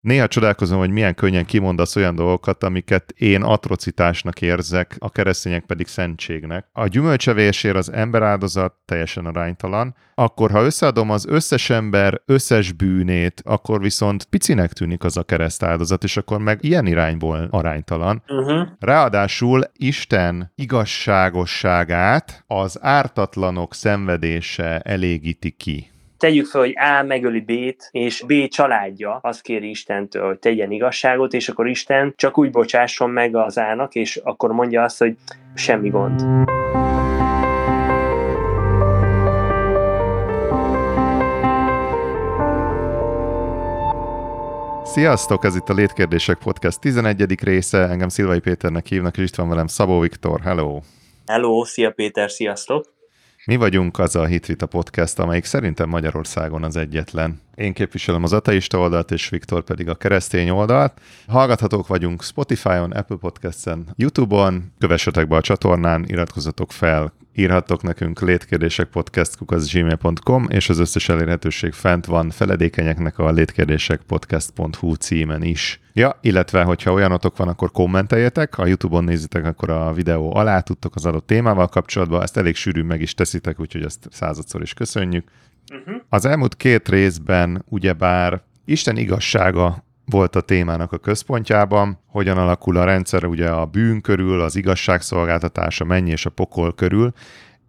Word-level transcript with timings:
Néha 0.00 0.26
csodálkozom, 0.26 0.78
hogy 0.78 0.90
milyen 0.90 1.14
könnyen 1.14 1.44
kimondasz 1.44 1.96
olyan 1.96 2.14
dolgokat, 2.14 2.64
amiket 2.64 3.14
én 3.16 3.42
atrocitásnak 3.42 4.40
érzek, 4.40 4.96
a 4.98 5.10
keresztények 5.10 5.64
pedig 5.64 5.86
szentségnek. 5.86 6.68
A 6.72 6.86
gyümölcsevésért 6.86 7.76
az 7.76 7.92
emberáldozat 7.92 8.74
teljesen 8.84 9.26
aránytalan, 9.26 9.94
akkor 10.14 10.50
ha 10.50 10.62
összeadom 10.62 11.10
az 11.10 11.26
összes 11.26 11.70
ember 11.70 12.22
összes 12.26 12.72
bűnét, 12.72 13.42
akkor 13.44 13.80
viszont 13.80 14.24
picinek 14.24 14.72
tűnik 14.72 15.04
az 15.04 15.16
a 15.16 15.22
keresztáldozat, 15.22 16.04
és 16.04 16.16
akkor 16.16 16.38
meg 16.38 16.58
ilyen 16.64 16.86
irányból 16.86 17.48
aránytalan. 17.50 18.22
Uh-huh. 18.28 18.68
Ráadásul 18.78 19.64
Isten 19.72 20.52
igazságosságát 20.54 22.44
az 22.46 22.78
ártatlanok 22.82 23.74
szenvedése 23.74 24.78
elégíti 24.78 25.50
ki 25.50 25.89
tegyük 26.20 26.46
fel, 26.46 26.60
hogy 26.60 26.74
A 26.76 27.02
megöli 27.02 27.40
B-t, 27.40 27.88
és 27.90 28.24
B 28.26 28.48
családja 28.48 29.18
azt 29.22 29.42
kéri 29.42 29.68
Istentől, 29.68 30.26
hogy 30.26 30.38
tegyen 30.38 30.70
igazságot, 30.70 31.32
és 31.32 31.48
akkor 31.48 31.68
Isten 31.68 32.12
csak 32.16 32.38
úgy 32.38 32.50
bocsásson 32.50 33.10
meg 33.10 33.36
az 33.36 33.56
A-nak, 33.56 33.94
és 33.94 34.16
akkor 34.16 34.52
mondja 34.52 34.82
azt, 34.82 34.98
hogy 34.98 35.16
semmi 35.54 35.88
gond. 35.88 36.20
Sziasztok, 44.84 45.44
ez 45.44 45.56
itt 45.56 45.68
a 45.68 45.74
Létkérdések 45.74 46.38
Podcast 46.38 46.80
11. 46.80 47.42
része, 47.42 47.88
engem 47.88 48.08
Szilvai 48.08 48.40
Péternek 48.40 48.86
hívnak, 48.86 49.16
és 49.16 49.24
itt 49.24 49.34
van 49.34 49.48
velem 49.48 49.66
Szabó 49.66 50.00
Viktor, 50.00 50.40
hello! 50.40 50.80
Hello, 51.26 51.64
szia 51.64 51.90
Péter, 51.90 52.30
sziasztok! 52.30 52.99
Mi 53.46 53.56
vagyunk 53.56 53.98
az 53.98 54.16
a 54.16 54.24
Hitvita 54.24 54.66
Podcast, 54.66 55.18
amelyik 55.18 55.44
szerintem 55.44 55.88
Magyarországon 55.88 56.64
az 56.64 56.76
egyetlen. 56.76 57.40
Én 57.54 57.72
képviselem 57.72 58.22
az 58.22 58.32
ateista 58.32 58.78
oldalt, 58.78 59.10
és 59.10 59.28
Viktor 59.28 59.62
pedig 59.62 59.88
a 59.88 59.94
keresztény 59.94 60.50
oldalt. 60.50 61.00
Hallgathatók 61.26 61.86
vagyunk 61.86 62.22
Spotify-on, 62.22 62.90
Apple 62.90 63.16
Podcast-en, 63.16 63.88
YouTube-on, 63.96 64.72
kövessetek 64.78 65.28
be 65.28 65.36
a 65.36 65.40
csatornán, 65.40 66.04
iratkozzatok 66.06 66.72
fel, 66.72 67.12
írhattok 67.34 67.82
nekünk 67.82 68.20
létkérdések 68.20 68.88
podcast.gmail.com, 68.88 70.46
és 70.48 70.68
az 70.68 70.78
összes 70.78 71.08
elérhetőség 71.08 71.72
fent 71.72 72.06
van 72.06 72.30
feledékenyeknek 72.30 73.18
a 73.18 73.30
létkérdések 73.30 74.00
podcast.hu 74.06 74.94
címen 74.94 75.42
is. 75.42 75.80
Ja, 75.92 76.18
illetve, 76.20 76.62
hogyha 76.62 76.92
olyanotok 76.92 77.36
van, 77.36 77.48
akkor 77.48 77.70
kommenteljetek, 77.70 78.54
ha 78.54 78.66
YouTube-on 78.66 79.04
nézitek, 79.04 79.44
akkor 79.44 79.70
a 79.70 79.92
videó 79.92 80.34
alá 80.34 80.60
tudtok 80.60 80.94
az 80.94 81.06
adott 81.06 81.26
témával 81.26 81.68
kapcsolatban, 81.68 82.22
ezt 82.22 82.36
elég 82.36 82.54
sűrűn 82.54 82.86
meg 82.86 83.00
is 83.00 83.14
teszitek, 83.14 83.60
úgyhogy 83.60 83.82
ezt 83.82 84.08
századszor 84.10 84.62
is 84.62 84.74
köszönjük. 84.74 85.28
Uh-huh. 85.74 86.02
Az 86.08 86.24
elmúlt 86.24 86.56
két 86.56 86.88
részben 86.88 87.64
ugyebár 87.68 88.42
Isten 88.64 88.96
igazsága 88.96 89.84
volt 90.04 90.36
a 90.36 90.40
témának 90.40 90.92
a 90.92 90.98
központjában, 90.98 91.98
hogyan 92.06 92.38
alakul 92.38 92.76
a 92.76 92.84
rendszer 92.84 93.24
ugye 93.24 93.48
a 93.48 93.66
bűn 93.66 94.00
körül, 94.00 94.40
az 94.40 94.56
igazságszolgáltatás, 94.56 95.80
a 95.80 95.84
mennyi 95.84 96.10
és 96.10 96.26
a 96.26 96.30
pokol 96.30 96.74
körül, 96.74 97.12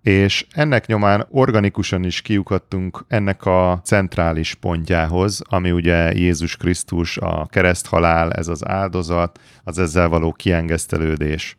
és 0.02 0.46
ennek 0.52 0.88
nyomán 0.88 1.28
organikusan 1.30 2.04
is 2.04 2.22
kiukadtunk 2.22 3.06
ennek 3.08 3.46
a 3.46 3.82
centrális 3.84 4.54
pontjához, 4.54 5.42
ami 5.50 5.72
ugye 5.72 6.14
Jézus 6.14 6.58
Krisztus, 6.58 7.18
a 7.18 7.48
kereszthalál, 7.50 8.32
ez 8.32 8.48
az 8.48 8.68
áldozat, 8.68 9.40
az 9.64 9.80
ezzel 9.80 10.10
való 10.10 10.32
kiengesztelődés. 10.32 11.56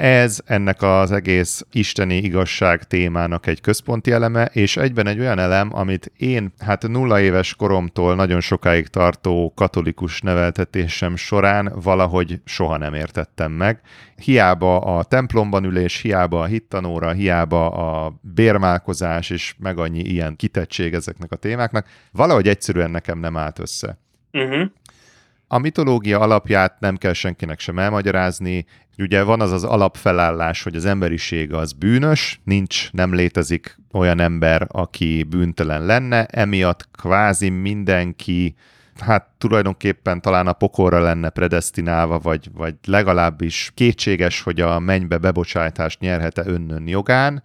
Ez 0.00 0.40
ennek 0.46 0.82
az 0.82 1.12
egész 1.12 1.66
isteni 1.72 2.16
igazság 2.16 2.84
témának 2.84 3.46
egy 3.46 3.60
központi 3.60 4.12
eleme, 4.12 4.44
és 4.44 4.76
egyben 4.76 5.06
egy 5.06 5.18
olyan 5.18 5.38
elem, 5.38 5.70
amit 5.72 6.12
én 6.16 6.52
hát 6.58 6.88
nulla 6.88 7.20
éves 7.20 7.54
koromtól 7.54 8.14
nagyon 8.14 8.40
sokáig 8.40 8.86
tartó 8.86 9.52
katolikus 9.56 10.20
neveltetésem 10.20 11.16
során 11.16 11.72
valahogy 11.82 12.40
soha 12.44 12.76
nem 12.76 12.94
értettem 12.94 13.52
meg. 13.52 13.80
Hiába 14.16 14.78
a 14.78 15.04
templomban 15.04 15.64
ülés, 15.64 16.00
hiába 16.00 16.40
a 16.40 16.46
hittanóra, 16.46 17.12
hiába 17.12 17.70
a 17.70 18.20
bérmálkozás, 18.20 19.30
és 19.30 19.54
meg 19.58 19.78
annyi 19.78 20.00
ilyen 20.00 20.36
kitettség 20.36 20.94
ezeknek 20.94 21.32
a 21.32 21.36
témáknak, 21.36 21.86
valahogy 22.12 22.48
egyszerűen 22.48 22.90
nekem 22.90 23.18
nem 23.18 23.36
állt 23.36 23.58
össze. 23.58 23.98
Uh-huh. 24.32 24.70
A 25.52 25.58
mitológia 25.58 26.20
alapját 26.20 26.80
nem 26.80 26.96
kell 26.96 27.12
senkinek 27.12 27.60
sem 27.60 27.78
elmagyarázni. 27.78 28.64
Ugye 28.98 29.22
van 29.22 29.40
az 29.40 29.52
az 29.52 29.64
alapfelállás, 29.64 30.62
hogy 30.62 30.76
az 30.76 30.84
emberiség 30.84 31.52
az 31.52 31.72
bűnös, 31.72 32.40
nincs, 32.44 32.92
nem 32.92 33.14
létezik 33.14 33.78
olyan 33.92 34.20
ember, 34.20 34.66
aki 34.68 35.22
bűntelen 35.22 35.84
lenne, 35.84 36.24
emiatt 36.26 36.88
kvázi 36.92 37.48
mindenki 37.48 38.54
hát 38.98 39.28
tulajdonképpen 39.38 40.20
talán 40.20 40.46
a 40.46 40.52
pokolra 40.52 41.00
lenne 41.00 41.30
predestinálva, 41.30 42.18
vagy, 42.18 42.50
vagy 42.54 42.74
legalábbis 42.86 43.72
kétséges, 43.74 44.42
hogy 44.42 44.60
a 44.60 44.78
mennybe 44.78 45.18
bebocsájtást 45.18 46.00
nyerhet-e 46.00 46.42
önnön 46.46 46.88
jogán 46.88 47.42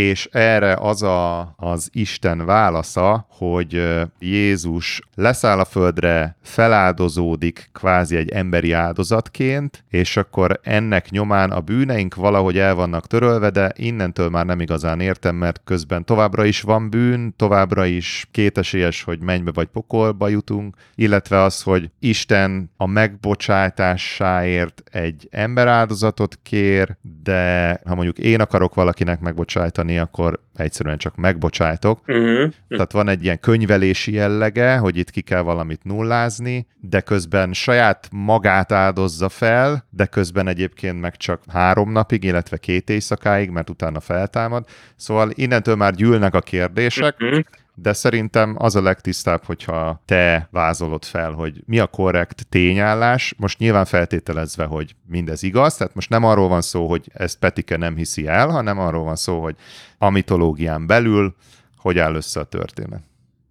és 0.00 0.28
erre 0.32 0.76
az 0.80 1.02
a, 1.02 1.54
az 1.56 1.88
Isten 1.92 2.46
válasza, 2.46 3.26
hogy 3.28 3.98
Jézus 4.18 5.00
leszáll 5.14 5.58
a 5.58 5.64
földre, 5.64 6.36
feláldozódik 6.42 7.68
kvázi 7.72 8.16
egy 8.16 8.30
emberi 8.30 8.72
áldozatként, 8.72 9.84
és 9.88 10.16
akkor 10.16 10.60
ennek 10.62 11.10
nyomán 11.10 11.50
a 11.50 11.60
bűneink 11.60 12.14
valahogy 12.14 12.58
el 12.58 12.74
vannak 12.74 13.06
törölve, 13.06 13.50
de 13.50 13.72
innentől 13.76 14.28
már 14.28 14.46
nem 14.46 14.60
igazán 14.60 15.00
értem, 15.00 15.36
mert 15.36 15.60
közben 15.64 16.04
továbbra 16.04 16.44
is 16.44 16.60
van 16.60 16.90
bűn, 16.90 17.34
továbbra 17.36 17.86
is 17.86 18.28
kétesélyes, 18.30 19.02
hogy 19.02 19.20
mennybe 19.20 19.50
vagy 19.54 19.66
pokolba 19.66 20.28
jutunk, 20.28 20.76
illetve 20.94 21.42
az, 21.42 21.62
hogy 21.62 21.90
Isten 21.98 22.70
a 22.76 22.86
megbocsátásáért 22.86 24.82
egy 24.90 25.28
emberáldozatot 25.30 26.38
kér, 26.42 26.96
de 27.22 27.80
ha 27.84 27.94
mondjuk 27.94 28.18
én 28.18 28.40
akarok 28.40 28.74
valakinek 28.74 29.20
megbocsájtani, 29.20 29.89
megbocsátani, 29.90 29.98
akkor 29.98 30.40
egyszerűen 30.56 30.98
csak 30.98 31.16
megbocsájtok. 31.16 32.00
Uh-huh. 32.06 32.52
Tehát 32.68 32.92
van 32.92 33.08
egy 33.08 33.24
ilyen 33.24 33.40
könyvelési 33.40 34.12
jellege, 34.12 34.76
hogy 34.76 34.96
itt 34.96 35.10
ki 35.10 35.20
kell 35.20 35.42
valamit 35.42 35.84
nullázni, 35.84 36.66
de 36.80 37.00
közben 37.00 37.52
saját 37.52 38.08
magát 38.12 38.72
áldozza 38.72 39.28
fel, 39.28 39.86
de 39.90 40.06
közben 40.06 40.48
egyébként 40.48 41.00
meg 41.00 41.16
csak 41.16 41.42
három 41.48 41.92
napig, 41.92 42.24
illetve 42.24 42.56
két 42.56 42.90
éjszakáig, 42.90 43.50
mert 43.50 43.70
utána 43.70 44.00
feltámad. 44.00 44.64
Szóval 44.96 45.30
innentől 45.34 45.76
már 45.76 45.94
gyűlnek 45.94 46.34
a 46.34 46.40
kérdések, 46.40 47.16
uh-huh 47.20 47.40
de 47.82 47.92
szerintem 47.92 48.54
az 48.58 48.76
a 48.76 48.82
legtisztább, 48.82 49.44
hogyha 49.44 50.02
te 50.04 50.48
vázolod 50.50 51.04
fel, 51.04 51.32
hogy 51.32 51.62
mi 51.66 51.78
a 51.78 51.86
korrekt 51.86 52.46
tényállás, 52.48 53.34
most 53.38 53.58
nyilván 53.58 53.84
feltételezve, 53.84 54.64
hogy 54.64 54.94
mindez 55.06 55.42
igaz, 55.42 55.76
tehát 55.76 55.94
most 55.94 56.10
nem 56.10 56.24
arról 56.24 56.48
van 56.48 56.60
szó, 56.60 56.86
hogy 56.86 57.10
ezt 57.12 57.38
Petike 57.38 57.76
nem 57.76 57.96
hiszi 57.96 58.26
el, 58.26 58.48
hanem 58.48 58.78
arról 58.78 59.04
van 59.04 59.16
szó, 59.16 59.42
hogy 59.42 59.56
a 59.98 60.10
mitológián 60.10 60.86
belül 60.86 61.34
hogy 61.80 61.98
áll 61.98 62.14
össze 62.14 62.40
a 62.40 62.44
történet. 62.44 63.02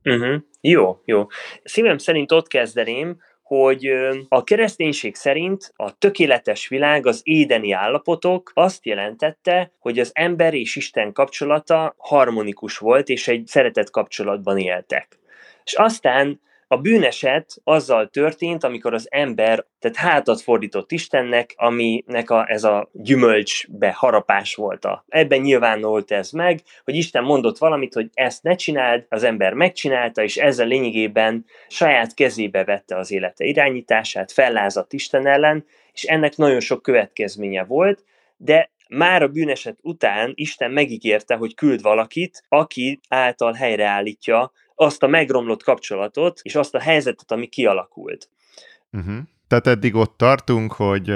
Uh-huh. 0.03 0.41
Jó, 0.61 1.01
jó. 1.05 1.27
Szívem 1.63 1.97
szerint 1.97 2.31
ott 2.31 2.47
kezdeném, 2.47 3.17
hogy 3.49 3.89
a 4.27 4.43
kereszténység 4.43 5.15
szerint 5.15 5.73
a 5.75 5.97
tökéletes 5.97 6.67
világ, 6.67 7.05
az 7.05 7.21
édeni 7.23 7.71
állapotok 7.71 8.51
azt 8.53 8.85
jelentette, 8.85 9.71
hogy 9.79 9.99
az 9.99 10.11
ember 10.13 10.53
és 10.53 10.75
Isten 10.75 11.13
kapcsolata 11.13 11.93
harmonikus 11.97 12.77
volt, 12.77 13.07
és 13.07 13.27
egy 13.27 13.47
szeretett 13.47 13.89
kapcsolatban 13.89 14.57
éltek. 14.57 15.19
És 15.63 15.73
aztán 15.73 16.41
a 16.71 16.77
bűneset 16.77 17.55
azzal 17.63 18.07
történt, 18.07 18.63
amikor 18.63 18.93
az 18.93 19.07
ember, 19.11 19.65
tehát 19.79 19.97
hátat 19.97 20.41
fordított 20.41 20.91
Istennek, 20.91 21.53
aminek 21.57 22.29
a, 22.29 22.49
ez 22.49 22.63
a 22.63 22.89
gyümölcsbe 22.93 23.91
harapás 23.91 24.55
volt. 24.55 24.85
A. 24.85 25.05
Ebben 25.07 25.39
nyilvánult 25.39 26.11
ez 26.11 26.31
meg, 26.31 26.61
hogy 26.83 26.95
Isten 26.95 27.23
mondott 27.23 27.57
valamit, 27.57 27.93
hogy 27.93 28.09
ezt 28.13 28.43
ne 28.43 28.55
csináld, 28.55 29.05
az 29.09 29.23
ember 29.23 29.53
megcsinálta, 29.53 30.23
és 30.23 30.37
ezzel 30.37 30.67
lényegében 30.67 31.45
saját 31.67 32.13
kezébe 32.13 32.63
vette 32.63 32.97
az 32.97 33.11
élete 33.11 33.45
irányítását, 33.45 34.31
fellázadt 34.31 34.93
Isten 34.93 35.27
ellen, 35.27 35.65
és 35.93 36.03
ennek 36.03 36.35
nagyon 36.35 36.59
sok 36.59 36.81
következménye 36.81 37.63
volt, 37.63 38.03
de 38.37 38.71
már 38.89 39.21
a 39.21 39.27
bűneset 39.27 39.77
után 39.81 40.31
Isten 40.35 40.71
megígérte, 40.71 41.35
hogy 41.35 41.55
küld 41.55 41.81
valakit, 41.81 42.43
aki 42.47 42.99
által 43.07 43.53
helyreállítja 43.53 44.51
azt 44.79 45.03
a 45.03 45.07
megromlott 45.07 45.63
kapcsolatot, 45.63 46.39
és 46.43 46.55
azt 46.55 46.75
a 46.75 46.79
helyzetet, 46.79 47.31
ami 47.31 47.47
kialakult. 47.47 48.29
Uh-huh. 48.91 49.17
Tehát 49.49 49.67
eddig 49.67 49.95
ott 49.95 50.17
tartunk, 50.17 50.73
hogy 50.73 51.13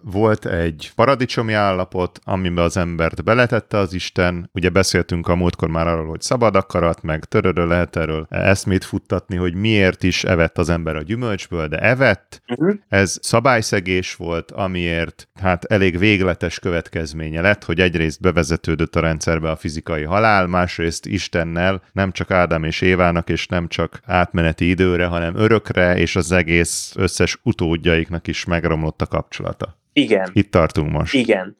volt 0.00 0.46
egy 0.46 0.92
paradicsomi 0.94 1.52
állapot, 1.52 2.20
amiben 2.24 2.64
az 2.64 2.76
embert 2.76 3.24
beletette 3.24 3.78
az 3.78 3.92
Isten. 3.92 4.50
Ugye 4.52 4.68
beszéltünk 4.68 5.28
a 5.28 5.34
múltkor 5.34 5.68
már 5.68 5.86
arról, 5.86 6.08
hogy 6.08 6.20
szabad 6.20 6.56
akarat, 6.56 7.02
meg 7.02 7.24
töröről 7.24 7.66
lehet 7.66 7.96
erről 7.96 8.26
eszmét 8.30 8.84
futtatni, 8.84 9.36
hogy 9.36 9.54
miért 9.54 10.02
is 10.02 10.24
evett 10.24 10.58
az 10.58 10.68
ember 10.68 10.96
a 10.96 11.02
gyümölcsből, 11.02 11.68
de 11.68 11.78
evett. 11.78 12.42
Uh-huh. 12.48 12.74
Ez 12.88 13.18
szabályszegés 13.22 14.14
volt, 14.14 14.50
amiért 14.50 15.28
hát 15.40 15.64
elég 15.64 15.98
végletes 15.98 16.58
következménye 16.58 17.40
lett, 17.40 17.64
hogy 17.64 17.80
egyrészt 17.80 18.20
bevezetődött 18.20 18.96
a 18.96 19.00
rendszerbe 19.00 19.50
a 19.50 19.56
fizikai 19.56 20.02
halál, 20.02 20.46
másrészt 20.46 21.06
Istennel 21.06 21.82
nem 21.92 22.12
csak 22.12 22.30
Ádám 22.30 22.64
és 22.64 22.80
Évának, 22.80 23.28
és 23.28 23.46
nem 23.46 23.68
csak 23.68 24.00
átmeneti 24.04 24.68
időre, 24.68 25.06
hanem 25.06 25.36
örökre, 25.36 25.96
és 25.96 26.16
az 26.16 26.32
egész 26.32 26.92
összes 26.96 27.38
utódjaiknak 27.74 28.26
is 28.26 28.44
megromlott 28.44 29.00
a 29.02 29.06
kapcsolata. 29.06 29.78
Igen. 29.92 30.30
Itt 30.32 30.50
tartunk 30.50 30.90
most. 30.90 31.14
Igen. 31.14 31.56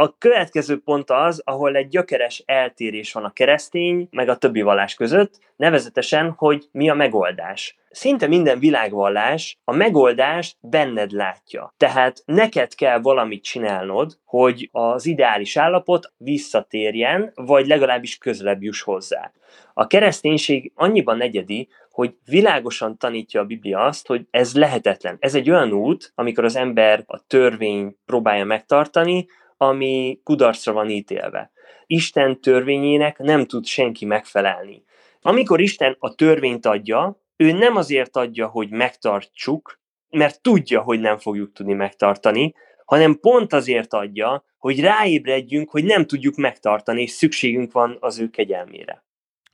A 0.00 0.14
következő 0.18 0.78
pont 0.78 1.10
az, 1.10 1.42
ahol 1.44 1.76
egy 1.76 1.88
gyökeres 1.88 2.42
eltérés 2.46 3.12
van 3.12 3.24
a 3.24 3.32
keresztény 3.32 4.08
meg 4.10 4.28
a 4.28 4.36
többi 4.36 4.62
vallás 4.62 4.94
között, 4.94 5.38
nevezetesen, 5.56 6.30
hogy 6.30 6.68
mi 6.72 6.88
a 6.88 6.94
megoldás. 6.94 7.78
Szinte 7.90 8.26
minden 8.26 8.58
világvallás 8.58 9.58
a 9.64 9.72
megoldást 9.72 10.56
benned 10.60 11.10
látja. 11.10 11.74
Tehát 11.76 12.22
neked 12.24 12.74
kell 12.74 13.00
valamit 13.00 13.42
csinálnod, 13.42 14.18
hogy 14.24 14.68
az 14.72 15.06
ideális 15.06 15.56
állapot 15.56 16.12
visszatérjen, 16.16 17.32
vagy 17.34 17.66
legalábbis 17.66 18.18
közelebb 18.18 18.62
juss 18.62 18.82
hozzá. 18.82 19.32
A 19.74 19.86
kereszténység 19.86 20.72
annyiban 20.74 21.20
egyedi, 21.20 21.68
hogy 21.90 22.14
világosan 22.24 22.98
tanítja 22.98 23.40
a 23.40 23.44
Biblia 23.44 23.84
azt, 23.84 24.06
hogy 24.06 24.26
ez 24.30 24.54
lehetetlen. 24.54 25.16
Ez 25.18 25.34
egy 25.34 25.50
olyan 25.50 25.72
út, 25.72 26.12
amikor 26.14 26.44
az 26.44 26.56
ember 26.56 27.02
a 27.06 27.26
törvény 27.26 27.96
próbálja 28.06 28.44
megtartani, 28.44 29.26
ami 29.62 30.20
kudarcra 30.24 30.72
van 30.72 30.90
ítélve. 30.90 31.50
Isten 31.86 32.40
törvényének 32.40 33.18
nem 33.18 33.46
tud 33.46 33.66
senki 33.66 34.04
megfelelni. 34.04 34.84
Amikor 35.20 35.60
Isten 35.60 35.96
a 35.98 36.14
törvényt 36.14 36.66
adja, 36.66 37.22
ő 37.36 37.52
nem 37.52 37.76
azért 37.76 38.16
adja, 38.16 38.46
hogy 38.46 38.70
megtartsuk, 38.70 39.80
mert 40.10 40.42
tudja, 40.42 40.80
hogy 40.80 41.00
nem 41.00 41.18
fogjuk 41.18 41.52
tudni 41.52 41.72
megtartani, 41.72 42.54
hanem 42.84 43.18
pont 43.20 43.52
azért 43.52 43.92
adja, 43.92 44.44
hogy 44.58 44.80
ráébredjünk, 44.80 45.70
hogy 45.70 45.84
nem 45.84 46.06
tudjuk 46.06 46.36
megtartani, 46.36 47.02
és 47.02 47.10
szükségünk 47.10 47.72
van 47.72 47.96
az 48.00 48.18
ő 48.18 48.28
kegyelmére. 48.28 49.04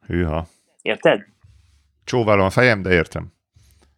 Hűha. 0.06 0.46
Érted? 0.82 1.24
Csóválom 2.04 2.44
a 2.44 2.50
fejem, 2.50 2.82
de 2.82 2.92
értem. 2.92 3.32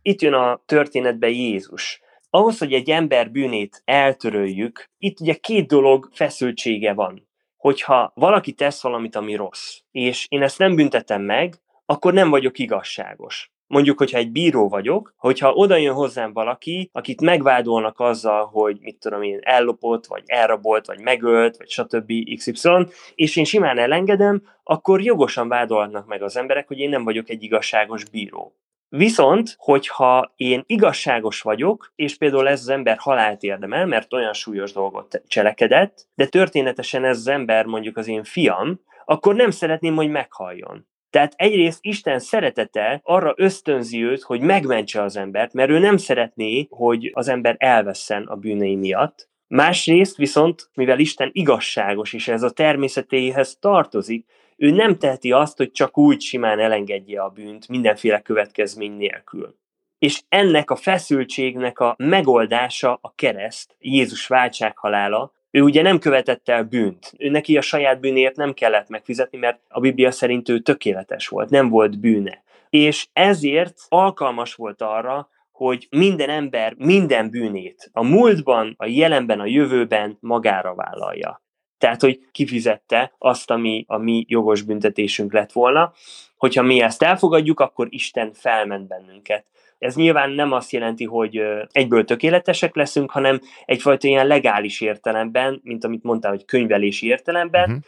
Itt 0.03 0.21
jön 0.21 0.33
a 0.33 0.63
történetbe 0.67 1.29
Jézus. 1.29 2.01
Ahhoz, 2.31 2.59
hogy 2.59 2.73
egy 2.73 2.91
ember 2.91 3.31
bűnét 3.31 3.83
eltöröljük, 3.85 4.91
itt 4.99 5.21
ugye 5.21 5.35
két 5.35 5.67
dolog 5.67 6.09
feszültsége 6.13 6.93
van. 6.93 7.29
Hogyha 7.57 8.13
valaki 8.15 8.53
tesz 8.53 8.83
valamit, 8.83 9.17
ami 9.17 9.35
rossz, 9.35 9.79
és 9.91 10.27
én 10.29 10.43
ezt 10.43 10.59
nem 10.59 10.75
büntetem 10.75 11.23
meg, 11.23 11.55
akkor 11.87 12.13
nem 12.13 12.31
vagyok 12.31 12.59
igazságos. 12.59 13.53
Mondjuk, 13.67 13.99
hogyha 13.99 14.19
egy 14.19 14.31
bíró 14.31 14.69
vagyok, 14.69 15.15
hogyha 15.17 15.53
oda 15.53 15.77
jön 15.77 15.95
hozzám 15.95 16.33
valaki, 16.33 16.91
akit 16.93 17.21
megvádolnak 17.21 18.01
azzal, 18.01 18.47
hogy 18.47 18.79
mit 18.81 18.99
tudom 18.99 19.23
én, 19.23 19.39
ellopott, 19.43 20.07
vagy 20.07 20.23
elrabolt, 20.27 20.87
vagy 20.87 21.01
megölt, 21.01 21.57
vagy 21.57 21.69
stb. 21.69 22.13
XY, 22.37 22.87
és 23.15 23.37
én 23.37 23.45
simán 23.45 23.79
elengedem, 23.79 24.43
akkor 24.63 25.03
jogosan 25.03 25.49
vádolnak 25.49 26.07
meg 26.07 26.23
az 26.23 26.37
emberek, 26.37 26.69
hogy 26.69 26.79
én 26.79 26.89
nem 26.89 27.05
vagyok 27.05 27.29
egy 27.29 27.43
igazságos 27.43 28.05
bíró. 28.05 28.55
Viszont, 28.89 29.55
hogyha 29.59 30.33
én 30.37 30.63
igazságos 30.67 31.41
vagyok, 31.41 31.93
és 31.97 32.17
például 32.17 32.49
ez 32.49 32.61
az 32.61 32.69
ember 32.69 32.97
halált 32.99 33.43
érdemel, 33.43 33.87
mert 33.87 34.13
olyan 34.13 34.33
súlyos 34.33 34.73
dolgot 34.73 35.23
cselekedett, 35.27 36.07
de 36.15 36.27
történetesen 36.27 37.05
ez 37.05 37.17
az 37.17 37.27
ember 37.27 37.65
mondjuk 37.65 37.97
az 37.97 38.09
én 38.09 38.25
fiam, 38.25 38.81
akkor 39.05 39.35
nem 39.35 39.51
szeretném, 39.51 39.95
hogy 39.95 40.11
meghalljon. 40.11 40.87
Tehát 41.11 41.33
egyrészt 41.37 41.79
Isten 41.83 42.19
szeretete 42.19 43.01
arra 43.03 43.35
ösztönzi 43.37 44.05
őt, 44.05 44.23
hogy 44.23 44.41
megmentse 44.41 45.03
az 45.03 45.17
embert, 45.17 45.53
mert 45.53 45.71
ő 45.71 45.79
nem 45.79 45.97
szeretné, 45.97 46.67
hogy 46.71 47.11
az 47.15 47.29
ember 47.29 47.57
elvesszen 47.59 48.27
a 48.27 48.37
bűnei 48.37 48.77
miatt. 48.77 49.29
Másrészt 49.47 50.17
viszont, 50.17 50.71
mivel 50.75 50.99
Isten 50.99 51.31
igazságos, 51.33 52.13
és 52.13 52.29
ez 52.29 52.43
a 52.43 52.51
természetéhez 52.51 53.57
tartozik, 53.61 54.27
ő 54.59 54.71
nem 54.71 54.99
teheti 54.99 55.33
azt, 55.33 55.57
hogy 55.57 55.71
csak 55.71 55.99
úgy 55.99 56.21
simán 56.21 56.59
elengedje 56.59 57.23
a 57.23 57.29
bűnt 57.29 57.69
mindenféle 57.69 58.21
következmény 58.21 58.93
nélkül. 58.93 59.57
És 59.99 60.23
ennek 60.29 60.71
a 60.71 60.77
feszültségnek 60.77 61.79
a 61.79 61.95
megoldása 61.99 62.99
a 63.01 63.15
kereszt, 63.15 63.77
Jézus 63.79 64.27
váltsághalála, 64.27 65.33
ő 65.51 65.61
ugye 65.61 65.83
nem 65.83 65.99
követett 65.99 66.49
el 66.49 66.63
bűnt. 66.63 67.13
Ő 67.19 67.29
neki 67.31 67.57
a 67.57 67.61
saját 67.61 68.01
bűnért 68.01 68.37
nem 68.37 68.53
kellett 68.53 68.89
megfizetni, 68.89 69.39
mert 69.39 69.61
a 69.69 69.81
Biblia 69.81 70.11
szerint 70.11 70.49
ő 70.49 70.59
tökéletes 70.59 71.29
volt, 71.29 71.51
nem 71.51 71.69
volt 71.69 72.01
bűne. 72.01 72.43
És 72.71 73.09
ezért 73.13 73.77
alkalmas 73.89 74.55
volt 74.55 74.83
arra, 74.83 75.29
hogy 75.53 75.87
minden 75.91 76.31
ember 76.31 76.75
minden 76.77 77.31
bűnét 77.31 77.91
a 77.93 78.03
múltban, 78.03 78.75
a 78.77 78.87
jelenben, 78.87 79.41
a 79.41 79.47
jövőben 79.47 80.17
magára 80.21 80.75
vállalja. 80.75 81.43
Tehát, 81.79 82.01
hogy 82.01 82.21
kifizette 82.33 83.13
azt, 83.19 83.51
ami 83.51 83.85
a 83.89 83.97
mi 83.97 84.25
jogos 84.29 84.63
büntetésünk 84.63 85.33
lett 85.33 85.53
volna. 85.53 85.93
Hogyha 86.37 86.63
mi 86.63 86.81
ezt 86.81 87.03
elfogadjuk, 87.03 87.61
akkor 87.61 87.87
Isten 87.91 88.33
felment 88.33 88.89
bennünket. 88.89 89.45
Ez 89.79 89.95
nyilván 89.95 90.31
nem 90.31 90.53
azt 90.53 90.71
jelenti, 90.71 91.05
hogy 91.05 91.41
egyből 91.73 92.05
tökéletesek 92.05 92.75
leszünk, 92.75 93.11
hanem 93.11 93.41
egyfajta 93.65 94.09
ilyen 94.09 94.27
legális 94.27 94.81
értelemben, 94.81 95.61
mint 95.65 95.85
amit 95.85 96.03
mondtam, 96.03 96.31
hogy 96.31 96.45
könyvelési 96.45 97.07
értelemben. 97.07 97.69
Uh-huh. 97.69 97.85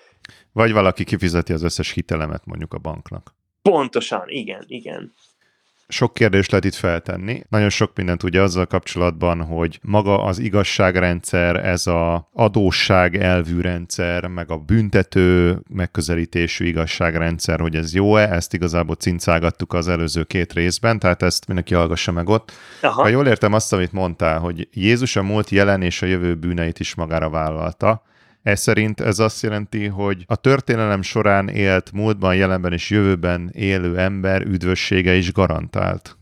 Vagy 0.53 0.73
valaki 0.73 1.05
kifizeti 1.05 1.53
az 1.53 1.63
összes 1.63 1.93
hitelemet 1.93 2.47
mondjuk 2.47 2.75
a 2.75 2.79
banknak. 2.79 3.35
Pontosan, 3.63 4.25
igen, 4.29 4.65
igen 4.67 5.13
sok 5.91 6.15
kérdést 6.15 6.51
lehet 6.51 6.65
itt 6.65 6.75
feltenni. 6.75 7.43
Nagyon 7.49 7.69
sok 7.69 7.91
mindent 7.95 8.23
ugye 8.23 8.43
azzal 8.43 8.67
kapcsolatban, 8.67 9.45
hogy 9.45 9.79
maga 9.83 10.23
az 10.23 10.39
igazságrendszer, 10.39 11.57
ez 11.67 11.87
a 11.87 12.29
adósság 12.33 13.17
elvű 13.17 13.61
rendszer, 13.61 14.27
meg 14.27 14.51
a 14.51 14.57
büntető 14.57 15.59
megközelítésű 15.69 16.65
igazságrendszer, 16.65 17.61
hogy 17.61 17.77
ez 17.77 17.95
jó-e, 17.95 18.33
ezt 18.33 18.55
igazából 18.55 18.95
cincálgattuk 18.95 19.73
az 19.73 19.89
előző 19.89 20.23
két 20.23 20.53
részben, 20.53 20.99
tehát 20.99 21.23
ezt 21.23 21.47
mindenki 21.47 21.75
hallgassa 21.75 22.13
meg 22.13 22.29
ott. 22.29 22.53
Aha. 22.83 23.03
Ha 23.03 23.09
jól 23.09 23.27
értem 23.27 23.53
azt, 23.53 23.73
amit 23.73 23.93
mondtál, 23.93 24.39
hogy 24.39 24.69
Jézus 24.73 25.17
a 25.17 25.23
múlt 25.23 25.51
jelen 25.51 25.83
és 25.83 26.03
a 26.03 26.07
jövő 26.07 26.35
bűneit 26.35 26.81
is 26.81 26.95
magára 26.95 27.31
vállalta, 27.31 28.03
ez 28.43 28.61
szerint 28.61 29.01
ez 29.01 29.19
azt 29.19 29.43
jelenti, 29.43 29.87
hogy 29.87 30.25
a 30.27 30.37
történelem 30.37 31.03
során 31.03 31.49
élt 31.49 31.93
múltban, 31.93 32.35
jelenben 32.35 32.73
és 32.73 32.91
jövőben 32.91 33.51
élő 33.53 33.99
ember 33.99 34.43
üdvössége 34.43 35.15
is 35.15 35.33
garantált. 35.33 36.17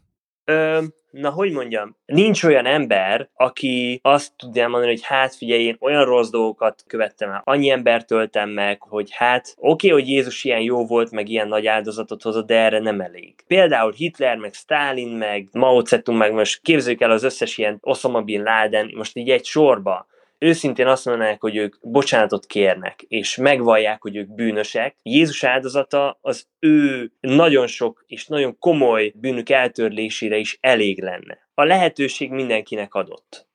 Ö, 0.45 0.81
na, 1.11 1.31
hogy 1.31 1.53
mondjam, 1.53 1.97
nincs 2.07 2.45
olyan 2.45 2.67
ember, 2.67 3.29
aki 3.35 4.01
azt 4.03 4.33
tudja 4.37 4.69
mondani, 4.69 4.93
hogy 4.93 5.05
hát 5.05 5.35
figyelj, 5.35 5.63
én 5.63 5.77
olyan 5.81 6.05
rossz 6.05 6.31
dolgokat 6.31 6.83
követtem 6.87 7.31
el, 7.31 7.43
annyi 7.45 7.71
embert 7.71 8.11
öltem 8.11 8.51
meg, 8.51 8.83
hogy 8.83 9.09
hát 9.13 9.55
oké, 9.57 9.89
okay, 9.91 10.01
hogy 10.01 10.11
Jézus 10.11 10.45
ilyen 10.45 10.61
jó 10.61 10.87
volt, 10.87 11.11
meg 11.11 11.29
ilyen 11.29 11.49
nagy 11.49 11.67
áldozatot 11.67 12.23
hozott, 12.23 12.47
de 12.47 12.55
erre 12.55 12.79
nem 12.79 13.01
elég. 13.01 13.35
Például 13.47 13.93
Hitler, 13.93 14.37
meg 14.37 14.55
Stalin, 14.55 15.09
meg 15.09 15.49
Mao 15.53 15.85
Zedong, 15.85 16.19
meg 16.19 16.33
most 16.33 16.63
képzeljük 16.63 17.01
el 17.01 17.11
az 17.11 17.23
összes 17.23 17.59
ilyen 17.59 17.79
Osama 17.81 18.23
Bin 18.23 18.43
Laden, 18.43 18.93
most 18.97 19.17
így 19.17 19.31
egy 19.31 19.45
sorba, 19.45 20.07
őszintén 20.39 20.87
azt 20.87 21.05
mondanák, 21.05 21.41
hogy 21.41 21.57
ők 21.57 21.77
bocsánatot 21.83 22.47
kérnek, 22.47 23.03
és 23.03 23.37
megvallják, 23.37 24.03
hogy 24.03 24.17
ők 24.17 24.35
bűnösek, 24.35 24.97
Jézus 25.03 25.45
áldozata 25.45 26.19
az 26.21 26.47
ő 26.59 27.11
nagyon 27.21 27.67
sok 27.67 28.05
és 28.07 28.27
nagyon 28.27 28.59
komoly 28.59 29.13
bűnök 29.15 29.51
eltörlésére 29.51 30.37
is 30.37 30.59
elég 30.61 31.03
lenne. 31.03 31.49
A 31.55 31.65
lehetőség 31.65 32.31
mindenkinek 32.31 32.95
adott 32.95 33.49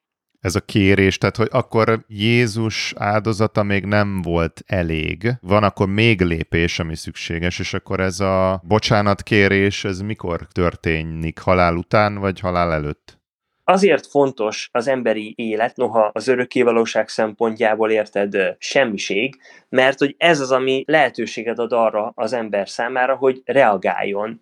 ez 0.44 0.56
a 0.56 0.62
kérés, 0.62 1.18
tehát 1.18 1.38
hogy 1.38 1.48
akkor 1.52 2.06
Jézus 2.08 2.94
áldozata 2.98 3.64
még 3.64 3.86
nem 3.86 4.22
volt 4.22 4.64
elég, 4.66 5.34
van 5.42 5.64
akkor 5.64 5.88
még 5.88 6.22
lépés, 6.22 6.80
ami 6.80 6.96
szükséges, 6.96 7.60
és 7.60 7.74
akkor 7.74 8.00
ez 8.00 8.20
a 8.20 8.62
bocsánatkérés, 8.68 9.84
ez 9.84 10.00
mikor 10.00 10.48
történik? 10.52 11.40
Halál 11.40 11.76
után, 11.76 12.16
vagy 12.16 12.40
halál 12.40 12.72
előtt? 12.72 13.22
Azért 13.66 14.08
fontos 14.08 14.70
az 14.72 14.88
emberi 14.88 15.34
élet, 15.38 15.76
noha 15.76 16.10
az 16.14 16.28
örökkévalóság 16.28 17.08
szempontjából 17.08 17.92
érted 17.92 18.56
semmiség, 18.58 19.36
mert 19.70 20.00
hogy 20.00 20.16
ez 20.18 20.40
az, 20.40 20.52
ami 20.52 20.84
lehetőséget 20.88 21.60
ad 21.60 21.72
arra 21.72 22.12
az 22.16 22.34
ember 22.34 22.70
számára, 22.70 23.16
hogy 23.16 23.42
reagáljon. 23.46 24.42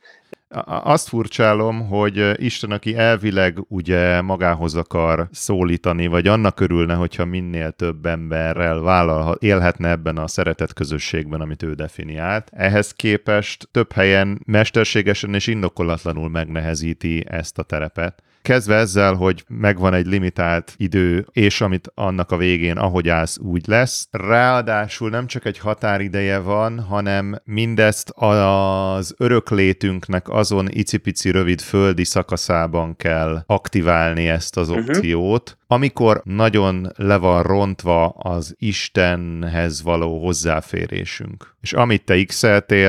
Azt 0.65 1.07
furcsálom, 1.07 1.87
hogy 1.87 2.43
Isten, 2.43 2.71
aki 2.71 2.97
elvileg 2.97 3.57
ugye 3.67 4.21
magához 4.21 4.75
akar 4.75 5.27
szólítani, 5.31 6.07
vagy 6.07 6.27
annak 6.27 6.59
örülne, 6.59 6.93
hogyha 6.93 7.25
minél 7.25 7.71
több 7.71 8.05
emberrel 8.05 8.79
vállalhat, 8.79 9.43
élhetne 9.43 9.89
ebben 9.89 10.17
a 10.17 10.27
szeretet 10.27 10.73
közösségben, 10.73 11.41
amit 11.41 11.63
ő 11.63 11.73
definiált. 11.73 12.49
Ehhez 12.53 12.93
képest 12.93 13.67
több 13.71 13.91
helyen 13.91 14.41
mesterségesen 14.45 15.33
és 15.33 15.47
indokolatlanul 15.47 16.29
megnehezíti 16.29 17.23
ezt 17.27 17.59
a 17.59 17.63
terepet. 17.63 18.23
Kezdve 18.41 18.75
ezzel, 18.75 19.13
hogy 19.13 19.43
megvan 19.47 19.93
egy 19.93 20.05
limitált 20.05 20.73
idő, 20.77 21.25
és 21.31 21.61
amit 21.61 21.91
annak 21.95 22.31
a 22.31 22.37
végén, 22.37 22.77
ahogy 22.77 23.09
állsz, 23.09 23.37
úgy 23.37 23.67
lesz. 23.67 24.07
Ráadásul 24.11 25.09
nem 25.09 25.27
csak 25.27 25.45
egy 25.45 25.57
határideje 25.57 26.39
van, 26.39 26.79
hanem 26.79 27.41
mindezt 27.43 28.09
az 28.09 29.13
öröklétünknek 29.17 30.29
azon 30.29 30.67
icipici 30.69 31.31
rövid 31.31 31.61
földi 31.61 32.05
szakaszában 32.05 32.95
kell 32.95 33.43
aktiválni 33.45 34.27
ezt 34.27 34.57
az 34.57 34.67
mhm. 34.67 34.79
opciót, 34.79 35.41
uh-huh 35.49 35.59
amikor 35.71 36.21
nagyon 36.23 36.91
le 36.95 37.17
van 37.17 37.43
rontva 37.43 38.07
az 38.07 38.55
Istenhez 38.59 39.83
való 39.83 40.23
hozzáférésünk. 40.23 41.55
És 41.61 41.73
amit 41.73 42.05
te 42.05 42.23
x 42.23 42.43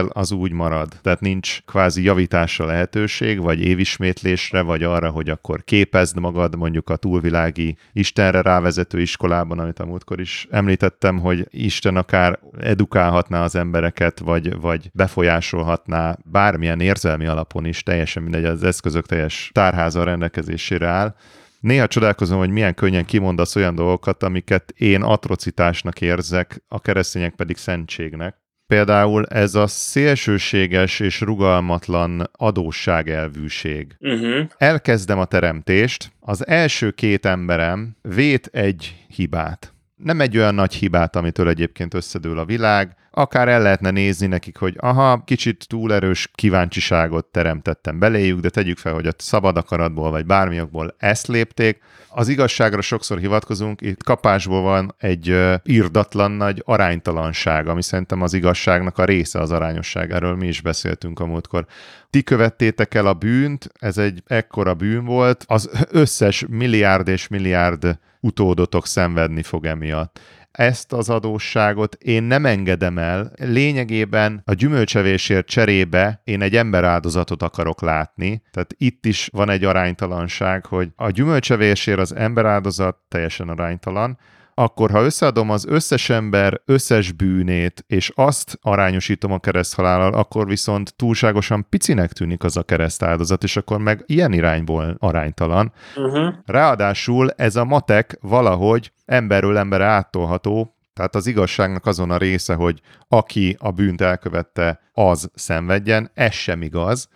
az 0.09 0.33
úgy 0.33 0.53
marad. 0.53 0.89
Tehát 1.03 1.21
nincs 1.21 1.63
kvázi 1.67 2.03
javításra 2.03 2.65
lehetőség, 2.65 3.41
vagy 3.41 3.61
évismétlésre, 3.61 4.61
vagy 4.61 4.83
arra, 4.83 5.11
hogy 5.11 5.29
akkor 5.31 5.65
képezd 5.65 6.19
magad 6.19 6.57
mondjuk 6.57 6.91
a 6.91 6.97
túlvilági 6.97 7.77
Istenre 7.93 8.41
rávezető 8.41 9.01
iskolában, 9.01 9.59
amit 9.59 9.79
a 9.79 9.87
múltkor 9.87 10.21
is 10.21 10.47
említettem, 10.51 11.19
hogy 11.19 11.47
Isten 11.51 11.97
akár 11.97 12.39
edukálhatná 12.61 13.43
az 13.43 13.55
embereket, 13.57 14.19
vagy, 14.19 14.61
vagy 14.61 14.91
befolyásolhatná 14.93 16.17
bármilyen 16.25 16.81
érzelmi 16.81 17.27
alapon 17.27 17.65
is, 17.65 17.83
teljesen 17.83 18.23
mindegy, 18.23 18.45
az 18.45 18.63
eszközök 18.63 19.07
teljes 19.07 19.51
tárháza 19.53 20.05
rendelkezésére 20.05 20.87
áll 20.87 21.15
Néha 21.63 21.87
csodálkozom, 21.87 22.39
hogy 22.39 22.51
milyen 22.51 22.75
könnyen 22.75 23.05
kimondasz 23.05 23.57
olyan 23.57 23.75
dolgokat, 23.75 24.23
amiket 24.23 24.73
én 24.77 25.03
atrocitásnak 25.03 26.01
érzek, 26.01 26.63
a 26.69 26.81
keresztények 26.81 27.35
pedig 27.35 27.57
szentségnek. 27.57 28.37
Például 28.67 29.27
ez 29.27 29.55
a 29.55 29.67
szélsőséges 29.67 31.01
és 31.01 31.21
rugalmatlan 31.21 32.31
adósságelvűség. 32.33 33.97
Uh-huh. 33.99 34.49
Elkezdem 34.57 35.19
a 35.19 35.25
teremtést, 35.25 36.13
az 36.21 36.47
első 36.47 36.91
két 36.91 37.27
emberem 37.27 37.97
vét 38.01 38.47
egy 38.47 39.07
hibát. 39.09 39.75
Nem 40.03 40.21
egy 40.21 40.37
olyan 40.37 40.55
nagy 40.55 40.75
hibát, 40.75 41.17
amitől 41.17 41.49
egyébként 41.49 41.95
összedől 41.95 42.39
a 42.39 42.45
világ, 42.45 42.97
akár 43.15 43.49
el 43.49 43.63
lehetne 43.63 43.91
nézni 43.91 44.27
nekik, 44.27 44.57
hogy 44.57 44.77
aha, 44.79 45.23
kicsit 45.25 45.65
túl 45.69 45.95
erős 45.95 46.31
kíváncsiságot 46.35 47.27
teremtettem 47.27 47.99
beléjük, 47.99 48.41
de 48.41 48.49
tegyük 48.49 48.79
fel, 48.79 48.93
hogy 48.93 49.07
a 49.07 49.13
szabad 49.17 49.57
akaratból 49.57 50.11
vagy 50.11 50.27
bármiokból 50.27 50.95
ezt 50.99 51.27
lépték. 51.27 51.81
Az 52.09 52.29
igazságra 52.29 52.81
sokszor 52.81 53.19
hivatkozunk, 53.19 53.81
itt 53.81 54.03
kapásból 54.03 54.63
van 54.63 54.95
egy 54.99 55.39
írdatlan 55.65 56.31
nagy 56.31 56.63
aránytalanság, 56.65 57.69
ami 57.69 57.83
szerintem 57.83 58.23
az 58.23 58.33
igazságnak 58.33 58.99
a 58.99 59.05
része 59.05 59.41
az 59.41 59.51
arányosság. 59.51 60.11
Erről 60.11 60.37
mi 60.37 60.47
is 60.47 60.61
beszéltünk 60.61 61.21
a 61.21 61.27
múltkor. 61.27 61.67
Ti 62.11 62.23
követtétek 62.23 62.95
el 62.95 63.07
a 63.07 63.15
bűnt, 63.15 63.73
ez 63.79 63.99
egy 63.99 64.23
ekkora 64.27 64.75
bűn 64.75 65.05
volt, 65.05 65.45
az 65.47 65.71
összes 65.91 66.45
milliárd 66.49 67.09
és 67.09 67.29
milliárd 67.29 67.99
utódotok 68.23 68.87
szenvedni 68.87 69.43
fog 69.43 69.67
emiatt 69.67 70.21
ezt 70.53 70.93
az 70.93 71.11
adósságot 71.11 71.95
én 71.95 72.23
nem 72.23 72.47
engedem 72.47 72.99
el. 72.99 73.33
Lényegében 73.37 74.43
a 74.45 74.53
gyümölcsevésért 74.53 75.47
cserébe 75.47 76.21
én 76.25 76.43
egy 76.43 76.57
emberáldozatot 76.57 77.43
akarok 77.43 77.81
látni. 77.81 78.43
Tehát 78.51 78.75
itt 78.79 79.07
is 79.07 79.29
van 79.33 79.51
egy 79.51 79.65
aránytalanság, 79.65 80.67
hogy 80.67 80.89
a 80.97 81.11
gyümölcsevésért 81.11 81.99
az 81.99 82.15
emberáldozat 82.15 82.97
teljesen 83.09 83.49
aránytalan, 83.49 84.19
akkor 84.63 84.91
ha 84.91 85.03
összeadom 85.03 85.51
az 85.51 85.67
összes 85.67 86.11
ember 86.11 86.61
összes 86.65 87.13
bűnét, 87.13 87.85
és 87.87 88.13
azt 88.15 88.59
arányosítom 88.61 89.33
a 89.33 89.39
kereszthalállal, 89.39 90.15
akkor 90.15 90.47
viszont 90.47 90.97
túlságosan 90.97 91.67
picinek 91.69 92.13
tűnik 92.13 92.45
az 92.45 92.57
a 92.57 92.63
keresztáldozat, 92.63 93.43
és 93.43 93.57
akkor 93.57 93.79
meg 93.79 94.03
ilyen 94.07 94.33
irányból 94.33 94.97
aránytalan. 94.99 95.73
Uh-huh. 95.97 96.35
Ráadásul 96.47 97.31
ez 97.31 97.57
a 97.57 97.65
matek 97.65 98.19
valahogy 98.21 98.93
emberről 99.05 99.57
emberre 99.57 99.85
áttolható, 99.85 100.77
tehát 100.95 101.15
az 101.15 101.27
igazságnak 101.27 101.87
azon 101.87 102.11
a 102.11 102.17
része, 102.17 102.55
hogy 102.55 102.81
aki 103.09 103.57
a 103.61 103.71
bűnt 103.71 104.01
elkövette, 104.01 104.81
az 104.93 105.31
szenvedjen, 105.35 106.11
ez 106.15 106.33
sem 106.33 106.63
igaz. 106.63 107.09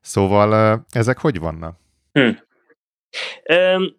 Szóval 0.00 0.84
ezek 0.90 1.18
hogy 1.18 1.38
vannak? 1.38 1.78
Hm. 2.12 2.20
Um, 2.20 3.96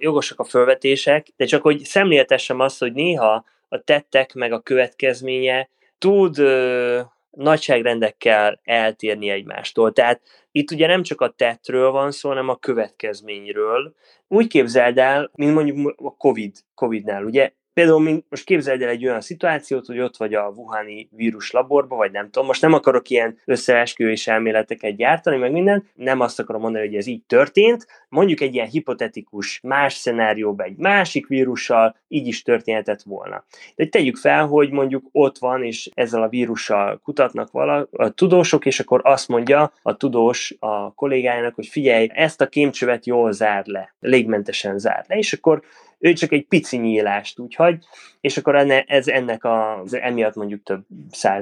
jogosak 0.00 0.40
a 0.40 0.44
felvetések, 0.44 1.26
de 1.36 1.44
csak 1.44 1.62
hogy 1.62 1.78
szemléltessem 1.78 2.60
azt, 2.60 2.78
hogy 2.78 2.92
néha 2.92 3.44
a 3.68 3.78
tettek 3.78 4.34
meg 4.34 4.52
a 4.52 4.60
következménye 4.60 5.68
tud 5.98 6.38
ö, 6.38 7.00
nagyságrendekkel 7.30 8.60
eltérni 8.64 9.28
egymástól. 9.28 9.92
Tehát 9.92 10.20
itt 10.52 10.70
ugye 10.70 10.86
nem 10.86 11.02
csak 11.02 11.20
a 11.20 11.34
tettről 11.36 11.90
van 11.90 12.10
szó, 12.10 12.28
hanem 12.28 12.48
a 12.48 12.56
következményről. 12.56 13.94
Úgy 14.28 14.46
képzeld 14.46 14.98
el, 14.98 15.30
mint 15.34 15.54
mondjuk 15.54 15.94
a 15.96 16.16
COVID, 16.16 16.56
COVID-nál, 16.74 17.24
ugye 17.24 17.52
Például 17.80 18.22
most 18.28 18.44
képzeld 18.44 18.82
el 18.82 18.88
egy 18.88 19.06
olyan 19.06 19.20
szituációt, 19.20 19.86
hogy 19.86 20.00
ott 20.00 20.16
vagy 20.16 20.34
a 20.34 20.52
Wuhani 20.56 21.08
vírus 21.16 21.50
laborba, 21.50 21.96
vagy 21.96 22.10
nem 22.10 22.30
tudom, 22.30 22.46
most 22.46 22.62
nem 22.62 22.72
akarok 22.72 23.08
ilyen 23.08 23.38
összeesküvés 23.44 24.26
elméleteket 24.26 24.96
gyártani, 24.96 25.36
meg 25.36 25.52
minden, 25.52 25.88
nem 25.94 26.20
azt 26.20 26.40
akarom 26.40 26.60
mondani, 26.60 26.86
hogy 26.86 26.96
ez 26.96 27.06
így 27.06 27.22
történt, 27.26 27.86
mondjuk 28.08 28.40
egy 28.40 28.54
ilyen 28.54 28.66
hipotetikus 28.66 29.60
más 29.62 29.94
szenárióban 29.94 30.66
egy 30.66 30.76
másik 30.76 31.26
vírussal 31.26 31.96
így 32.08 32.26
is 32.26 32.42
történhetett 32.42 33.02
volna. 33.02 33.44
De 33.74 33.86
tegyük 33.86 34.16
fel, 34.16 34.46
hogy 34.46 34.70
mondjuk 34.70 35.08
ott 35.12 35.38
van, 35.38 35.64
és 35.64 35.90
ezzel 35.94 36.22
a 36.22 36.28
vírussal 36.28 37.00
kutatnak 37.04 37.50
vala, 37.50 37.88
a 37.92 38.10
tudósok, 38.10 38.66
és 38.66 38.80
akkor 38.80 39.00
azt 39.04 39.28
mondja 39.28 39.72
a 39.82 39.96
tudós 39.96 40.54
a 40.58 40.94
kollégájának, 40.94 41.54
hogy 41.54 41.66
figyelj, 41.66 42.08
ezt 42.14 42.40
a 42.40 42.48
kémcsövet 42.48 43.06
jól 43.06 43.32
zár 43.32 43.66
le, 43.66 43.94
légmentesen 44.00 44.78
zár 44.78 45.04
le, 45.08 45.16
és 45.16 45.32
akkor 45.32 45.62
ő 46.00 46.12
csak 46.12 46.32
egy 46.32 46.46
pici 46.46 46.76
nyílást 46.76 47.38
úgy 47.38 47.54
hagy, 47.54 47.84
és 48.20 48.36
akkor 48.36 48.56
enne, 48.56 48.82
ez 48.82 49.08
ennek 49.08 49.44
az, 49.44 49.94
emiatt 49.94 50.34
mondjuk 50.34 50.62
több 50.62 50.84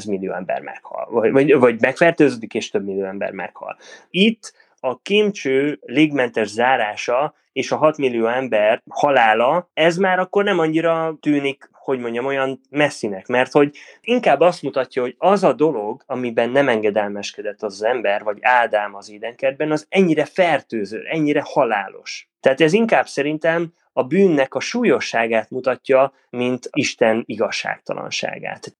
millió 0.06 0.32
ember 0.32 0.60
meghal, 0.60 1.08
vagy, 1.10 1.32
vagy, 1.32 1.54
vagy 1.54 1.80
megfertőződik, 1.80 2.54
és 2.54 2.70
több 2.70 2.84
millió 2.84 3.04
ember 3.04 3.32
meghal. 3.32 3.76
Itt 4.10 4.52
a 4.80 5.00
kémcső 5.00 5.78
légmentes 5.82 6.48
zárása 6.48 7.34
és 7.52 7.72
a 7.72 7.76
6 7.76 7.96
millió 7.96 8.26
ember 8.26 8.82
halála, 8.88 9.70
ez 9.74 9.96
már 9.96 10.18
akkor 10.18 10.44
nem 10.44 10.58
annyira 10.58 11.16
tűnik, 11.20 11.70
hogy 11.72 11.98
mondjam, 11.98 12.26
olyan 12.26 12.60
messzinek, 12.70 13.26
mert 13.26 13.52
hogy 13.52 13.76
inkább 14.00 14.40
azt 14.40 14.62
mutatja, 14.62 15.02
hogy 15.02 15.14
az 15.18 15.44
a 15.44 15.52
dolog, 15.52 16.02
amiben 16.06 16.50
nem 16.50 16.68
engedelmeskedett 16.68 17.62
az 17.62 17.82
ember, 17.82 18.22
vagy 18.22 18.38
Ádám 18.40 18.94
az 18.94 19.10
édenkertben, 19.10 19.70
az 19.70 19.86
ennyire 19.88 20.24
fertőző, 20.24 21.02
ennyire 21.10 21.42
halálos. 21.44 22.28
Tehát 22.40 22.60
ez 22.60 22.72
inkább 22.72 23.06
szerintem 23.06 23.72
a 23.98 24.02
bűnnek 24.02 24.54
a 24.54 24.60
súlyosságát 24.60 25.50
mutatja, 25.50 26.12
mint 26.30 26.68
Isten 26.72 27.22
igazságtalanságát. 27.26 28.76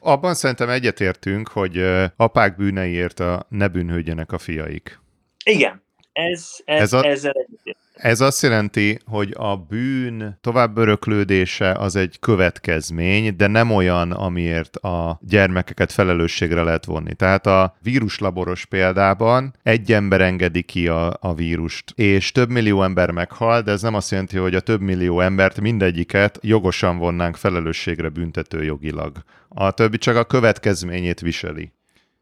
Abban 0.00 0.34
szerintem 0.34 0.68
egyetértünk, 0.68 1.48
hogy 1.48 1.84
apák 2.16 2.56
bűneiért 2.56 3.20
a 3.20 3.46
ne 3.48 3.68
bűnhődjenek 3.68 4.32
a 4.32 4.38
fiaik. 4.38 5.00
Igen, 5.44 5.82
ez, 6.12 6.48
ez, 6.64 6.80
ez 6.80 6.92
a, 6.92 7.04
ezzel 7.04 7.32
egyetértünk. 7.32 7.81
Ez 8.02 8.20
azt 8.20 8.42
jelenti, 8.42 8.98
hogy 9.04 9.34
a 9.36 9.56
bűn 9.56 10.38
tovább 10.40 10.76
öröklődése 10.76 11.72
az 11.72 11.96
egy 11.96 12.18
következmény, 12.20 13.36
de 13.36 13.46
nem 13.46 13.70
olyan, 13.70 14.12
amiért 14.12 14.76
a 14.76 15.18
gyermekeket 15.20 15.92
felelősségre 15.92 16.62
lehet 16.62 16.84
vonni. 16.84 17.14
Tehát 17.14 17.46
a 17.46 17.76
víruslaboros 17.82 18.64
példában 18.64 19.54
egy 19.62 19.92
ember 19.92 20.20
engedi 20.20 20.62
ki 20.62 20.88
a, 20.88 21.16
a 21.20 21.34
vírust, 21.34 21.92
és 21.94 22.32
több 22.32 22.48
millió 22.48 22.82
ember 22.82 23.10
meghal, 23.10 23.62
de 23.62 23.70
ez 23.70 23.82
nem 23.82 23.94
azt 23.94 24.10
jelenti, 24.10 24.36
hogy 24.36 24.54
a 24.54 24.60
több 24.60 24.80
millió 24.80 25.20
embert 25.20 25.60
mindegyiket 25.60 26.38
jogosan 26.40 26.98
vonnánk 26.98 27.36
felelősségre 27.36 28.08
büntető 28.08 28.64
jogilag. 28.64 29.22
A 29.48 29.70
többi 29.70 29.98
csak 29.98 30.16
a 30.16 30.24
következményét 30.24 31.20
viseli. 31.20 31.72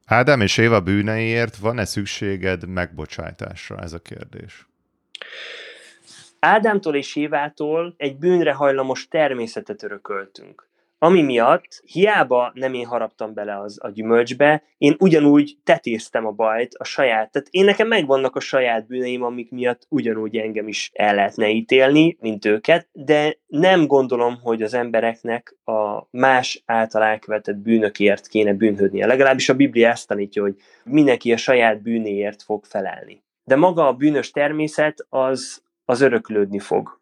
Ádám 0.05 0.41
és 0.41 0.57
Éva 0.57 0.81
bűneiért 0.81 1.57
van-e 1.57 1.85
szükséged 1.85 2.69
megbocsátásra? 2.69 3.79
Ez 3.79 3.93
a 3.93 3.99
kérdés. 3.99 4.69
Ádámtól 6.41 6.95
és 6.95 7.17
Évától 7.17 7.95
egy 7.97 8.19
bűnre 8.19 8.53
hajlamos 8.53 9.09
természetet 9.09 9.83
örököltünk. 9.83 10.69
ami 11.03 11.23
miatt 11.23 11.83
hiába 11.85 12.51
nem 12.55 12.75
én 12.75 12.87
haraptam 12.87 13.35
bele 13.35 13.61
az 13.61 13.79
a 13.83 13.89
gyümölcsbe, 13.89 14.63
én 14.79 14.97
ugyanúgy 14.99 15.57
tetéztem 15.65 16.27
a 16.27 16.31
bajt 16.31 16.75
a 16.75 16.85
saját. 16.85 17.31
Tehát 17.33 17.49
én 17.51 17.65
nekem 17.65 17.89
megvannak 17.89 18.37
a 18.37 18.41
saját 18.41 18.87
bűneim, 18.87 19.23
amik 19.23 19.51
miatt 19.51 19.87
ugyanúgy 19.89 20.37
engem 20.37 20.69
is 20.69 20.91
el 20.95 21.15
lehetne 21.15 21.49
ítélni, 21.49 22.17
mint 22.21 22.45
őket, 22.45 22.89
de 22.93 23.39
nem 23.47 23.87
gondolom, 23.87 24.41
hogy 24.43 24.63
az 24.63 24.75
embereknek 24.75 25.57
a 25.65 26.07
más 26.11 26.63
által 26.67 27.03
elkövetett 27.03 27.57
bűnökért 27.57 28.27
kéne 28.27 28.53
bűnhődnie. 28.53 29.07
Legalábbis 29.07 29.49
a 29.49 29.55
Biblia 29.55 29.89
ezt 29.89 30.09
tanítja, 30.09 30.43
hogy 30.43 30.55
mindenki 30.85 31.33
a 31.33 31.37
saját 31.37 31.83
bűnéért 31.83 32.43
fog 32.43 32.65
felelni. 32.65 33.23
De 33.45 33.57
maga 33.57 33.87
a 33.87 33.93
bűnös 33.93 34.31
természet 34.31 35.07
az, 35.09 35.63
az 35.91 36.01
öröklődni 36.01 36.59
fog 36.59 37.01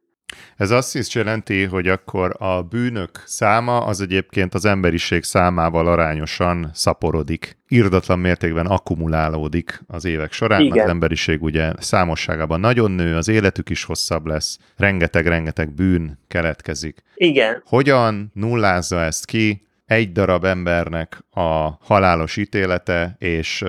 ez 0.57 0.71
azt 0.71 0.97
is 0.97 1.15
jelenti, 1.15 1.65
hogy 1.65 1.89
akkor 1.89 2.35
a 2.39 2.63
bűnök 2.63 3.23
száma 3.25 3.85
az 3.85 4.01
egyébként 4.01 4.55
az 4.55 4.65
emberiség 4.65 5.23
számával 5.23 5.87
arányosan 5.87 6.71
szaporodik. 6.73 7.59
Irdatlan 7.69 8.19
mértékben 8.19 8.67
akkumulálódik 8.67 9.83
az 9.87 10.05
évek 10.05 10.33
során, 10.33 10.61
Igen. 10.61 10.85
az 10.85 10.91
emberiség 10.91 11.43
ugye 11.43 11.73
számosságában 11.79 12.61
nagyon 12.61 12.91
nő, 12.91 13.17
az 13.17 13.29
életük 13.29 13.71
is 13.71 13.85
hosszabb 13.85 14.27
lesz, 14.27 14.59
rengeteg-rengeteg 14.77 15.75
bűn 15.75 16.19
keletkezik. 16.29 17.03
Igen. 17.15 17.63
Hogyan 17.67 18.31
nullázza 18.35 19.01
ezt 19.01 19.25
ki, 19.25 19.67
egy 19.87 20.13
darab 20.13 20.45
embernek 20.45 21.25
a 21.31 21.69
halálos 21.81 22.37
ítélete, 22.37 23.17
és 23.19 23.65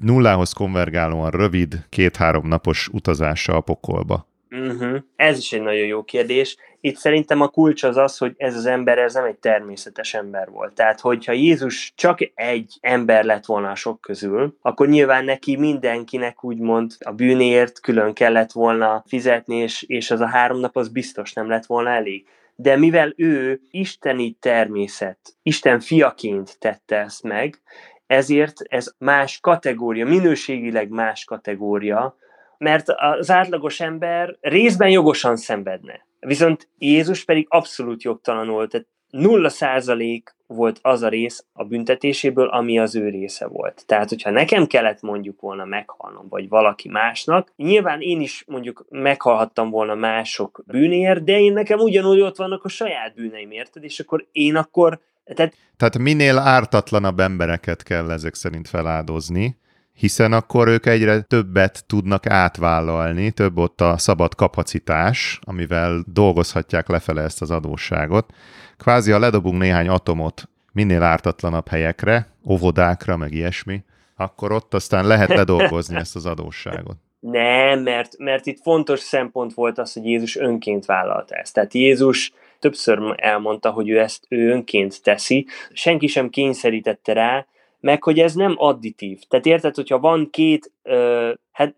nullához 0.00 0.52
konvergálóan 0.52 1.30
rövid, 1.30 1.86
két-három 1.88 2.48
napos 2.48 2.88
utazása 2.92 3.56
a 3.56 3.60
pokolba. 3.60 4.29
Uh-huh. 4.50 4.98
Ez 5.16 5.38
is 5.38 5.52
egy 5.52 5.62
nagyon 5.62 5.86
jó 5.86 6.02
kérdés. 6.02 6.56
Itt 6.80 6.96
szerintem 6.96 7.40
a 7.40 7.48
kulcs 7.48 7.82
az 7.82 7.96
az, 7.96 8.18
hogy 8.18 8.34
ez 8.36 8.56
az 8.56 8.66
ember, 8.66 8.98
ez 8.98 9.14
nem 9.14 9.24
egy 9.24 9.38
természetes 9.38 10.14
ember 10.14 10.50
volt. 10.50 10.74
Tehát, 10.74 11.00
hogyha 11.00 11.32
Jézus 11.32 11.92
csak 11.96 12.18
egy 12.34 12.78
ember 12.80 13.24
lett 13.24 13.44
volna 13.44 13.70
a 13.70 13.74
sok 13.74 14.00
közül, 14.00 14.56
akkor 14.60 14.88
nyilván 14.88 15.24
neki 15.24 15.56
mindenkinek 15.56 16.44
úgymond 16.44 16.92
a 16.98 17.12
bűnért 17.12 17.80
külön 17.80 18.12
kellett 18.12 18.52
volna 18.52 19.04
fizetni, 19.06 19.56
és, 19.56 19.82
és 19.82 20.10
az 20.10 20.20
a 20.20 20.26
három 20.26 20.58
nap 20.58 20.76
az 20.76 20.88
biztos 20.88 21.32
nem 21.32 21.48
lett 21.48 21.66
volna 21.66 21.90
elég. 21.90 22.26
De 22.54 22.76
mivel 22.76 23.12
ő 23.16 23.60
isteni 23.70 24.36
természet, 24.40 25.18
Isten 25.42 25.80
fiaként 25.80 26.58
tette 26.58 26.96
ezt 26.96 27.22
meg, 27.22 27.60
ezért 28.06 28.60
ez 28.68 28.94
más 28.98 29.40
kategória, 29.40 30.06
minőségileg 30.06 30.88
más 30.88 31.24
kategória, 31.24 32.16
mert 32.60 32.88
az 33.18 33.30
átlagos 33.30 33.80
ember 33.80 34.36
részben 34.40 34.90
jogosan 34.90 35.36
szenvedne. 35.36 36.06
Viszont 36.20 36.68
Jézus 36.78 37.24
pedig 37.24 37.46
abszolút 37.48 38.02
jogtalanul, 38.02 38.68
tehát 38.68 38.86
nulla 39.10 39.48
százalék 39.48 40.34
volt 40.46 40.78
az 40.82 41.02
a 41.02 41.08
rész 41.08 41.44
a 41.52 41.64
büntetéséből, 41.64 42.46
ami 42.48 42.78
az 42.78 42.96
ő 42.96 43.08
része 43.08 43.46
volt. 43.46 43.82
Tehát, 43.86 44.08
hogyha 44.08 44.30
nekem 44.30 44.66
kellett 44.66 45.00
mondjuk 45.00 45.40
volna 45.40 45.64
meghalnom, 45.64 46.28
vagy 46.28 46.48
valaki 46.48 46.88
másnak, 46.88 47.52
nyilván 47.56 48.00
én 48.00 48.20
is 48.20 48.44
mondjuk 48.46 48.86
meghalhattam 48.88 49.70
volna 49.70 49.94
mások 49.94 50.62
bűnéért, 50.66 51.24
de 51.24 51.40
én 51.40 51.52
nekem 51.52 51.78
ugyanúgy 51.78 52.20
ott 52.20 52.36
vannak 52.36 52.64
a 52.64 52.68
saját 52.68 53.14
bűneim, 53.14 53.50
érted? 53.50 53.84
És 53.84 54.00
akkor 54.00 54.26
én 54.32 54.56
akkor... 54.56 55.00
Tehát, 55.24 55.54
tehát 55.76 55.98
minél 55.98 56.38
ártatlanabb 56.38 57.20
embereket 57.20 57.82
kell 57.82 58.10
ezek 58.10 58.34
szerint 58.34 58.68
feláldozni, 58.68 59.58
hiszen 60.00 60.32
akkor 60.32 60.68
ők 60.68 60.86
egyre 60.86 61.20
többet 61.20 61.84
tudnak 61.86 62.26
átvállalni, 62.26 63.30
több 63.30 63.58
ott 63.58 63.80
a 63.80 63.98
szabad 63.98 64.34
kapacitás, 64.34 65.38
amivel 65.42 66.04
dolgozhatják 66.06 66.88
lefele 66.88 67.22
ezt 67.22 67.42
az 67.42 67.50
adósságot. 67.50 68.32
Kvázi, 68.78 69.10
ha 69.10 69.18
ledobunk 69.18 69.58
néhány 69.58 69.88
atomot 69.88 70.48
minél 70.72 71.02
ártatlanabb 71.02 71.68
helyekre, 71.68 72.26
óvodákra, 72.48 73.16
meg 73.16 73.32
ilyesmi, 73.32 73.82
akkor 74.16 74.52
ott 74.52 74.74
aztán 74.74 75.06
lehet 75.06 75.28
ledolgozni 75.28 75.96
ezt 75.96 76.16
az 76.16 76.26
adósságot. 76.26 76.96
Nem, 77.20 77.80
mert, 77.80 78.18
mert 78.18 78.46
itt 78.46 78.60
fontos 78.62 79.00
szempont 79.00 79.54
volt 79.54 79.78
az, 79.78 79.92
hogy 79.92 80.04
Jézus 80.04 80.36
önként 80.36 80.84
vállalta 80.84 81.34
ezt. 81.34 81.54
Tehát 81.54 81.74
Jézus 81.74 82.32
többször 82.58 83.14
elmondta, 83.16 83.70
hogy 83.70 83.88
ő 83.88 83.98
ezt 83.98 84.24
ő 84.28 84.50
önként 84.50 85.02
teszi, 85.02 85.46
senki 85.72 86.06
sem 86.06 86.28
kényszerítette 86.28 87.12
rá, 87.12 87.46
meg 87.80 88.02
hogy 88.02 88.18
ez 88.18 88.34
nem 88.34 88.54
additív. 88.56 89.20
Tehát 89.28 89.46
érted, 89.46 89.74
hogyha 89.74 89.98
van 89.98 90.30
két, 90.30 90.72
ö, 90.82 91.32
hát 91.52 91.74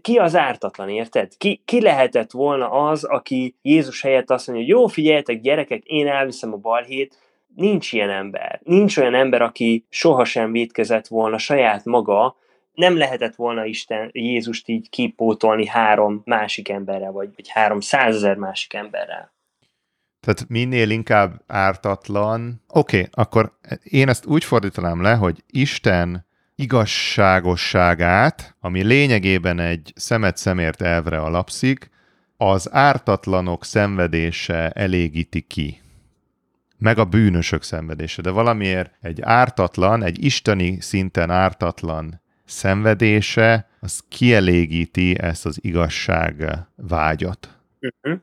ki 0.00 0.16
az 0.16 0.36
ártatlan, 0.36 0.88
érted? 0.88 1.36
Ki, 1.36 1.62
ki 1.64 1.80
lehetett 1.80 2.30
volna 2.30 2.70
az, 2.70 3.04
aki 3.04 3.56
Jézus 3.62 4.02
helyett 4.02 4.30
azt 4.30 4.46
mondja, 4.46 4.64
hogy 4.64 4.74
jó, 4.74 4.86
figyeljetek 4.86 5.40
gyerekek, 5.40 5.84
én 5.84 6.06
elviszem 6.06 6.52
a 6.52 6.56
balhét, 6.56 7.18
nincs 7.54 7.92
ilyen 7.92 8.10
ember. 8.10 8.60
Nincs 8.64 8.96
olyan 8.96 9.14
ember, 9.14 9.42
aki 9.42 9.86
sohasem 9.88 10.52
védkezett 10.52 11.06
volna 11.06 11.38
saját 11.38 11.84
maga, 11.84 12.36
nem 12.72 12.96
lehetett 12.96 13.34
volna 13.34 13.64
Isten 13.64 14.10
Jézust 14.12 14.68
így 14.68 14.88
kipótolni 14.88 15.66
három 15.66 16.22
másik 16.24 16.68
emberrel, 16.68 17.12
vagy, 17.12 17.28
vagy 17.36 17.48
három 17.48 17.80
százezer 17.80 18.36
másik 18.36 18.74
emberrel. 18.74 19.35
Tehát 20.26 20.48
minél 20.48 20.90
inkább 20.90 21.42
ártatlan. 21.46 22.62
Oké, 22.68 22.96
okay, 22.96 23.08
akkor 23.12 23.58
én 23.82 24.08
ezt 24.08 24.26
úgy 24.26 24.44
fordítanám 24.44 25.02
le, 25.02 25.14
hogy 25.14 25.44
Isten 25.46 26.26
igazságosságát, 26.54 28.56
ami 28.60 28.82
lényegében 28.82 29.58
egy 29.58 29.92
szemet 29.96 30.36
szemért 30.36 30.82
elvre 30.82 31.18
alapszik, 31.18 31.90
az 32.36 32.72
ártatlanok 32.72 33.64
szenvedése 33.64 34.70
elégíti 34.70 35.40
ki. 35.40 35.80
Meg 36.78 36.98
a 36.98 37.04
bűnösök 37.04 37.62
szenvedése. 37.62 38.22
De 38.22 38.30
valamiért 38.30 38.92
egy 39.00 39.20
ártatlan, 39.22 40.02
egy 40.02 40.24
isteni 40.24 40.80
szinten 40.80 41.30
ártatlan 41.30 42.20
szenvedése, 42.44 43.68
az 43.80 44.04
kielégíti 44.08 45.18
ezt 45.18 45.46
az 45.46 45.58
igazság 45.62 46.50
vágyat. 46.76 47.58
Uh-huh 47.80 48.20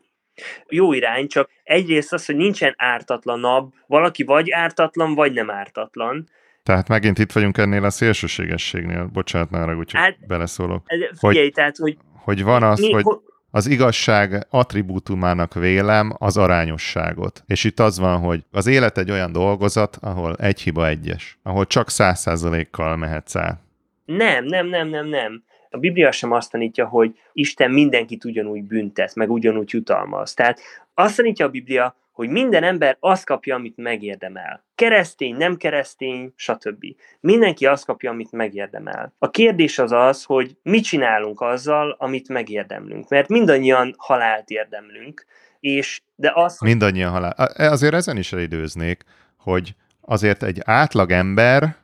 jó 0.69 0.93
irány, 0.93 1.27
csak 1.27 1.49
egyrészt 1.63 2.13
az, 2.13 2.25
hogy 2.25 2.35
nincsen 2.35 2.73
ártatlanabb, 2.77 3.73
valaki 3.87 4.23
vagy 4.23 4.51
ártatlan, 4.51 5.15
vagy 5.15 5.33
nem 5.33 5.51
ártatlan. 5.51 6.29
Tehát 6.63 6.87
megint 6.87 7.19
itt 7.19 7.31
vagyunk 7.31 7.57
ennél 7.57 7.83
a 7.83 7.89
szélsőségességnél, 7.89 9.09
bocsánat, 9.13 9.49
ne 9.49 9.61
arra, 9.61 9.75
hogy 9.75 9.93
hát, 9.93 10.27
beleszólok. 10.27 10.85
Figyelj, 11.19 11.43
hogy, 11.43 11.51
tehát, 11.53 11.77
hogy... 11.77 11.97
Hogy 12.13 12.43
van 12.43 12.63
az, 12.63 12.79
mi, 12.79 12.91
hogy 12.91 13.05
az 13.51 13.67
igazság 13.67 14.47
attribútumának 14.49 15.53
vélem 15.53 16.15
az 16.17 16.37
arányosságot. 16.37 17.43
És 17.47 17.63
itt 17.63 17.79
az 17.79 17.99
van, 17.99 18.19
hogy 18.19 18.43
az 18.51 18.67
élet 18.67 18.97
egy 18.97 19.11
olyan 19.11 19.31
dolgozat, 19.31 19.97
ahol 20.01 20.35
egy 20.35 20.61
hiba 20.61 20.87
egyes, 20.87 21.37
ahol 21.43 21.65
csak 21.65 21.89
száz 21.89 22.19
százalékkal 22.19 22.95
mehetsz 22.97 23.35
át. 23.35 23.61
Nem, 24.05 24.45
nem, 24.45 24.67
nem, 24.67 24.87
nem, 24.87 25.07
nem 25.07 25.43
a 25.73 25.77
Biblia 25.77 26.11
sem 26.11 26.31
azt 26.31 26.51
tanítja, 26.51 26.87
hogy 26.87 27.19
Isten 27.33 27.71
mindenkit 27.71 28.25
ugyanúgy 28.25 28.63
büntet, 28.63 29.15
meg 29.15 29.31
ugyanúgy 29.31 29.69
jutalmaz. 29.73 30.33
Tehát 30.33 30.59
azt 30.93 31.15
tanítja 31.15 31.45
a 31.45 31.49
Biblia, 31.49 31.95
hogy 32.11 32.29
minden 32.29 32.63
ember 32.63 32.97
azt 32.99 33.25
kapja, 33.25 33.55
amit 33.55 33.77
megérdemel. 33.77 34.63
Keresztény, 34.75 35.35
nem 35.35 35.57
keresztény, 35.57 36.33
stb. 36.35 36.85
Mindenki 37.19 37.65
azt 37.65 37.85
kapja, 37.85 38.11
amit 38.11 38.31
megérdemel. 38.31 39.13
A 39.17 39.29
kérdés 39.29 39.79
az 39.79 39.91
az, 39.91 40.23
hogy 40.23 40.57
mit 40.63 40.83
csinálunk 40.83 41.41
azzal, 41.41 41.95
amit 41.99 42.29
megérdemlünk. 42.29 43.09
Mert 43.09 43.27
mindannyian 43.27 43.93
halált 43.97 44.49
érdemlünk, 44.49 45.25
és 45.59 46.01
de 46.15 46.31
az... 46.35 46.59
Mindannyian 46.59 47.11
halál. 47.11 47.31
Azért 47.55 47.93
ezen 47.93 48.17
is 48.17 48.33
elidőznék, 48.33 49.03
hogy 49.37 49.75
azért 50.01 50.43
egy 50.43 50.59
átlag 50.63 51.11
ember 51.11 51.75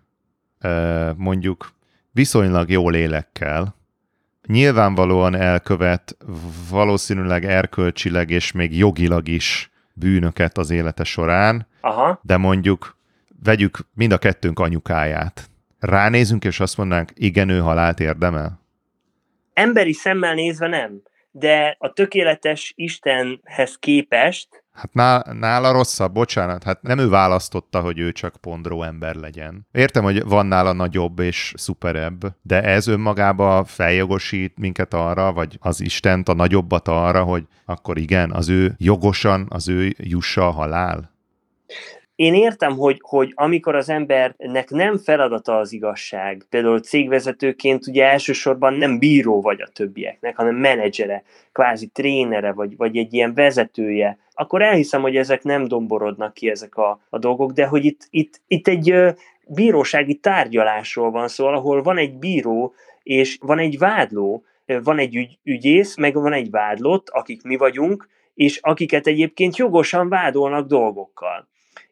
mondjuk 1.16 1.72
viszonylag 2.12 2.70
jó 2.70 2.90
lélekkel, 2.90 3.76
nyilvánvalóan 4.50 5.36
elkövet 5.36 6.18
valószínűleg 6.70 7.46
erkölcsileg 7.46 8.30
és 8.30 8.52
még 8.52 8.78
jogilag 8.78 9.28
is 9.28 9.72
bűnöket 9.94 10.58
az 10.58 10.70
élete 10.70 11.04
során, 11.04 11.68
Aha. 11.82 12.20
de 12.24 12.38
mondjuk 12.38 12.98
vegyük 13.44 13.78
mind 13.94 14.12
a 14.12 14.18
kettőnk 14.18 14.60
anyukáját. 14.60 15.50
Ránézünk, 15.80 16.46
és 16.46 16.60
azt 16.60 16.78
mondanánk, 16.78 17.12
igen, 17.16 17.50
ő 17.50 17.60
halált 17.60 18.00
érdemel? 18.00 18.62
Emberi 19.54 19.94
szemmel 19.94 20.34
nézve 20.34 20.68
nem, 20.68 21.02
de 21.32 21.76
a 21.80 21.94
tökéletes 21.94 22.74
Istenhez 22.76 23.76
képest 23.80 24.59
Hát 24.72 24.94
nála 25.40 25.72
rosszabb, 25.72 26.14
bocsánat, 26.14 26.64
hát 26.64 26.82
nem 26.82 27.00
ő 27.00 27.10
választotta, 27.10 27.82
hogy 27.82 28.00
ő 28.00 28.12
csak 28.12 28.36
pondró 28.42 28.84
ember 28.84 29.16
legyen. 29.16 29.68
Értem, 29.72 30.04
hogy 30.04 30.24
van 30.24 30.46
nála 30.46 30.74
nagyobb 30.74 31.20
és 31.20 31.54
szuperebb, 31.58 32.36
de 32.42 32.64
ez 32.64 32.88
önmagába 32.88 33.64
feljogosít 33.64 34.58
minket 34.58 34.94
arra, 34.94 35.34
vagy 35.34 35.58
az 35.60 35.82
Istent 35.82 36.30
a 36.30 36.34
nagyobbat 36.34 36.88
arra, 36.88 37.24
hogy 37.24 37.44
akkor 37.66 37.98
igen, 37.98 38.32
az 38.32 38.50
ő 38.50 38.76
jogosan, 38.78 39.48
az 39.50 39.70
ő 39.70 39.94
jussa 39.98 40.48
a 40.48 40.52
halál? 40.52 41.18
Én 42.20 42.34
értem, 42.34 42.78
hogy, 42.78 42.98
hogy 43.02 43.32
amikor 43.36 43.76
az 43.76 43.90
embernek 43.90 44.70
nem 44.70 44.98
feladata 44.98 45.58
az 45.58 45.74
igazság, 45.74 46.46
például 46.50 46.80
cégvezetőként 46.80 47.88
ugye 47.88 48.06
elsősorban 48.06 48.74
nem 48.74 49.00
bíró 49.00 49.42
vagy 49.42 49.62
a 49.62 49.70
többieknek, 49.74 50.36
hanem 50.36 50.56
menedzsere, 50.56 51.24
kvázi 51.52 51.88
trénere, 51.88 52.52
vagy, 52.52 52.78
vagy 52.78 52.98
egy 52.98 53.14
ilyen 53.14 53.34
vezetője, 53.34 54.18
akkor 54.40 54.62
elhiszem, 54.62 55.02
hogy 55.02 55.16
ezek 55.16 55.44
nem 55.44 55.68
domborodnak 55.68 56.34
ki 56.34 56.50
ezek 56.50 56.76
a, 56.76 57.02
a 57.10 57.18
dolgok, 57.18 57.52
de 57.52 57.66
hogy 57.66 57.86
itt, 57.86 58.08
itt, 58.10 58.42
itt 58.48 58.68
egy 58.68 58.96
bírósági 59.48 60.16
tárgyalásról 60.16 61.12
van 61.12 61.28
szó, 61.28 61.48
ahol 61.48 61.82
van 61.82 61.98
egy 61.98 62.14
bíró, 62.14 62.74
és 63.04 63.38
van 63.42 63.60
egy 63.60 63.78
vádló, 63.78 64.44
van 64.66 65.00
egy 65.00 65.16
ügy, 65.16 65.40
ügyész, 65.44 65.96
meg 65.96 66.14
van 66.14 66.34
egy 66.34 66.50
vádlott, 66.50 67.10
akik 67.10 67.44
mi 67.44 67.56
vagyunk, 67.56 68.10
és 68.34 68.60
akiket 68.62 69.08
egyébként 69.08 69.58
jogosan 69.58 70.10
vádolnak 70.10 70.68
dolgokkal. 70.68 71.48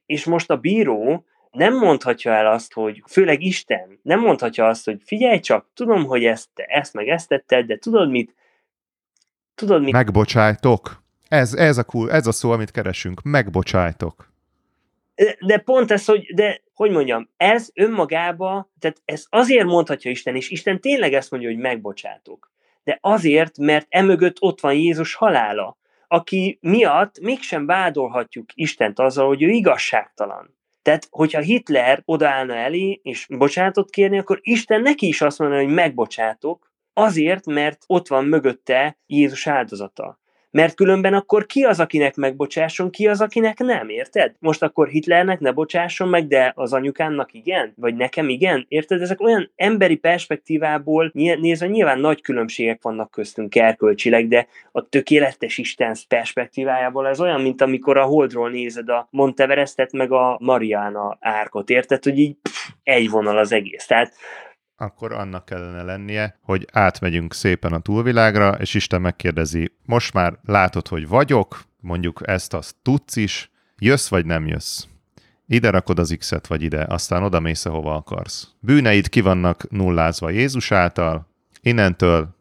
És 0.05 0.25
most 0.25 0.49
a 0.49 0.57
bíró 0.57 1.25
nem 1.51 1.77
mondhatja 1.77 2.31
el 2.31 2.47
azt, 2.47 2.73
hogy 2.73 3.03
főleg 3.07 3.41
Isten 3.41 3.99
nem 4.01 4.19
mondhatja 4.19 4.67
azt, 4.67 4.86
hogy 4.86 5.01
figyelj 5.05 5.39
csak, 5.39 5.69
tudom, 5.73 6.05
hogy 6.05 6.25
ezt, 6.25 6.49
te 6.53 6.63
ezt 6.63 6.93
meg 6.93 7.07
ezt 7.07 7.27
tetted, 7.27 7.65
de 7.65 7.77
tudod 7.77 8.10
mit? 8.10 8.36
Tudod 9.55 9.81
mit? 9.83 9.93
Megbocsájtok. 9.93 11.05
Ez, 11.27 11.53
ez, 11.53 11.77
a 11.77 11.83
cool, 11.83 12.11
ez 12.11 12.27
a 12.27 12.31
szó, 12.31 12.51
amit 12.51 12.71
keresünk. 12.71 13.21
Megbocsájtok. 13.21 14.31
De 15.39 15.57
pont 15.57 15.91
ez, 15.91 16.05
hogy, 16.05 16.33
de 16.33 16.61
hogy 16.73 16.91
mondjam, 16.91 17.29
ez 17.37 17.69
önmagába, 17.73 18.69
tehát 18.79 19.01
ez 19.05 19.25
azért 19.29 19.65
mondhatja 19.65 20.11
Isten, 20.11 20.35
és 20.35 20.49
Isten 20.49 20.81
tényleg 20.81 21.13
ezt 21.13 21.31
mondja, 21.31 21.49
hogy 21.49 21.57
megbocsátok. 21.57 22.51
De 22.83 22.97
azért, 23.01 23.57
mert 23.57 23.85
emögött 23.89 24.35
ott 24.39 24.59
van 24.59 24.73
Jézus 24.73 25.13
halála, 25.13 25.77
aki 26.07 26.57
miatt 26.61 27.19
mégsem 27.19 27.65
vádolhatjuk 27.65 28.45
Istent 28.53 28.99
azzal, 28.99 29.27
hogy 29.27 29.43
ő 29.43 29.49
igazságtalan. 29.49 30.55
Tehát, 30.81 31.07
hogyha 31.09 31.41
Hitler 31.41 32.01
odaállna 32.05 32.55
elé, 32.55 32.99
és 33.03 33.27
bocsánatot 33.29 33.89
kérni, 33.89 34.17
akkor 34.17 34.39
Isten 34.41 34.81
neki 34.81 35.07
is 35.07 35.21
azt 35.21 35.39
mondja, 35.39 35.57
hogy 35.57 35.73
megbocsátok, 35.73 36.71
azért, 36.93 37.45
mert 37.45 37.83
ott 37.87 38.07
van 38.07 38.25
mögötte 38.25 38.97
Jézus 39.05 39.47
áldozata. 39.47 40.19
Mert 40.58 40.76
különben 40.76 41.13
akkor 41.13 41.46
ki 41.46 41.63
az, 41.63 41.80
akinek 41.80 42.15
megbocsásson, 42.15 42.89
ki 42.89 43.08
az, 43.08 43.22
akinek 43.22 43.58
nem, 43.58 43.89
érted? 43.89 44.36
Most 44.39 44.63
akkor 44.63 44.88
Hitlernek 44.88 45.39
ne 45.39 45.52
bocsásson 45.52 46.08
meg, 46.08 46.28
de 46.28 46.52
az 46.56 46.74
anyukámnak 46.74 47.34
igen? 47.34 47.74
Vagy 47.76 47.96
nekem 47.96 48.30
igen? 48.30 48.65
Érted? 48.67 49.02
Ezek 49.02 49.22
olyan 49.22 49.52
emberi 49.56 49.96
perspektívából 49.96 51.12
nézve 51.13 51.67
nyilván 51.67 52.00
nagy 52.00 52.22
különbségek 52.22 52.82
vannak 52.82 53.12
köztünk 53.12 53.56
erkölcsileg, 53.56 54.28
de 54.28 54.48
a 54.72 54.89
tökéletes 54.89 55.58
Isten 55.58 55.96
perspektívájából 56.08 57.08
ez 57.08 57.20
olyan, 57.22 57.41
mint 57.41 57.62
amikor 57.62 57.98
a 57.98 58.06
Holdról 58.06 58.50
nézed 58.50 58.89
a 58.89 59.08
Monteverestet 59.12 59.91
meg 59.91 60.12
a 60.12 60.38
Mariana 60.41 61.17
árkot, 61.20 61.70
érted? 61.70 62.04
Hogy 62.04 62.20
így 62.20 62.36
pff, 62.41 62.70
egy 62.84 63.10
vonal 63.10 63.38
az 63.38 63.52
egész. 63.52 63.86
Tehát 63.86 64.13
akkor 64.77 65.11
annak 65.11 65.45
kellene 65.45 65.83
lennie, 65.83 66.39
hogy 66.41 66.67
átmegyünk 66.71 67.33
szépen 67.33 67.73
a 67.73 67.79
túlvilágra, 67.79 68.49
és 68.51 68.73
Isten 68.73 69.01
megkérdezi, 69.01 69.71
most 69.85 70.13
már 70.13 70.39
látod, 70.45 70.87
hogy 70.87 71.07
vagyok, 71.07 71.63
mondjuk 71.79 72.21
ezt 72.25 72.53
azt 72.53 72.75
tudsz 72.81 73.15
is, 73.15 73.51
jössz 73.77 74.07
vagy 74.07 74.25
nem 74.25 74.47
jössz. 74.47 74.85
Ide 75.47 75.69
rakod 75.69 75.99
az 75.99 76.15
X-et, 76.17 76.47
vagy 76.47 76.61
ide, 76.61 76.85
aztán 76.89 77.23
oda 77.23 77.39
mész, 77.39 77.65
ahova 77.65 77.95
akarsz. 77.95 78.47
Bűneid 78.59 79.09
ki 79.09 79.21
vannak 79.21 79.69
nullázva 79.69 80.29
Jézus 80.29 80.71
által, 80.71 81.27
innentől 81.61 82.35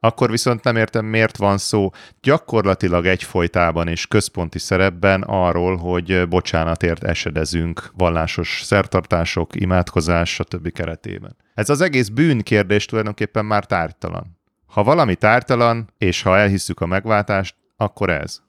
akkor 0.00 0.30
viszont 0.30 0.64
nem 0.64 0.76
értem, 0.76 1.04
miért 1.04 1.36
van 1.36 1.58
szó 1.58 1.90
gyakorlatilag 2.20 3.06
egyfolytában 3.06 3.88
és 3.88 4.06
központi 4.06 4.58
szerepben 4.58 5.22
arról, 5.22 5.76
hogy 5.76 6.28
bocsánatért 6.28 7.04
esedezünk 7.04 7.90
vallásos 7.96 8.62
szertartások, 8.64 9.60
imádkozás, 9.60 10.34
stb. 10.34 10.72
keretében. 10.72 11.36
Ez 11.54 11.68
az 11.68 11.80
egész 11.80 12.08
bűnkérdés 12.08 12.84
tulajdonképpen 12.84 13.44
már 13.44 13.66
tártalan. 13.66 14.38
Ha 14.66 14.82
valami 14.82 15.14
tártalan, 15.14 15.92
és 15.98 16.22
ha 16.22 16.38
elhisszük 16.38 16.80
a 16.80 16.86
megváltást, 16.86 17.54
akkor 17.76 18.10
ez. 18.10 18.42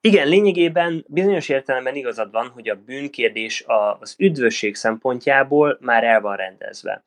Igen, 0.00 0.28
lényegében 0.28 1.04
bizonyos 1.08 1.48
értelemben 1.48 1.94
igazad 1.94 2.30
van, 2.30 2.48
hogy 2.48 2.68
a 2.68 2.80
bűnkérdés 2.86 3.64
az 4.00 4.14
üdvösség 4.18 4.74
szempontjából 4.74 5.78
már 5.80 6.04
el 6.04 6.20
van 6.20 6.36
rendezve. 6.36 7.04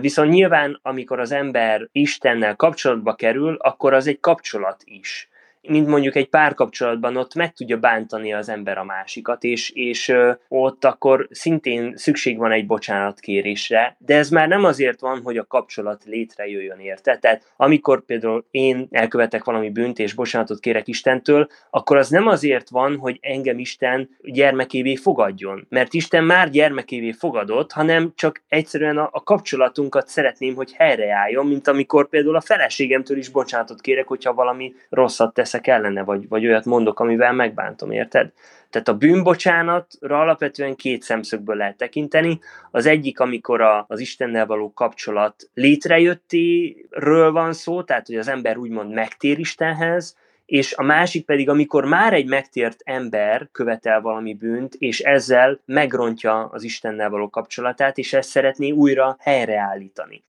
Viszont 0.00 0.30
nyilván, 0.30 0.78
amikor 0.82 1.20
az 1.20 1.32
ember 1.32 1.88
Istennel 1.92 2.56
kapcsolatba 2.56 3.14
kerül, 3.14 3.54
akkor 3.54 3.92
az 3.92 4.06
egy 4.06 4.20
kapcsolat 4.20 4.82
is 4.84 5.28
mint 5.68 5.86
mondjuk 5.86 6.16
egy 6.16 6.28
párkapcsolatban 6.28 7.16
ott 7.16 7.34
meg 7.34 7.52
tudja 7.52 7.76
bántani 7.76 8.32
az 8.32 8.48
ember 8.48 8.78
a 8.78 8.84
másikat, 8.84 9.44
és, 9.44 9.70
és 9.70 10.14
ott 10.48 10.84
akkor 10.84 11.28
szintén 11.30 11.92
szükség 11.96 12.38
van 12.38 12.52
egy 12.52 12.66
bocsánatkérésre, 12.66 13.96
de 13.98 14.16
ez 14.16 14.30
már 14.30 14.48
nem 14.48 14.64
azért 14.64 15.00
van, 15.00 15.20
hogy 15.22 15.36
a 15.36 15.44
kapcsolat 15.44 16.04
létrejöjjön 16.04 16.78
érte. 16.78 17.16
Tehát 17.16 17.52
amikor 17.56 18.04
például 18.04 18.44
én 18.50 18.88
elkövetek 18.90 19.44
valami 19.44 19.70
bűnt, 19.70 19.98
és 19.98 20.14
bocsánatot 20.14 20.60
kérek 20.60 20.88
Istentől, 20.88 21.48
akkor 21.70 21.96
az 21.96 22.08
nem 22.08 22.26
azért 22.26 22.68
van, 22.68 22.96
hogy 22.96 23.18
engem 23.20 23.58
Isten 23.58 24.08
gyermekévé 24.22 24.94
fogadjon, 24.96 25.66
mert 25.68 25.94
Isten 25.94 26.24
már 26.24 26.50
gyermekévé 26.50 27.12
fogadott, 27.12 27.72
hanem 27.72 28.12
csak 28.14 28.42
egyszerűen 28.48 28.98
a, 28.98 29.08
a 29.12 29.22
kapcsolatunkat 29.22 30.08
szeretném, 30.08 30.54
hogy 30.54 30.72
helyreálljon, 30.72 31.46
mint 31.46 31.68
amikor 31.68 32.08
például 32.08 32.36
a 32.36 32.40
feleségemtől 32.40 33.16
is 33.16 33.28
bocsánatot 33.28 33.80
kérek, 33.80 34.06
hogyha 34.06 34.34
valami 34.34 34.74
rosszat 34.88 35.34
teszek 35.34 35.57
teszek 35.58 35.66
ellene, 35.66 36.04
vagy, 36.04 36.28
vagy 36.28 36.46
olyat 36.46 36.64
mondok, 36.64 37.00
amivel 37.00 37.32
megbántom, 37.32 37.90
érted? 37.90 38.32
Tehát 38.70 38.88
a 38.88 38.96
bűnbocsánatra 38.96 40.20
alapvetően 40.20 40.74
két 40.74 41.02
szemszögből 41.02 41.56
lehet 41.56 41.76
tekinteni. 41.76 42.38
Az 42.70 42.86
egyik, 42.86 43.20
amikor 43.20 43.60
a, 43.60 43.84
az 43.88 44.00
Istennel 44.00 44.46
való 44.46 44.72
kapcsolat 44.72 45.50
létrejöttéről 45.54 47.32
van 47.32 47.52
szó, 47.52 47.82
tehát 47.82 48.06
hogy 48.06 48.16
az 48.16 48.28
ember 48.28 48.56
úgymond 48.56 48.92
megtér 48.92 49.38
Istenhez, 49.38 50.16
és 50.46 50.74
a 50.74 50.82
másik 50.82 51.24
pedig, 51.24 51.48
amikor 51.48 51.84
már 51.84 52.12
egy 52.12 52.26
megtért 52.26 52.80
ember 52.84 53.48
követel 53.52 54.00
valami 54.00 54.34
bűnt, 54.34 54.74
és 54.74 55.00
ezzel 55.00 55.60
megrontja 55.64 56.44
az 56.44 56.62
Istennel 56.62 57.10
való 57.10 57.28
kapcsolatát, 57.30 57.98
és 57.98 58.12
ezt 58.12 58.28
szeretné 58.28 58.70
újra 58.70 59.16
helyreállítani. 59.20 60.24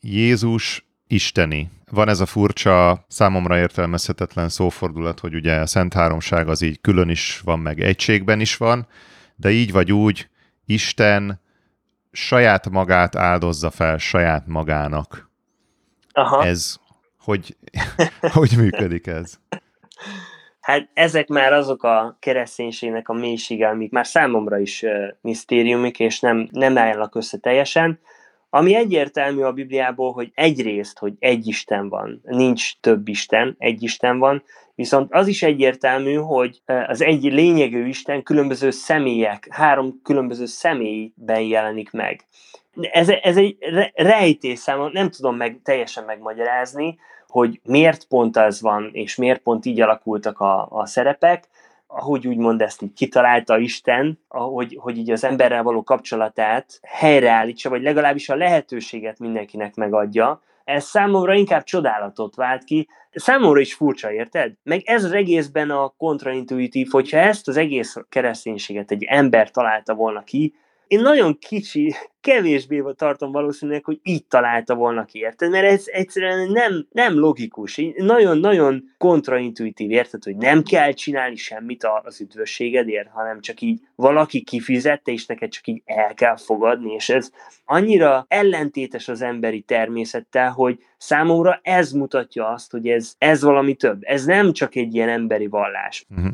Jézus 0.00 0.84
isteni. 1.06 1.70
Van 1.90 2.08
ez 2.08 2.20
a 2.20 2.26
furcsa, 2.26 3.04
számomra 3.08 3.58
értelmezhetetlen 3.58 4.48
szófordulat, 4.48 5.20
hogy 5.20 5.34
ugye 5.34 5.54
a 5.54 5.66
Szent 5.66 5.94
Háromság 5.94 6.48
az 6.48 6.62
így 6.62 6.80
külön 6.80 7.08
is 7.08 7.40
van, 7.44 7.58
meg 7.58 7.80
egységben 7.80 8.40
is 8.40 8.56
van, 8.56 8.86
de 9.36 9.50
így 9.50 9.72
vagy 9.72 9.92
úgy 9.92 10.28
Isten 10.66 11.40
saját 12.12 12.70
magát 12.70 13.16
áldozza 13.16 13.70
fel 13.70 13.98
saját 13.98 14.46
magának. 14.46 15.30
Aha. 16.12 16.44
Ez, 16.44 16.76
hogy, 17.18 17.56
hogy 18.36 18.52
működik 18.56 19.06
ez? 19.06 19.38
Hát 20.60 20.88
ezek 20.94 21.28
már 21.28 21.52
azok 21.52 21.82
a 21.82 22.16
kereszténységnek 22.20 23.08
a 23.08 23.12
mélysége, 23.12 23.68
amik 23.68 23.90
már 23.90 24.06
számomra 24.06 24.58
is 24.58 24.82
uh, 24.82 24.90
misztériumik, 25.20 25.98
és 26.00 26.20
nem, 26.20 26.48
nem 26.50 26.78
állnak 26.78 27.14
össze 27.14 27.38
teljesen. 27.38 27.98
Ami 28.56 28.74
egyértelmű 28.74 29.42
a 29.42 29.52
Bibliából, 29.52 30.12
hogy 30.12 30.30
egyrészt, 30.34 30.98
hogy 30.98 31.14
egy 31.18 31.46
Isten 31.46 31.88
van, 31.88 32.20
nincs 32.24 32.80
több 32.80 33.08
Isten, 33.08 33.54
egy 33.58 33.82
Isten 33.82 34.18
van, 34.18 34.42
viszont 34.74 35.12
az 35.12 35.26
is 35.26 35.42
egyértelmű, 35.42 36.14
hogy 36.14 36.60
e, 36.64 36.86
az 36.88 37.02
egy 37.02 37.22
lényegű 37.22 37.86
Isten 37.86 38.22
különböző 38.22 38.70
személyek, 38.70 39.46
három 39.50 40.00
különböző 40.02 40.46
személyben 40.46 41.40
jelenik 41.40 41.90
meg. 41.90 42.24
Ez, 42.80 43.08
ez 43.08 43.36
egy 43.36 43.56
rejtés 43.94 44.58
számon, 44.58 44.90
nem 44.92 45.10
tudom 45.10 45.36
meg, 45.36 45.60
teljesen 45.64 46.04
megmagyarázni, 46.04 46.98
hogy 47.28 47.60
miért 47.64 48.04
pont 48.04 48.36
az 48.36 48.60
van, 48.60 48.90
és 48.92 49.16
miért 49.16 49.42
pont 49.42 49.64
így 49.64 49.80
alakultak 49.80 50.40
a, 50.40 50.66
a 50.70 50.86
szerepek, 50.86 51.48
ahogy 51.96 52.26
úgymond 52.26 52.60
ezt 52.60 52.82
így 52.82 52.92
kitalálta 52.92 53.58
Isten, 53.58 54.18
ahogy, 54.28 54.78
hogy 54.80 54.98
így 54.98 55.10
az 55.10 55.24
emberrel 55.24 55.62
való 55.62 55.82
kapcsolatát 55.82 56.78
helyreállítsa, 56.82 57.68
vagy 57.68 57.82
legalábbis 57.82 58.28
a 58.28 58.36
lehetőséget 58.36 59.18
mindenkinek 59.18 59.74
megadja, 59.74 60.42
ez 60.64 60.84
számomra 60.84 61.34
inkább 61.34 61.62
csodálatot 61.62 62.34
vált 62.34 62.64
ki, 62.64 62.88
számomra 63.10 63.60
is 63.60 63.74
furcsa, 63.74 64.12
érted? 64.12 64.52
Meg 64.62 64.82
ez 64.84 65.04
az 65.04 65.12
egészben 65.12 65.70
a 65.70 65.88
kontraintuitív, 65.88 66.88
hogyha 66.90 67.18
ezt 67.18 67.48
az 67.48 67.56
egész 67.56 67.96
kereszténységet 68.08 68.90
egy 68.90 69.04
ember 69.04 69.50
találta 69.50 69.94
volna 69.94 70.22
ki, 70.22 70.54
én 70.86 71.00
nagyon 71.00 71.38
kicsi, 71.38 71.94
kevésbé 72.20 72.82
tartom 72.96 73.32
valószínűleg, 73.32 73.84
hogy 73.84 74.00
így 74.02 74.26
találta 74.26 74.74
volna 74.74 75.04
ki, 75.04 75.18
érted? 75.18 75.50
Mert 75.50 75.66
ez 75.66 75.84
egyszerűen 75.86 76.50
nem, 76.50 76.86
nem 76.90 77.18
logikus, 77.18 77.80
nagyon-nagyon 77.96 78.94
kontraintuitív, 78.98 79.90
érted, 79.90 80.24
hogy 80.24 80.36
nem 80.36 80.62
kell 80.62 80.92
csinálni 80.92 81.36
semmit 81.36 81.86
az 82.02 82.20
üdvösségedért, 82.20 83.08
hanem 83.08 83.40
csak 83.40 83.60
így 83.60 83.80
valaki 83.94 84.42
kifizette, 84.42 85.12
és 85.12 85.26
neked 85.26 85.50
csak 85.50 85.66
így 85.66 85.82
el 85.84 86.14
kell 86.14 86.36
fogadni, 86.36 86.92
és 86.92 87.08
ez 87.08 87.30
annyira 87.64 88.24
ellentétes 88.28 89.08
az 89.08 89.22
emberi 89.22 89.60
természettel, 89.60 90.50
hogy 90.50 90.78
számomra 90.96 91.60
ez 91.62 91.92
mutatja 91.92 92.48
azt, 92.48 92.70
hogy 92.70 92.88
ez, 92.88 93.14
ez 93.18 93.42
valami 93.42 93.74
több. 93.74 93.98
Ez 94.00 94.24
nem 94.24 94.52
csak 94.52 94.74
egy 94.74 94.94
ilyen 94.94 95.08
emberi 95.08 95.46
vallás. 95.46 96.06
Uh-huh. 96.10 96.32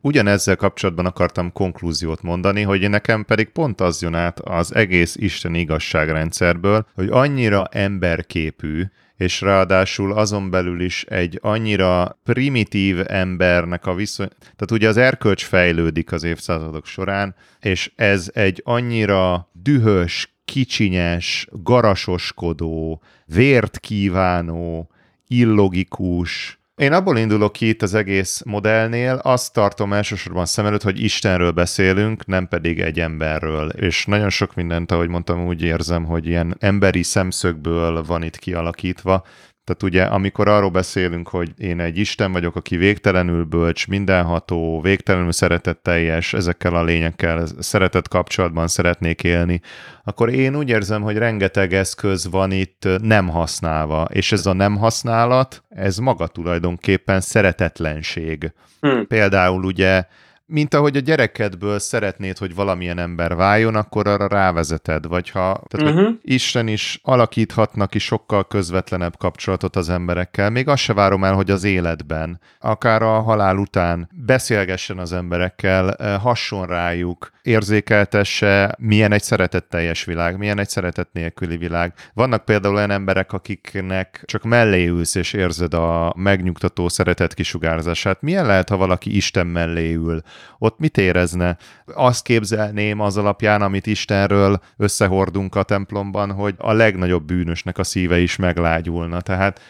Ugyanezzel 0.00 0.56
kapcsolatban 0.56 1.06
akartam 1.06 1.52
konklúziót 1.52 2.22
mondani, 2.22 2.62
hogy 2.62 2.88
nekem 2.88 3.24
pedig 3.24 3.48
pont 3.48 3.80
az 3.80 4.02
jön 4.02 4.14
át 4.14 4.40
az 4.40 4.74
egész 4.74 5.16
Isten 5.16 5.54
igazságrendszerből, 5.54 6.86
hogy 6.94 7.08
annyira 7.10 7.66
emberképű, 7.70 8.84
és 9.16 9.40
ráadásul 9.40 10.12
azon 10.12 10.50
belül 10.50 10.80
is 10.80 11.04
egy 11.04 11.38
annyira 11.42 12.18
primitív 12.24 13.00
embernek 13.06 13.86
a 13.86 13.94
viszony... 13.94 14.28
Tehát 14.38 14.70
ugye 14.70 14.88
az 14.88 14.96
erkölcs 14.96 15.44
fejlődik 15.44 16.12
az 16.12 16.22
évszázadok 16.22 16.86
során, 16.86 17.34
és 17.60 17.92
ez 17.96 18.30
egy 18.34 18.60
annyira 18.64 19.50
dühös, 19.52 20.34
kicsinyes, 20.44 21.46
garasoskodó, 21.50 23.02
vért 23.26 23.78
kívánó, 23.78 24.90
illogikus, 25.26 26.60
én 26.76 26.92
abból 26.92 27.18
indulok 27.18 27.52
ki 27.52 27.68
itt 27.68 27.82
az 27.82 27.94
egész 27.94 28.42
modellnél, 28.44 29.14
azt 29.14 29.52
tartom 29.52 29.92
elsősorban 29.92 30.46
szem 30.46 30.66
előtt, 30.66 30.82
hogy 30.82 31.02
Istenről 31.02 31.50
beszélünk, 31.50 32.26
nem 32.26 32.48
pedig 32.48 32.80
egy 32.80 33.00
emberről. 33.00 33.68
És 33.68 34.06
nagyon 34.06 34.30
sok 34.30 34.54
mindent, 34.54 34.92
ahogy 34.92 35.08
mondtam, 35.08 35.46
úgy 35.46 35.62
érzem, 35.62 36.04
hogy 36.04 36.26
ilyen 36.26 36.56
emberi 36.58 37.02
szemszögből 37.02 38.02
van 38.02 38.22
itt 38.22 38.36
kialakítva. 38.36 39.24
Tehát 39.64 39.82
ugye, 39.82 40.02
amikor 40.02 40.48
arról 40.48 40.70
beszélünk, 40.70 41.28
hogy 41.28 41.52
én 41.56 41.80
egy 41.80 41.98
Isten 41.98 42.32
vagyok, 42.32 42.56
aki 42.56 42.76
végtelenül 42.76 43.44
bölcs, 43.44 43.88
mindenható, 43.88 44.80
végtelenül 44.80 45.32
szeretetteljes, 45.32 46.34
ezekkel 46.34 46.74
a 46.74 46.82
lényekkel 46.82 47.46
szeretett 47.58 48.08
kapcsolatban 48.08 48.68
szeretnék 48.68 49.22
élni, 49.22 49.60
akkor 50.04 50.28
én 50.28 50.56
úgy 50.56 50.68
érzem, 50.68 51.02
hogy 51.02 51.16
rengeteg 51.16 51.74
eszköz 51.74 52.30
van 52.30 52.50
itt 52.50 52.88
nem 53.02 53.28
használva, 53.28 54.08
és 54.12 54.32
ez 54.32 54.46
a 54.46 54.52
nem 54.52 54.76
használat, 54.76 55.62
ez 55.68 55.96
maga 55.96 56.26
tulajdonképpen 56.26 57.20
szeretetlenség. 57.20 58.52
Hmm. 58.80 59.06
Például 59.06 59.64
ugye 59.64 60.04
mint 60.52 60.74
ahogy 60.74 60.96
a 60.96 61.00
gyerekedből 61.00 61.78
szeretnéd, 61.78 62.38
hogy 62.38 62.54
valamilyen 62.54 62.98
ember 62.98 63.34
váljon, 63.34 63.74
akkor 63.74 64.06
arra 64.06 64.26
rávezeted, 64.26 65.06
vagy 65.06 65.30
ha 65.30 65.62
tehát, 65.68 65.94
uh-huh. 65.94 66.14
Isten 66.22 66.68
is 66.68 67.00
alakíthatnak 67.02 67.90
ki 67.90 67.98
sokkal 67.98 68.46
közvetlenebb 68.46 69.16
kapcsolatot 69.16 69.76
az 69.76 69.88
emberekkel. 69.88 70.50
Még 70.50 70.68
azt 70.68 70.82
se 70.82 70.92
várom 70.92 71.24
el, 71.24 71.34
hogy 71.34 71.50
az 71.50 71.64
életben, 71.64 72.40
akár 72.60 73.02
a 73.02 73.20
halál 73.20 73.56
után 73.56 74.08
beszélgessen 74.12 74.98
az 74.98 75.12
emberekkel, 75.12 75.92
eh, 75.92 76.20
hasson 76.20 76.66
rájuk, 76.66 77.30
érzékeltesse, 77.42 78.74
milyen 78.78 79.12
egy 79.12 79.22
szeretetteljes 79.22 80.04
világ, 80.04 80.38
milyen 80.38 80.58
egy 80.58 80.68
szeretet 80.68 81.08
nélküli 81.12 81.56
világ. 81.56 81.92
Vannak 82.14 82.44
például 82.44 82.74
olyan 82.74 82.90
emberek, 82.90 83.32
akiknek 83.32 84.22
csak 84.26 84.42
mellé 84.42 84.86
ülsz, 84.86 85.14
és 85.14 85.32
érzed 85.32 85.74
a 85.74 86.14
megnyugtató 86.16 86.88
szeretet 86.88 87.34
kisugárzását. 87.34 88.22
Milyen 88.22 88.46
lehet, 88.46 88.68
ha 88.68 88.76
valaki 88.76 89.16
Isten 89.16 89.46
mellé 89.46 89.92
ül? 89.92 90.22
ott 90.58 90.78
mit 90.78 90.98
érezne? 90.98 91.56
Azt 91.94 92.24
képzelném 92.24 93.00
az 93.00 93.16
alapján, 93.16 93.62
amit 93.62 93.86
Istenről 93.86 94.60
összehordunk 94.76 95.54
a 95.54 95.62
templomban, 95.62 96.32
hogy 96.32 96.54
a 96.58 96.72
legnagyobb 96.72 97.24
bűnösnek 97.24 97.78
a 97.78 97.84
szíve 97.84 98.18
is 98.18 98.36
meglágyulna. 98.36 99.20
Tehát 99.20 99.60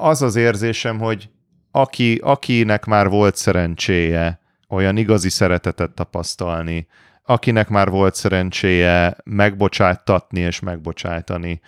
az 0.00 0.22
az 0.22 0.36
érzésem, 0.36 0.98
hogy 0.98 1.28
aki, 1.70 2.20
akinek 2.22 2.84
már 2.84 3.08
volt 3.08 3.36
szerencséje 3.36 4.40
olyan 4.68 4.96
igazi 4.96 5.28
szeretetet 5.28 5.90
tapasztalni, 5.90 6.86
akinek 7.22 7.68
már 7.68 7.88
volt 7.88 8.14
szerencséje 8.14 9.16
megbocsátatni 9.24 10.40
és 10.40 10.60
megbocsájtani, 10.60 11.60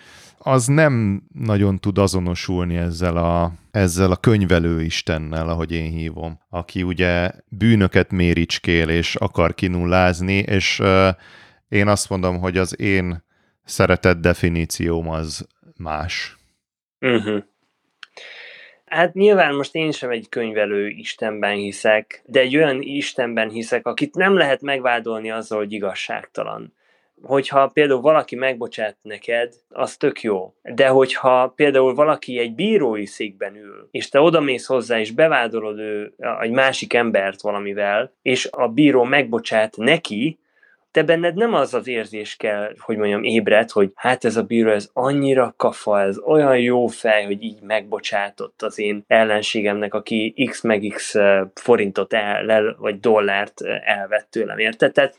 az 0.47 0.65
nem 0.65 1.23
nagyon 1.33 1.79
tud 1.79 1.97
azonosulni 1.97 2.75
ezzel 2.75 3.17
a, 3.17 3.51
ezzel 3.71 4.11
a 4.11 4.15
könyvelő 4.15 4.81
Istennel, 4.81 5.49
ahogy 5.49 5.71
én 5.71 5.91
hívom, 5.91 6.39
aki 6.49 6.83
ugye 6.83 7.31
bűnöket 7.47 8.11
méricskél 8.11 8.89
és 8.89 9.15
akar 9.15 9.53
kinullázni, 9.53 10.37
és 10.37 10.81
én 11.67 11.87
azt 11.87 12.09
mondom, 12.09 12.39
hogy 12.39 12.57
az 12.57 12.79
én 12.79 13.23
szeretett 13.63 14.21
definícióm 14.21 15.09
az 15.09 15.47
más. 15.77 16.37
Uh-huh. 16.99 17.43
Hát 18.95 19.13
nyilván 19.13 19.55
most 19.55 19.75
én 19.75 19.91
sem 19.91 20.09
egy 20.09 20.29
könyvelő 20.29 20.87
Istenben 20.87 21.55
hiszek, 21.55 22.21
de 22.25 22.39
egy 22.39 22.55
olyan 22.55 22.81
Istenben 22.81 23.49
hiszek, 23.49 23.87
akit 23.87 24.15
nem 24.15 24.37
lehet 24.37 24.61
megvádolni 24.61 25.31
azzal, 25.31 25.57
hogy 25.57 25.71
igazságtalan 25.71 26.73
hogyha 27.21 27.67
például 27.67 28.01
valaki 28.01 28.35
megbocsát 28.35 28.97
neked, 29.01 29.53
az 29.69 29.97
tök 29.97 30.21
jó. 30.21 30.53
De 30.61 30.87
hogyha 30.87 31.53
például 31.55 31.93
valaki 31.93 32.39
egy 32.39 32.55
bírói 32.55 33.05
székben 33.05 33.55
ül, 33.55 33.87
és 33.91 34.09
te 34.09 34.19
odamész 34.19 34.65
hozzá, 34.65 34.99
és 34.99 35.11
bevádolod 35.11 35.79
ő, 35.79 36.13
egy 36.41 36.51
másik 36.51 36.93
embert 36.93 37.41
valamivel, 37.41 38.11
és 38.21 38.47
a 38.51 38.67
bíró 38.67 39.03
megbocsát 39.03 39.77
neki, 39.77 40.39
te 40.95 41.03
benned 41.03 41.35
nem 41.35 41.53
az 41.53 41.73
az 41.73 41.87
érzés 41.87 42.35
kell, 42.35 42.73
hogy 42.77 42.97
mondjam, 42.97 43.23
ébred, 43.23 43.69
hogy 43.69 43.91
hát 43.95 44.25
ez 44.25 44.37
a 44.37 44.43
bíró, 44.43 44.71
ez 44.71 44.89
annyira 44.93 45.53
kafa, 45.57 46.01
ez 46.01 46.17
olyan 46.17 46.57
jó 46.57 46.87
fej, 46.87 47.25
hogy 47.25 47.43
így 47.43 47.61
megbocsátott 47.61 48.61
az 48.61 48.79
én 48.79 49.03
ellenségemnek, 49.07 49.93
aki 49.93 50.45
x 50.49 50.61
meg 50.61 50.91
x 50.95 51.15
eh, 51.15 51.41
forintot 51.53 52.13
el, 52.13 52.75
vagy 52.79 52.99
dollárt 52.99 53.61
eh, 53.61 53.97
elvett 53.97 54.27
tőlem, 54.29 54.57
érted? 54.57 54.91
Tehát 54.91 55.15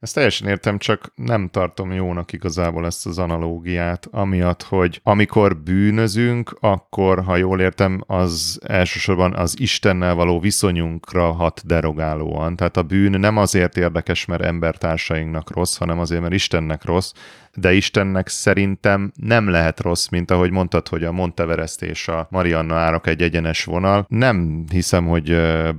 ezt 0.00 0.14
teljesen 0.14 0.48
értem, 0.48 0.78
csak 0.78 1.12
nem 1.14 1.48
tartom 1.48 1.92
jónak 1.92 2.32
igazából 2.32 2.86
ezt 2.86 3.06
az 3.06 3.18
analógiát, 3.18 4.08
amiatt, 4.10 4.62
hogy 4.62 5.00
amikor 5.02 5.56
bűnözünk, 5.56 6.56
akkor, 6.60 7.24
ha 7.24 7.36
jól 7.36 7.60
értem, 7.60 8.02
az 8.06 8.60
elsősorban 8.66 9.34
az 9.34 9.60
Istennel 9.60 10.14
való 10.14 10.40
viszonyunkra 10.40 11.32
hat 11.32 11.62
derogálóan. 11.66 12.56
Tehát 12.56 12.76
a 12.76 12.82
bűn 12.82 13.20
nem 13.20 13.36
azért 13.36 13.76
érdekes, 13.76 14.24
mert 14.24 14.42
embertársainknak 14.42 15.50
rossz, 15.54 15.76
hanem 15.76 15.98
azért, 15.98 16.20
mert 16.20 16.34
Istennek 16.34 16.84
rossz, 16.84 17.12
de 17.54 17.72
Istennek 17.72 18.28
szerintem 18.28 19.12
nem 19.14 19.48
lehet 19.48 19.80
rossz, 19.80 20.08
mint 20.08 20.30
ahogy 20.30 20.50
mondtad, 20.50 20.88
hogy 20.88 21.04
a 21.04 21.12
Monteverest 21.12 21.82
és 21.82 22.08
a 22.08 22.26
Marianna 22.30 22.74
árak 22.74 23.06
egy 23.06 23.22
egyenes 23.22 23.64
vonal. 23.64 24.06
Nem 24.08 24.64
hiszem, 24.70 25.06
hogy 25.06 25.30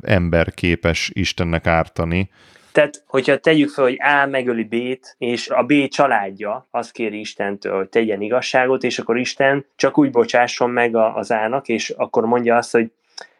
ember 0.02 0.54
képes 0.54 1.12
Istennek 1.14 1.68
ártani, 1.68 2.30
tehát, 2.72 3.04
hogyha 3.08 3.38
tegyük 3.38 3.70
fel, 3.70 3.84
hogy 3.84 3.98
A 4.00 4.26
megöli 4.26 4.64
B-t, 4.64 5.16
és 5.18 5.50
a 5.50 5.64
B 5.64 5.88
családja 5.88 6.68
azt 6.72 6.92
kéri 6.92 7.20
Istentől, 7.20 7.76
hogy 7.76 7.90
tegyen 7.90 8.22
igazságot, 8.22 8.84
és 8.84 9.00
akkor 9.00 9.18
Isten 9.18 9.66
csak 9.76 9.98
úgy 9.98 10.12
bocsásson 10.12 10.70
meg 10.70 10.96
az 10.96 11.32
A-nak, 11.32 11.68
és 11.68 11.90
akkor 11.90 12.26
mondja 12.26 12.56
azt, 12.56 12.72
hogy 12.72 12.92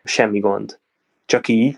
semmi 0.04 0.40
gond. 0.40 0.80
Csak 1.26 1.48
így. 1.48 1.78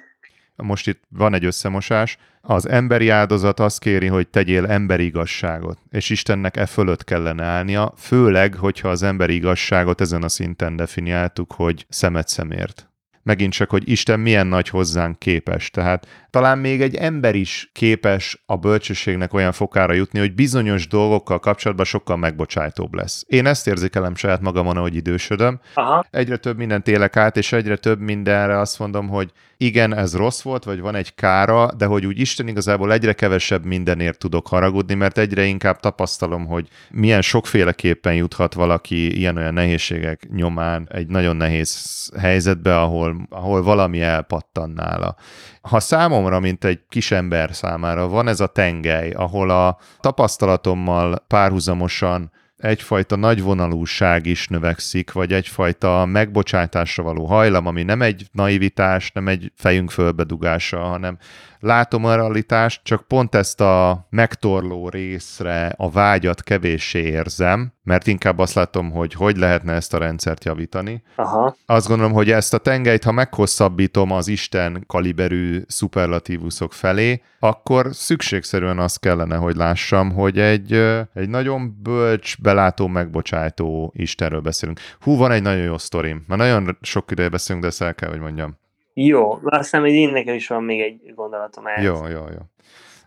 Most 0.55 0.87
itt 0.87 1.01
van 1.09 1.33
egy 1.33 1.45
összemosás. 1.45 2.17
Az 2.41 2.69
emberi 2.69 3.09
áldozat 3.09 3.59
azt 3.59 3.79
kéri, 3.79 4.07
hogy 4.07 4.27
tegyél 4.27 4.65
emberi 4.65 5.05
igazságot, 5.05 5.77
és 5.91 6.09
Istennek 6.09 6.57
e 6.57 6.65
fölött 6.65 7.03
kellene 7.03 7.43
állnia, 7.43 7.93
főleg, 7.97 8.55
hogyha 8.55 8.89
az 8.89 9.03
emberi 9.03 9.33
igazságot 9.33 10.01
ezen 10.01 10.23
a 10.23 10.29
szinten 10.29 10.75
definiáltuk, 10.75 11.51
hogy 11.51 11.85
szemet 11.89 12.27
szemért 12.27 12.91
megint 13.23 13.53
csak, 13.53 13.69
hogy 13.69 13.89
Isten 13.89 14.19
milyen 14.19 14.47
nagy 14.47 14.69
hozzánk 14.69 15.19
képes. 15.19 15.69
Tehát 15.69 16.20
talán 16.31 16.57
még 16.57 16.81
egy 16.81 16.95
ember 16.95 17.35
is 17.35 17.69
képes 17.73 18.43
a 18.45 18.55
bölcsességnek 18.55 19.33
olyan 19.33 19.51
fokára 19.51 19.93
jutni, 19.93 20.19
hogy 20.19 20.33
bizonyos 20.33 20.87
dolgokkal 20.87 21.39
kapcsolatban 21.39 21.85
sokkal 21.85 22.17
megbocsájtóbb 22.17 22.93
lesz. 22.93 23.23
Én 23.27 23.45
ezt 23.45 23.67
érzékelem 23.67 24.15
saját 24.15 24.41
magamon, 24.41 24.77
ahogy 24.77 24.95
idősödöm. 24.95 25.59
Aha. 25.73 26.05
Egyre 26.09 26.37
több 26.37 26.57
mindent 26.57 26.87
élek 26.87 27.17
át, 27.17 27.37
és 27.37 27.51
egyre 27.51 27.75
több 27.75 27.99
mindenre 27.99 28.59
azt 28.59 28.79
mondom, 28.79 29.07
hogy 29.07 29.31
igen, 29.57 29.95
ez 29.95 30.15
rossz 30.15 30.41
volt, 30.41 30.63
vagy 30.63 30.79
van 30.79 30.95
egy 30.95 31.15
kára, 31.15 31.73
de 31.77 31.85
hogy 31.85 32.05
úgy 32.05 32.19
Isten 32.19 32.47
igazából 32.47 32.93
egyre 32.93 33.13
kevesebb 33.13 33.65
mindenért 33.65 34.17
tudok 34.17 34.47
haragudni, 34.47 34.93
mert 34.93 35.17
egyre 35.17 35.43
inkább 35.43 35.79
tapasztalom, 35.79 36.45
hogy 36.45 36.67
milyen 36.91 37.21
sokféleképpen 37.21 38.13
juthat 38.13 38.53
valaki 38.53 39.17
ilyen-olyan 39.17 39.53
nehézségek 39.53 40.27
nyomán 40.33 40.87
egy 40.91 41.07
nagyon 41.07 41.35
nehéz 41.35 42.11
helyzetbe, 42.19 42.79
ahol, 42.79 43.27
ahol 43.29 43.63
valami 43.63 44.01
elpattan 44.01 44.69
nála. 44.69 45.15
Ha 45.61 45.79
számomra, 46.21 46.39
mint 46.39 46.63
egy 46.63 46.79
kisember 46.89 47.55
számára. 47.55 48.07
Van 48.07 48.27
ez 48.27 48.39
a 48.39 48.47
tengely, 48.47 49.11
ahol 49.11 49.49
a 49.49 49.77
tapasztalatommal 49.99 51.23
párhuzamosan 51.27 52.31
egyfajta 52.57 53.15
nagyvonalúság 53.15 54.25
is 54.25 54.47
növekszik, 54.47 55.11
vagy 55.11 55.33
egyfajta 55.33 56.05
megbocsátásra 56.05 57.03
való 57.03 57.25
hajlam, 57.25 57.65
ami 57.65 57.83
nem 57.83 58.01
egy 58.01 58.25
naivitás, 58.31 59.11
nem 59.11 59.27
egy 59.27 59.51
fejünk 59.55 59.91
fölbedugása, 59.91 60.79
hanem 60.79 61.17
látom 61.61 62.05
a 62.05 62.15
realitást, 62.15 62.81
csak 62.83 63.07
pont 63.07 63.35
ezt 63.35 63.61
a 63.61 64.07
megtorló 64.09 64.89
részre 64.89 65.73
a 65.77 65.91
vágyat 65.91 66.43
kevéssé 66.43 66.99
érzem, 66.99 67.73
mert 67.83 68.07
inkább 68.07 68.39
azt 68.39 68.53
látom, 68.53 68.91
hogy 68.91 69.13
hogy 69.13 69.37
lehetne 69.37 69.73
ezt 69.73 69.93
a 69.93 69.97
rendszert 69.97 70.45
javítani. 70.45 71.03
Aha. 71.15 71.55
Azt 71.65 71.87
gondolom, 71.87 72.13
hogy 72.13 72.31
ezt 72.31 72.53
a 72.53 72.57
tengelyt, 72.57 73.03
ha 73.03 73.11
meghosszabbítom 73.11 74.11
az 74.11 74.27
Isten 74.27 74.83
kaliberű 74.87 75.61
szuperlatívuszok 75.67 76.73
felé, 76.73 77.21
akkor 77.39 77.87
szükségszerűen 77.91 78.79
azt 78.79 78.99
kellene, 78.99 79.35
hogy 79.35 79.55
lássam, 79.55 80.11
hogy 80.11 80.39
egy, 80.39 80.73
egy 81.13 81.29
nagyon 81.29 81.81
bölcs, 81.81 82.41
belátó, 82.41 82.87
megbocsájtó 82.87 83.93
Istenről 83.95 84.41
beszélünk. 84.41 84.79
Hú, 84.99 85.17
van 85.17 85.31
egy 85.31 85.41
nagyon 85.41 85.63
jó 85.63 85.77
sztorim. 85.77 86.23
Már 86.27 86.37
nagyon 86.37 86.77
sok 86.81 87.11
ideje 87.11 87.29
beszélünk, 87.29 87.63
de 87.63 87.69
ezt 87.69 87.81
el 87.81 87.95
kell, 87.95 88.09
hogy 88.09 88.19
mondjam. 88.19 88.59
Jó, 89.05 89.39
azt 89.43 89.61
hiszem, 89.61 89.81
hogy 89.81 89.91
én 89.91 90.11
nekem 90.11 90.35
is 90.35 90.47
van 90.47 90.63
még 90.63 90.81
egy 90.81 91.13
gondolatom 91.15 91.67
ehhez. 91.67 91.83
Jó, 91.83 92.07
jó, 92.07 92.25
jó. 92.29 92.39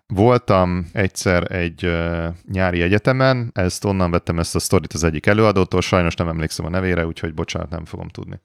Voltam 0.06 0.86
egyszer 0.92 1.52
egy 1.52 1.90
nyári 2.52 2.82
egyetemen, 2.82 3.50
ezt 3.54 3.84
onnan 3.84 4.10
vettem 4.10 4.38
ezt 4.38 4.54
a 4.54 4.58
sztorit 4.58 4.92
az 4.92 5.04
egyik 5.04 5.26
előadótól, 5.26 5.80
sajnos 5.80 6.14
nem 6.14 6.28
emlékszem 6.28 6.66
a 6.66 6.68
nevére, 6.68 7.06
úgyhogy 7.06 7.34
bocsánat, 7.34 7.70
nem 7.70 7.84
fogom 7.84 8.08
tudni. 8.08 8.40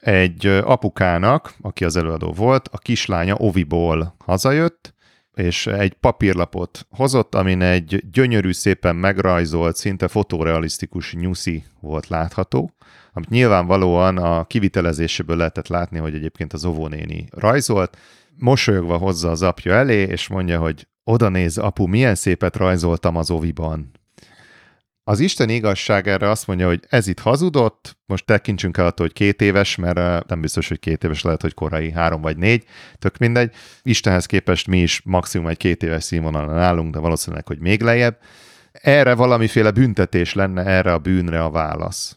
Egy 0.00 0.46
apukának, 0.46 1.54
aki 1.60 1.84
az 1.84 1.96
előadó 1.96 2.32
volt, 2.32 2.68
a 2.72 2.78
kislánya 2.78 3.34
Oviból 3.38 4.14
hazajött, 4.18 4.94
és 5.34 5.66
egy 5.66 5.92
papírlapot 5.92 6.86
hozott, 6.90 7.34
amin 7.34 7.62
egy 7.62 8.02
gyönyörű, 8.10 8.52
szépen 8.52 8.96
megrajzolt, 8.96 9.76
szinte 9.76 10.08
fotorealisztikus 10.08 11.14
nyuszi 11.14 11.64
volt 11.80 12.08
látható, 12.08 12.70
amit 13.12 13.28
nyilvánvalóan 13.28 14.16
a 14.18 14.44
kivitelezéséből 14.44 15.36
lehetett 15.36 15.68
látni, 15.68 15.98
hogy 15.98 16.14
egyébként 16.14 16.52
az 16.52 16.64
óvónéni 16.64 17.26
rajzolt, 17.30 17.96
mosolyogva 18.36 18.96
hozza 18.96 19.30
az 19.30 19.42
apja 19.42 19.72
elé, 19.72 20.02
és 20.02 20.28
mondja, 20.28 20.60
hogy 20.60 20.86
oda 21.04 21.28
néz, 21.28 21.58
apu, 21.58 21.86
milyen 21.86 22.14
szépet 22.14 22.56
rajzoltam 22.56 23.16
az 23.16 23.30
oviban. 23.30 23.90
Az 25.04 25.20
Isten 25.20 25.48
igazság 25.48 26.08
erre 26.08 26.30
azt 26.30 26.46
mondja, 26.46 26.66
hogy 26.66 26.80
ez 26.88 27.06
itt 27.06 27.18
hazudott, 27.18 27.98
most 28.06 28.24
tekintsünk 28.26 28.76
el 28.76 28.86
attól, 28.86 29.06
hogy 29.06 29.14
két 29.14 29.42
éves, 29.42 29.76
mert 29.76 30.28
nem 30.28 30.40
biztos, 30.40 30.68
hogy 30.68 30.78
két 30.78 31.04
éves, 31.04 31.22
lehet, 31.22 31.42
hogy 31.42 31.54
korai, 31.54 31.90
három 31.90 32.20
vagy 32.20 32.36
négy, 32.36 32.64
tök 32.98 33.18
mindegy. 33.18 33.54
Istenhez 33.82 34.26
képest 34.26 34.66
mi 34.66 34.78
is 34.78 35.02
maximum 35.04 35.46
egy 35.46 35.56
két 35.56 35.82
éves 35.82 36.04
színvonalon 36.04 36.58
állunk, 36.58 36.92
de 36.92 36.98
valószínűleg, 36.98 37.46
hogy 37.46 37.58
még 37.58 37.80
lejjebb. 37.80 38.18
Erre 38.72 39.14
valamiféle 39.14 39.70
büntetés 39.70 40.34
lenne 40.34 40.64
erre 40.64 40.92
a 40.92 40.98
bűnre 40.98 41.42
a 41.42 41.50
válasz. 41.50 42.16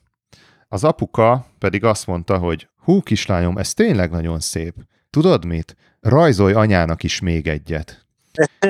Az 0.67 0.83
apuka 0.83 1.45
pedig 1.59 1.83
azt 1.83 2.07
mondta, 2.07 2.37
hogy 2.37 2.67
hú 2.77 3.01
kislányom, 3.01 3.57
ez 3.57 3.73
tényleg 3.73 4.11
nagyon 4.11 4.39
szép. 4.39 4.75
Tudod 5.09 5.45
mit? 5.45 5.75
Rajzolj 6.01 6.53
anyának 6.53 7.03
is 7.03 7.19
még 7.19 7.47
egyet. 7.47 8.04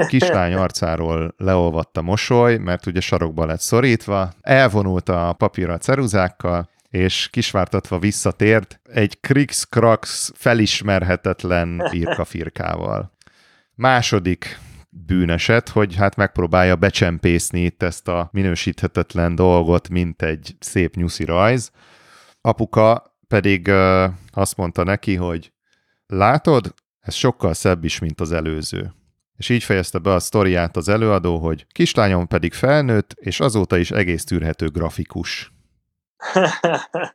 Kislány 0.08 0.54
arcáról 0.66 1.34
leolvadt 1.38 1.98
a 1.98 2.02
mosoly, 2.02 2.58
mert 2.58 2.86
ugye 2.86 3.00
sarokba 3.00 3.46
lett 3.46 3.60
szorítva, 3.60 4.32
elvonult 4.42 5.10
a 5.10 5.34
papírra 5.38 5.78
ceruzákkal, 5.78 6.70
és 6.90 7.30
kisvártatva 7.32 8.00
visszatért 8.00 8.80
egy 8.84 9.20
Krix-Krax 9.20 10.32
felismerhetetlen 10.36 11.82
birkafirkával. 11.92 13.12
Második 13.74 14.60
bűneset, 14.90 15.70
hogy 15.70 15.96
hát 15.96 16.16
megpróbálja 16.16 16.76
becsempészni 16.76 17.62
itt 17.62 17.84
ezt 17.84 18.08
a 18.08 18.30
minősíthetetlen 18.32 19.36
dolgot, 19.36 19.90
mint 19.90 20.22
egy 20.22 20.56
szép 20.60 20.96
nyuszi 20.96 21.26
rajz. 21.26 21.72
Apuka 22.42 23.18
pedig 23.28 23.68
uh, 23.68 24.04
azt 24.32 24.58
mondta 24.58 24.84
neki, 24.84 25.16
hogy 25.16 25.52
látod, 26.08 26.74
ez 27.00 27.14
sokkal 27.14 27.54
szebb 27.54 27.84
is, 27.84 28.00
mint 28.00 28.22
az 28.22 28.32
előző. 28.32 28.94
És 29.38 29.50
így 29.50 29.64
fejezte 29.64 29.98
be 29.98 30.14
a 30.14 30.20
sztoriát 30.20 30.78
az 30.78 30.90
előadó, 30.90 31.38
hogy 31.38 31.66
kislányom 31.72 32.28
pedig 32.28 32.54
felnőtt, 32.54 33.12
és 33.16 33.40
azóta 33.40 33.78
is 33.78 33.92
egész 33.92 34.24
tűrhető 34.24 34.68
grafikus. 34.68 35.54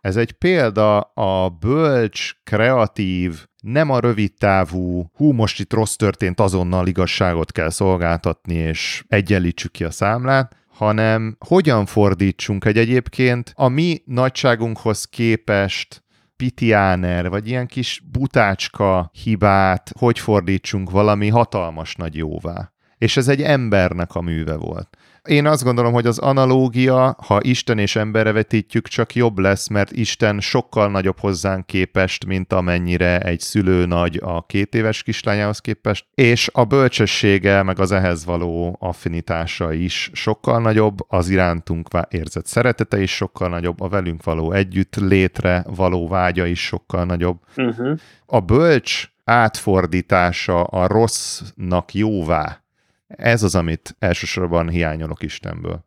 Ez 0.00 0.16
egy 0.16 0.32
példa 0.32 1.00
a 1.00 1.48
bölcs, 1.48 2.32
kreatív, 2.44 3.46
nem 3.60 3.90
a 3.90 4.00
rövid 4.00 4.32
távú, 4.38 5.10
hú, 5.14 5.32
most 5.32 5.60
itt 5.60 5.72
rossz 5.72 5.94
történt, 5.94 6.40
azonnal 6.40 6.86
igazságot 6.86 7.52
kell 7.52 7.70
szolgáltatni, 7.70 8.54
és 8.54 9.04
egyenlítsük 9.08 9.72
ki 9.72 9.84
a 9.84 9.90
számlát, 9.90 10.56
hanem 10.68 11.36
hogyan 11.46 11.86
fordítsunk 11.86 12.64
egy 12.64 12.78
egyébként 12.78 13.52
a 13.54 13.68
mi 13.68 14.02
nagyságunkhoz 14.04 15.04
képest 15.04 16.04
pitiáner, 16.36 17.28
vagy 17.28 17.48
ilyen 17.48 17.66
kis 17.66 18.02
butácska 18.12 19.10
hibát, 19.22 19.92
hogy 19.98 20.18
fordítsunk 20.18 20.90
valami 20.90 21.28
hatalmas 21.28 21.94
nagy 21.94 22.16
jóvá. 22.16 22.72
És 22.98 23.16
ez 23.16 23.28
egy 23.28 23.42
embernek 23.42 24.14
a 24.14 24.20
műve 24.20 24.56
volt. 24.56 24.96
Én 25.26 25.46
azt 25.46 25.64
gondolom, 25.64 25.92
hogy 25.92 26.06
az 26.06 26.18
analógia, 26.18 27.16
ha 27.26 27.38
Isten 27.42 27.78
és 27.78 27.96
emberre 27.96 28.32
vetítjük, 28.32 28.88
csak 28.88 29.14
jobb 29.14 29.38
lesz, 29.38 29.68
mert 29.68 29.92
Isten 29.92 30.40
sokkal 30.40 30.90
nagyobb 30.90 31.18
hozzánk 31.18 31.66
képest, 31.66 32.26
mint 32.26 32.52
amennyire 32.52 33.20
egy 33.20 33.40
szülő 33.40 33.86
nagy 33.86 34.20
a 34.22 34.46
két 34.46 34.74
éves 34.74 35.02
kislányához 35.02 35.58
képest, 35.58 36.06
és 36.14 36.50
a 36.52 36.64
bölcsessége, 36.64 37.62
meg 37.62 37.80
az 37.80 37.92
ehhez 37.92 38.24
való 38.24 38.76
affinitása 38.80 39.72
is 39.72 40.10
sokkal 40.12 40.60
nagyobb, 40.60 40.96
az 41.08 41.28
irántunk 41.28 41.88
érzett 42.08 42.46
szeretete 42.46 43.00
is 43.00 43.14
sokkal 43.14 43.48
nagyobb, 43.48 43.80
a 43.80 43.88
velünk 43.88 44.24
való 44.24 44.52
együtt 44.52 44.96
létre 44.96 45.64
való 45.68 46.08
vágya 46.08 46.46
is 46.46 46.66
sokkal 46.66 47.04
nagyobb. 47.04 47.38
Uh-huh. 47.56 47.98
A 48.26 48.40
bölcs 48.40 49.08
átfordítása 49.24 50.64
a 50.64 50.86
rossznak 50.86 51.94
jóvá 51.94 52.65
ez 53.06 53.42
az, 53.42 53.54
amit 53.54 53.96
elsősorban 53.98 54.68
hiányolok 54.68 55.22
Istenből. 55.22 55.84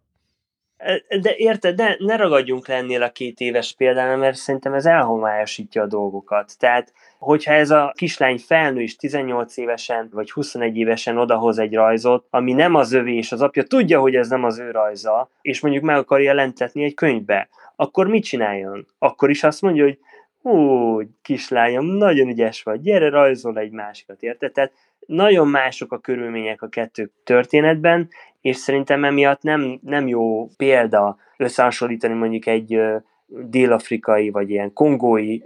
De 1.22 1.34
érted, 1.36 1.76
de 1.76 1.96
ne 2.00 2.16
ragadjunk 2.16 2.68
le 2.68 2.76
ennél 2.76 3.04
a 3.04 3.12
két 3.12 3.40
éves 3.40 3.74
példánál, 3.78 4.18
mert 4.18 4.36
szerintem 4.36 4.74
ez 4.74 4.86
elhomályosítja 4.86 5.82
a 5.82 5.88
dolgokat. 5.88 6.58
Tehát, 6.60 6.94
hogyha 7.18 7.54
ez 7.54 7.70
a 7.70 7.94
kislány 7.96 8.38
felnő 8.38 8.82
is 8.82 8.96
18 8.96 9.58
évesen, 9.58 10.10
vagy 10.12 10.32
21 10.32 10.78
évesen 10.78 11.18
odahoz 11.18 11.58
egy 11.58 11.74
rajzot, 11.74 12.28
ami 12.30 12.54
nem 12.54 12.76
az 12.76 12.92
övé, 12.92 13.16
és 13.16 13.32
az 13.32 13.42
apja 13.42 13.64
tudja, 13.64 14.00
hogy 14.00 14.16
ez 14.16 14.30
nem 14.30 14.44
az 14.44 14.60
ő 14.60 14.72
rajza, 14.72 15.30
és 15.42 15.60
mondjuk 15.60 15.84
meg 15.84 15.98
akarja 15.98 16.26
jelentetni 16.26 16.84
egy 16.84 16.94
könyvbe, 16.94 17.50
akkor 17.76 18.08
mit 18.08 18.24
csináljon? 18.24 18.88
Akkor 18.98 19.30
is 19.30 19.44
azt 19.44 19.62
mondja, 19.62 19.84
hogy 19.84 20.00
hú, 20.42 21.02
kislányom, 21.22 21.86
nagyon 21.86 22.28
ügyes 22.28 22.64
vagy, 22.64 22.82
gyere, 22.82 23.10
rajzol 23.10 23.58
egy 23.58 23.72
másikat, 23.72 24.24
érted? 24.24 24.52
Tehát 24.52 24.72
nagyon 25.10 25.48
mások 25.48 25.92
a 25.92 26.00
körülmények 26.00 26.62
a 26.62 26.68
kettő 26.68 27.12
történetben, 27.24 28.10
és 28.42 28.56
szerintem 28.56 29.04
emiatt 29.04 29.42
nem, 29.42 29.80
nem 29.84 30.08
jó 30.08 30.48
példa 30.58 31.18
összehasonlítani 31.38 32.14
mondjuk 32.14 32.46
egy 32.46 32.82
dél-afrikai 33.28 34.30
vagy 34.30 34.50
ilyen 34.50 34.74
kongói 34.74 35.40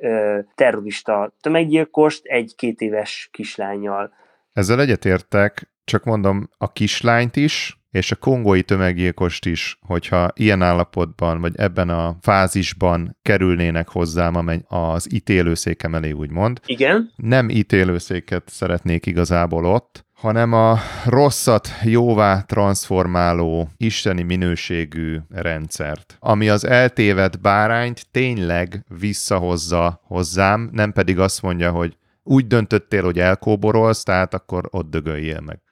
terrorista 0.56 1.34
tömeggyilkost 1.42 2.26
egy-két 2.26 2.82
éves 2.82 3.30
kislányjal. 3.32 4.14
Ezzel 4.54 4.80
egyetértek, 4.80 5.70
csak 5.84 6.04
mondom, 6.04 6.50
a 6.58 6.72
kislányt 6.72 7.36
is, 7.36 7.78
és 7.94 8.12
a 8.12 8.16
kongói 8.16 8.62
tömeggyilkost 8.62 9.46
is, 9.46 9.78
hogyha 9.82 10.30
ilyen 10.36 10.62
állapotban, 10.62 11.42
vagy 11.42 11.54
ebben 11.56 11.90
a 11.90 12.18
fázisban 12.22 13.18
kerülnének 13.22 13.90
hozzám 13.90 14.64
az 14.68 15.14
ítélőszékem 15.14 15.96
elé, 15.96 16.12
úgymond. 16.12 16.60
Igen. 16.66 17.12
Nem 17.16 17.50
ítélőszéket 17.50 18.44
szeretnék 18.50 19.06
igazából 19.06 19.66
ott, 19.66 20.06
hanem 20.14 20.54
a 20.54 20.78
rosszat 21.06 21.70
jóvá 21.84 22.42
transformáló, 22.42 23.70
isteni 23.78 24.22
minőségű 24.22 25.18
rendszert, 25.30 26.18
ami 26.20 26.50
az 26.50 26.66
eltévedt 26.66 27.42
bárányt 27.42 28.08
tényleg 28.12 28.86
visszahozza 29.00 30.02
hozzám, 30.04 30.70
nem 30.72 30.92
pedig 30.92 31.20
azt 31.20 31.42
mondja, 31.42 31.72
hogy 31.72 31.98
úgy 32.24 32.48
döntöttél, 32.48 33.04
hogy 33.04 33.20
elkóborolsz, 33.20 34.04
tehát 34.04 34.34
akkor 34.34 34.68
ott 34.70 34.90
dögöljél 34.90 35.40
meg. 35.40 35.63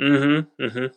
Uh-huh, 0.00 0.38
uh-huh. 0.56 0.90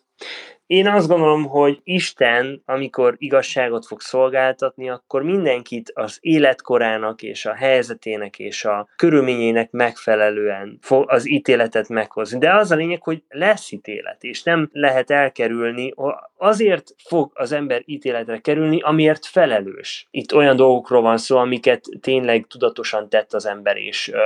Én 0.65 0.87
azt 0.87 1.07
gondolom, 1.07 1.45
hogy 1.45 1.79
Isten, 1.83 2.61
amikor 2.65 3.15
igazságot 3.17 3.85
fog 3.85 4.01
szolgáltatni, 4.01 4.89
akkor 4.89 5.23
mindenkit 5.23 5.91
az 5.93 6.17
életkorának 6.21 7.21
és 7.21 7.45
a 7.45 7.53
helyzetének 7.53 8.39
és 8.39 8.65
a 8.65 8.87
körülményének 8.95 9.71
megfelelően 9.71 10.77
fog 10.81 11.11
az 11.11 11.29
ítéletet 11.29 11.89
meghozni. 11.89 12.37
De 12.39 12.55
az 12.55 12.71
a 12.71 12.75
lényeg, 12.75 13.03
hogy 13.03 13.23
lesz 13.29 13.71
ítélet, 13.71 14.23
és 14.23 14.43
nem 14.43 14.69
lehet 14.71 15.11
elkerülni. 15.11 15.93
Azért 16.37 16.95
fog 17.07 17.31
az 17.33 17.51
ember 17.51 17.81
ítéletre 17.85 18.37
kerülni, 18.37 18.81
amiért 18.81 19.25
felelős. 19.25 20.07
Itt 20.11 20.33
olyan 20.33 20.55
dolgokról 20.55 21.01
van 21.01 21.17
szó, 21.17 21.37
amiket 21.37 21.85
tényleg 22.01 22.45
tudatosan 22.47 23.09
tett 23.09 23.33
az 23.33 23.45
ember, 23.45 23.77
és 23.77 24.07
ö, 24.07 24.19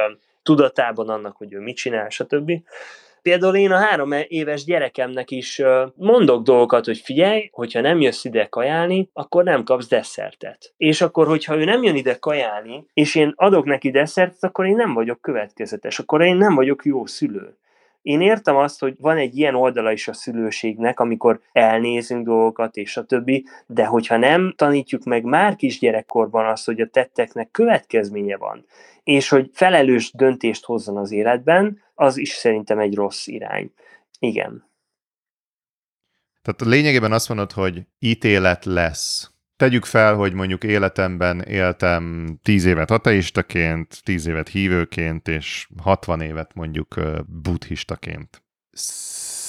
tudatában 0.44 1.10
annak, 1.10 1.38
hogy 1.38 1.54
ő 1.54 1.60
mit 1.60 1.76
csinál, 1.76 2.10
stb. 2.10 2.52
Például 3.28 3.56
én 3.56 3.72
a 3.72 3.78
három 3.78 4.12
éves 4.28 4.64
gyerekemnek 4.64 5.32
is 5.32 5.62
mondok 5.96 6.44
dolgokat, 6.44 6.86
hogy 6.86 6.98
figyelj, 6.98 7.50
hogyha 7.52 7.82
nem 7.82 8.02
jössz 8.02 8.24
ide 8.24 8.46
kajálni, 8.46 9.10
akkor 9.14 9.44
nem 9.44 9.64
kapsz 9.64 9.88
desszertet. 9.88 10.74
És 10.78 11.02
akkor, 11.02 11.28
hogyha 11.28 11.58
ő 11.58 11.64
nem 11.64 11.84
jön 11.84 11.96
ide 11.96 12.16
kajálni, 12.16 12.86
és 12.94 13.16
én 13.16 13.34
adok 13.36 13.66
neki 13.66 13.92
desszertet, 13.92 14.44
akkor 14.44 14.66
én 14.66 14.76
nem 14.76 14.94
vagyok 14.94 15.22
következetes, 15.22 16.00
akkor 16.00 16.22
én 16.22 16.36
nem 16.36 16.56
vagyok 16.56 16.86
jó 16.86 17.06
szülő. 17.06 17.58
Én 18.02 18.22
értem 18.22 18.56
azt, 18.56 18.80
hogy 18.80 18.96
van 19.00 19.18
egy 19.18 19.38
ilyen 19.38 19.56
oldala 19.56 19.92
is 19.92 20.08
a 20.08 20.14
szülőségnek, 20.14 21.00
amikor 21.00 21.42
elnézünk 21.52 22.26
dolgokat 22.26 22.76
és 22.76 22.98
a 22.98 23.06
többi, 23.06 23.46
de 23.66 23.86
hogyha 23.86 24.18
nem 24.18 24.54
tanítjuk 24.56 25.04
meg 25.04 25.24
már 25.24 25.56
kisgyerekkorban 25.56 26.46
azt, 26.46 26.66
hogy 26.66 26.82
a 26.82 26.88
tetteknek 26.88 27.52
következménye 27.52 28.38
van, 28.38 28.66
és 29.04 29.30
hogy 29.30 29.50
felelős 29.54 30.12
döntést 30.12 30.66
hozzon 30.66 30.98
az 30.98 31.12
életben, 31.12 31.82
az 31.96 32.18
is 32.18 32.30
szerintem 32.30 32.80
egy 32.80 32.96
rossz 32.96 33.28
irány. 33.28 33.72
Igen. 34.20 34.66
Tehát 36.42 36.74
lényegében 36.76 37.12
azt 37.12 37.30
mondod, 37.30 37.52
hogy 37.52 37.82
ítélet 38.00 38.66
lesz. 38.66 39.32
Tegyük 39.58 39.86
fel, 39.86 40.16
hogy 40.16 40.34
mondjuk 40.34 40.64
életemben 40.64 41.42
éltem 41.42 42.28
10 42.42 42.66
évet 42.66 42.92
ateistaként, 42.92 44.02
10 44.04 44.26
évet 44.26 44.50
hívőként, 44.50 45.28
és 45.28 45.68
60 45.84 46.22
évet 46.22 46.54
mondjuk 46.54 46.96
buddhistaként. 47.28 48.44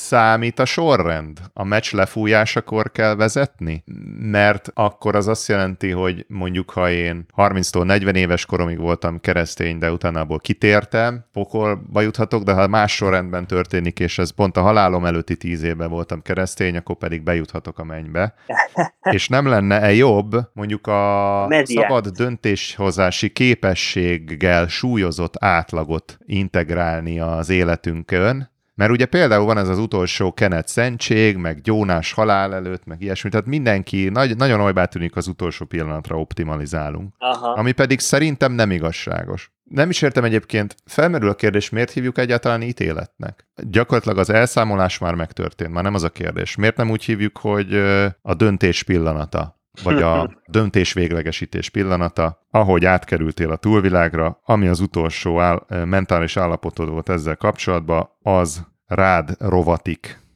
Számít 0.09 0.59
a 0.59 0.65
sorrend? 0.65 1.39
A 1.53 1.65
meccs 1.65 1.93
lefújásakor 1.93 2.93
kell 2.93 3.15
vezetni? 3.15 3.85
Mert 4.21 4.71
akkor 4.75 5.17
az 5.17 5.29
azt 5.29 5.49
jelenti, 5.49 5.91
hogy 5.91 6.25
mondjuk 6.29 6.71
ha 6.71 6.91
én 6.91 7.27
30-tól 7.37 7.85
40 7.85 8.15
éves 8.15 8.47
koromig 8.47 8.79
voltam 8.79 9.21
keresztény, 9.21 9.79
de 9.79 9.93
utána 9.93 10.21
abból 10.21 10.39
kitértem, 10.39 11.25
pokolba 11.33 12.01
juthatok, 12.01 12.43
de 12.43 12.53
ha 12.53 12.67
más 12.69 12.95
sorrendben 12.95 13.47
történik, 13.47 14.01
és 14.01 14.19
ez 14.19 14.31
pont 14.31 14.57
a 14.57 14.63
halálom 14.63 15.05
előtti 15.05 15.37
10 15.37 15.63
évben 15.63 15.91
voltam 15.91 16.23
keresztény, 16.23 16.77
akkor 16.77 16.97
pedig 16.97 17.23
bejuthatok 17.23 17.79
a 17.79 17.85
mennybe. 17.85 18.35
és 19.17 19.29
nem 19.29 19.47
lenne-e 19.47 19.93
jobb 19.93 20.37
mondjuk 20.53 20.87
a 20.87 21.45
Mediát. 21.49 21.83
szabad 21.83 22.09
döntéshozási 22.09 23.31
képességgel 23.31 24.67
súlyozott 24.67 25.35
átlagot 25.39 26.19
integrálni 26.27 27.21
az 27.21 27.49
életünkön, 27.49 28.57
mert 28.79 28.91
ugye 28.91 29.07
például 29.07 29.45
van 29.45 29.59
ez 29.59 29.69
az 29.69 29.79
utolsó 29.79 30.33
Kenet 30.33 30.69
szentség, 30.69 31.37
meg 31.37 31.61
gyónás 31.61 32.13
halál 32.13 32.55
előtt, 32.55 32.85
meg 32.85 33.03
ilyesmi, 33.03 33.31
tehát 33.31 33.47
mindenki 33.47 34.09
nagy, 34.09 34.37
nagyon 34.37 34.61
olybá 34.61 34.85
tűnik 34.85 35.17
az 35.17 35.27
utolsó 35.27 35.65
pillanatra 35.65 36.19
optimalizálunk. 36.21 37.15
Aha. 37.19 37.53
Ami 37.53 37.73
pedig 37.73 38.01
szerintem 38.01 38.53
nem 38.53 38.71
igazságos. 38.71 39.53
Nem 39.65 39.91
is 39.91 40.03
értem 40.03 40.25
egyébként, 40.25 40.75
felmerül 40.85 41.29
a 41.29 41.35
kérdés, 41.35 41.69
miért 41.69 41.91
hívjuk 41.91 42.19
egyáltalán 42.19 42.63
ítéletnek? 42.63 43.49
Gyakorlatilag 43.57 44.19
az 44.19 44.31
elszámolás 44.31 44.99
már 44.99 45.15
megtörtént, 45.15 45.73
már 45.73 45.83
nem 45.83 45.95
az 45.95 46.03
a 46.03 46.11
kérdés. 46.11 46.57
Miért 46.57 46.77
nem 46.77 46.91
úgy 46.91 47.05
hívjuk, 47.05 47.39
hogy 47.39 47.75
a 48.23 48.35
döntés 48.35 48.83
pillanata? 48.83 49.58
Vagy 49.83 50.03
a 50.03 50.31
döntés 50.47 50.93
véglegesítés 50.93 51.71
pillanata, 51.71 52.47
ahogy 52.51 52.85
átkerültél 52.85 53.51
a 53.51 53.57
túlvilágra, 53.57 54.41
ami 54.45 54.67
az 54.67 54.81
utolsó 54.81 55.41
áll, 55.41 55.65
mentális 55.85 56.37
állapotod 56.37 56.89
volt 56.89 57.09
ezzel 57.09 57.37
kapcsolatban, 57.37 58.09
az 58.23 58.67
rád 58.87 59.31
rovatik. 59.39 60.27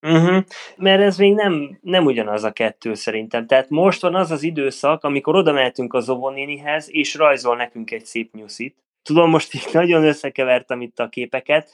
Uh-huh. 0.00 0.44
Mert 0.76 1.00
ez 1.00 1.18
még 1.18 1.34
nem, 1.34 1.78
nem 1.80 2.04
ugyanaz 2.04 2.44
a 2.44 2.52
kettő 2.52 2.94
szerintem. 2.94 3.46
Tehát 3.46 3.68
most 3.68 4.00
van 4.02 4.14
az 4.14 4.30
az 4.30 4.42
időszak, 4.42 5.04
amikor 5.04 5.34
oda 5.34 5.52
mehetünk 5.52 5.92
a 5.92 6.00
Zovonénihez, 6.00 6.86
és 6.90 7.14
rajzol 7.14 7.56
nekünk 7.56 7.90
egy 7.90 8.04
szép 8.04 8.34
nyuszit. 8.34 8.76
Tudom, 9.02 9.30
most 9.30 9.54
így 9.54 9.68
nagyon 9.72 10.04
összekevertem 10.04 10.80
itt 10.80 10.98
a 10.98 11.08
képeket, 11.08 11.70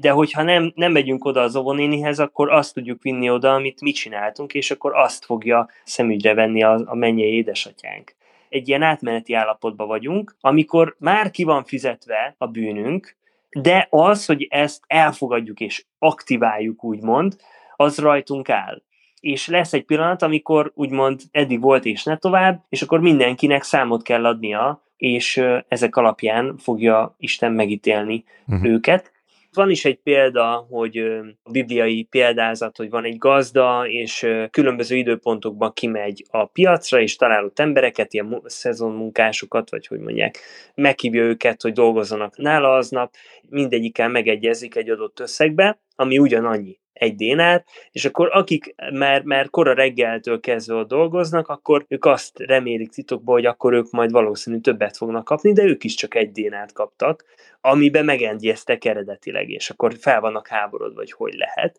de 0.00 0.10
hogyha 0.10 0.42
nem, 0.42 0.72
nem 0.74 0.92
megyünk 0.92 1.24
oda 1.24 1.40
az 1.40 1.56
óvonénihez, 1.56 2.18
akkor 2.18 2.50
azt 2.50 2.74
tudjuk 2.74 3.02
vinni 3.02 3.30
oda, 3.30 3.54
amit 3.54 3.80
mi 3.80 3.90
csináltunk, 3.90 4.54
és 4.54 4.70
akkor 4.70 4.96
azt 4.96 5.24
fogja 5.24 5.68
szemügyre 5.84 6.34
venni 6.34 6.62
a, 6.62 6.82
a 6.84 6.94
mennyei 6.94 7.34
édesatyánk. 7.34 8.14
Egy 8.48 8.68
ilyen 8.68 8.82
átmeneti 8.82 9.32
állapotban 9.32 9.86
vagyunk, 9.86 10.36
amikor 10.40 10.96
már 10.98 11.30
ki 11.30 11.44
van 11.44 11.64
fizetve 11.64 12.34
a 12.38 12.46
bűnünk, 12.46 13.16
de 13.50 13.86
az, 13.90 14.26
hogy 14.26 14.46
ezt 14.50 14.82
elfogadjuk 14.86 15.60
és 15.60 15.84
aktiváljuk, 15.98 16.84
úgymond, 16.84 17.36
az 17.76 17.98
rajtunk 17.98 18.48
áll. 18.48 18.82
És 19.20 19.48
lesz 19.48 19.72
egy 19.72 19.84
pillanat, 19.84 20.22
amikor 20.22 20.72
úgymond 20.74 21.20
eddig 21.30 21.60
volt 21.60 21.84
és 21.84 22.04
ne 22.04 22.16
tovább, 22.16 22.64
és 22.68 22.82
akkor 22.82 23.00
mindenkinek 23.00 23.62
számot 23.62 24.02
kell 24.02 24.26
adnia, 24.26 24.82
és 24.96 25.42
ezek 25.68 25.96
alapján 25.96 26.56
fogja 26.56 27.14
Isten 27.18 27.52
megítélni 27.52 28.24
uh-huh. 28.46 28.68
őket 28.68 29.12
van 29.54 29.70
is 29.70 29.84
egy 29.84 29.98
példa, 29.98 30.66
hogy 30.70 30.98
a 31.42 31.50
bibliai 31.50 32.02
példázat, 32.02 32.76
hogy 32.76 32.90
van 32.90 33.04
egy 33.04 33.18
gazda, 33.18 33.86
és 33.86 34.26
különböző 34.50 34.96
időpontokban 34.96 35.72
kimegy 35.72 36.24
a 36.30 36.46
piacra, 36.46 37.00
és 37.00 37.16
talál 37.16 37.44
ott 37.44 37.58
embereket, 37.58 38.12
ilyen 38.12 38.42
szezonmunkásokat, 38.44 39.70
vagy 39.70 39.86
hogy 39.86 39.98
mondják, 39.98 40.38
meghívja 40.74 41.22
őket, 41.22 41.62
hogy 41.62 41.72
dolgozzanak 41.72 42.36
nála 42.36 42.74
aznap, 42.74 43.14
mindegyikkel 43.48 44.08
megegyezik 44.08 44.76
egy 44.76 44.90
adott 44.90 45.20
összegbe, 45.20 45.80
ami 45.94 46.18
ugyanannyi 46.18 46.78
egy 47.00 47.14
dénár, 47.14 47.64
és 47.90 48.04
akkor 48.04 48.28
akik 48.32 48.74
már, 48.92 49.22
már 49.22 49.50
kora 49.50 49.74
reggeltől 49.74 50.40
kezdve 50.40 50.74
ott 50.74 50.88
dolgoznak, 50.88 51.48
akkor 51.48 51.84
ők 51.88 52.04
azt 52.04 52.38
remélik 52.38 52.90
titokban, 52.90 53.34
hogy 53.34 53.46
akkor 53.46 53.72
ők 53.72 53.90
majd 53.90 54.10
valószínű 54.10 54.58
többet 54.58 54.96
fognak 54.96 55.24
kapni, 55.24 55.52
de 55.52 55.62
ők 55.62 55.84
is 55.84 55.94
csak 55.94 56.14
egy 56.14 56.32
dénárt 56.32 56.72
kaptak, 56.72 57.24
amiben 57.60 58.04
megegyeztek 58.04 58.84
eredetileg, 58.84 59.50
és 59.50 59.70
akkor 59.70 59.94
fel 60.00 60.20
vannak 60.20 60.48
háborod, 60.48 60.94
vagy 60.94 61.12
hogy 61.12 61.34
lehet. 61.34 61.78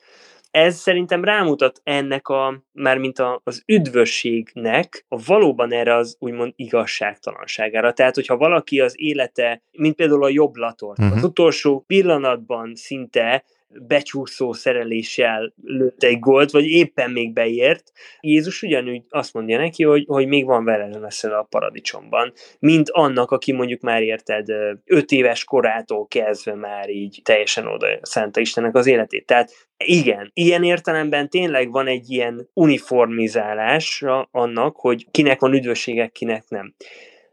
Ez 0.51 0.75
szerintem 0.75 1.23
rámutat 1.23 1.81
ennek 1.83 2.27
a, 2.27 2.63
már 2.71 2.97
mint 2.97 3.19
a, 3.19 3.41
az 3.43 3.63
üdvösségnek 3.65 5.05
a 5.07 5.21
valóban 5.25 5.73
erre 5.73 5.95
az 5.95 6.15
úgymond 6.19 6.53
igazságtalanságára. 6.55 7.93
Tehát, 7.93 8.15
hogyha 8.15 8.37
valaki 8.37 8.79
az 8.79 8.93
élete, 8.97 9.61
mint 9.71 9.95
például 9.95 10.23
a 10.23 10.29
jobb 10.29 10.55
latort, 10.55 10.99
uh-huh. 10.99 11.17
az 11.17 11.23
utolsó 11.23 11.83
pillanatban 11.87 12.75
szinte 12.75 13.43
becsúszó 13.87 14.53
szereléssel 14.53 15.53
lőtt 15.63 16.03
egy 16.03 16.19
gólt, 16.19 16.51
vagy 16.51 16.65
éppen 16.65 17.11
még 17.11 17.33
beért, 17.33 17.91
Jézus 18.19 18.61
ugyanúgy 18.61 19.03
azt 19.09 19.33
mondja 19.33 19.57
neki, 19.57 19.83
hogy, 19.83 20.05
hogy 20.07 20.27
még 20.27 20.45
van 20.45 20.63
vele 20.63 20.99
leszel 20.99 21.33
a 21.33 21.47
paradicsomban, 21.49 22.33
mint 22.59 22.89
annak, 22.89 23.31
aki 23.31 23.51
mondjuk 23.51 23.81
már 23.81 24.01
érted 24.01 24.47
öt 24.85 25.11
éves 25.11 25.43
korától 25.43 26.07
kezdve 26.07 26.55
már 26.55 26.89
így 26.89 27.21
teljesen 27.23 27.67
oda 27.67 27.99
szánta 28.01 28.39
Istennek 28.39 28.75
az 28.75 28.87
életét. 28.87 29.25
Tehát 29.25 29.51
igen, 29.77 30.31
ilyen 30.33 30.63
értelemben 30.63 31.29
tényleg 31.29 31.71
van 31.71 31.87
egy 31.87 32.09
ilyen 32.09 32.49
uniformizálás 32.53 34.03
annak, 34.31 34.75
hogy 34.75 35.07
kinek 35.11 35.39
van 35.39 35.53
üdvössége, 35.53 36.07
kinek 36.07 36.43
nem. 36.47 36.75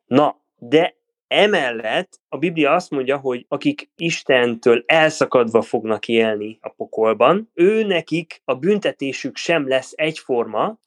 Na, 0.07 0.43
de 0.59 0.98
Emellett 1.29 2.21
a 2.29 2.39
Biblia 2.39 2.73
azt 2.73 2.91
mondja, 2.91 3.17
hogy 3.17 3.45
akik 3.49 3.91
Istentől 3.97 4.83
elszakadva 4.87 5.63
fognak 5.63 6.09
élni 6.09 6.59
a 6.61 6.69
pokolban, 6.69 7.51
ő 7.55 7.85
nekik 7.85 8.41
a 8.45 8.55
büntetésük 8.55 9.37
sem 9.37 9.69
lesz 9.69 9.93
egyforma, 9.97 10.79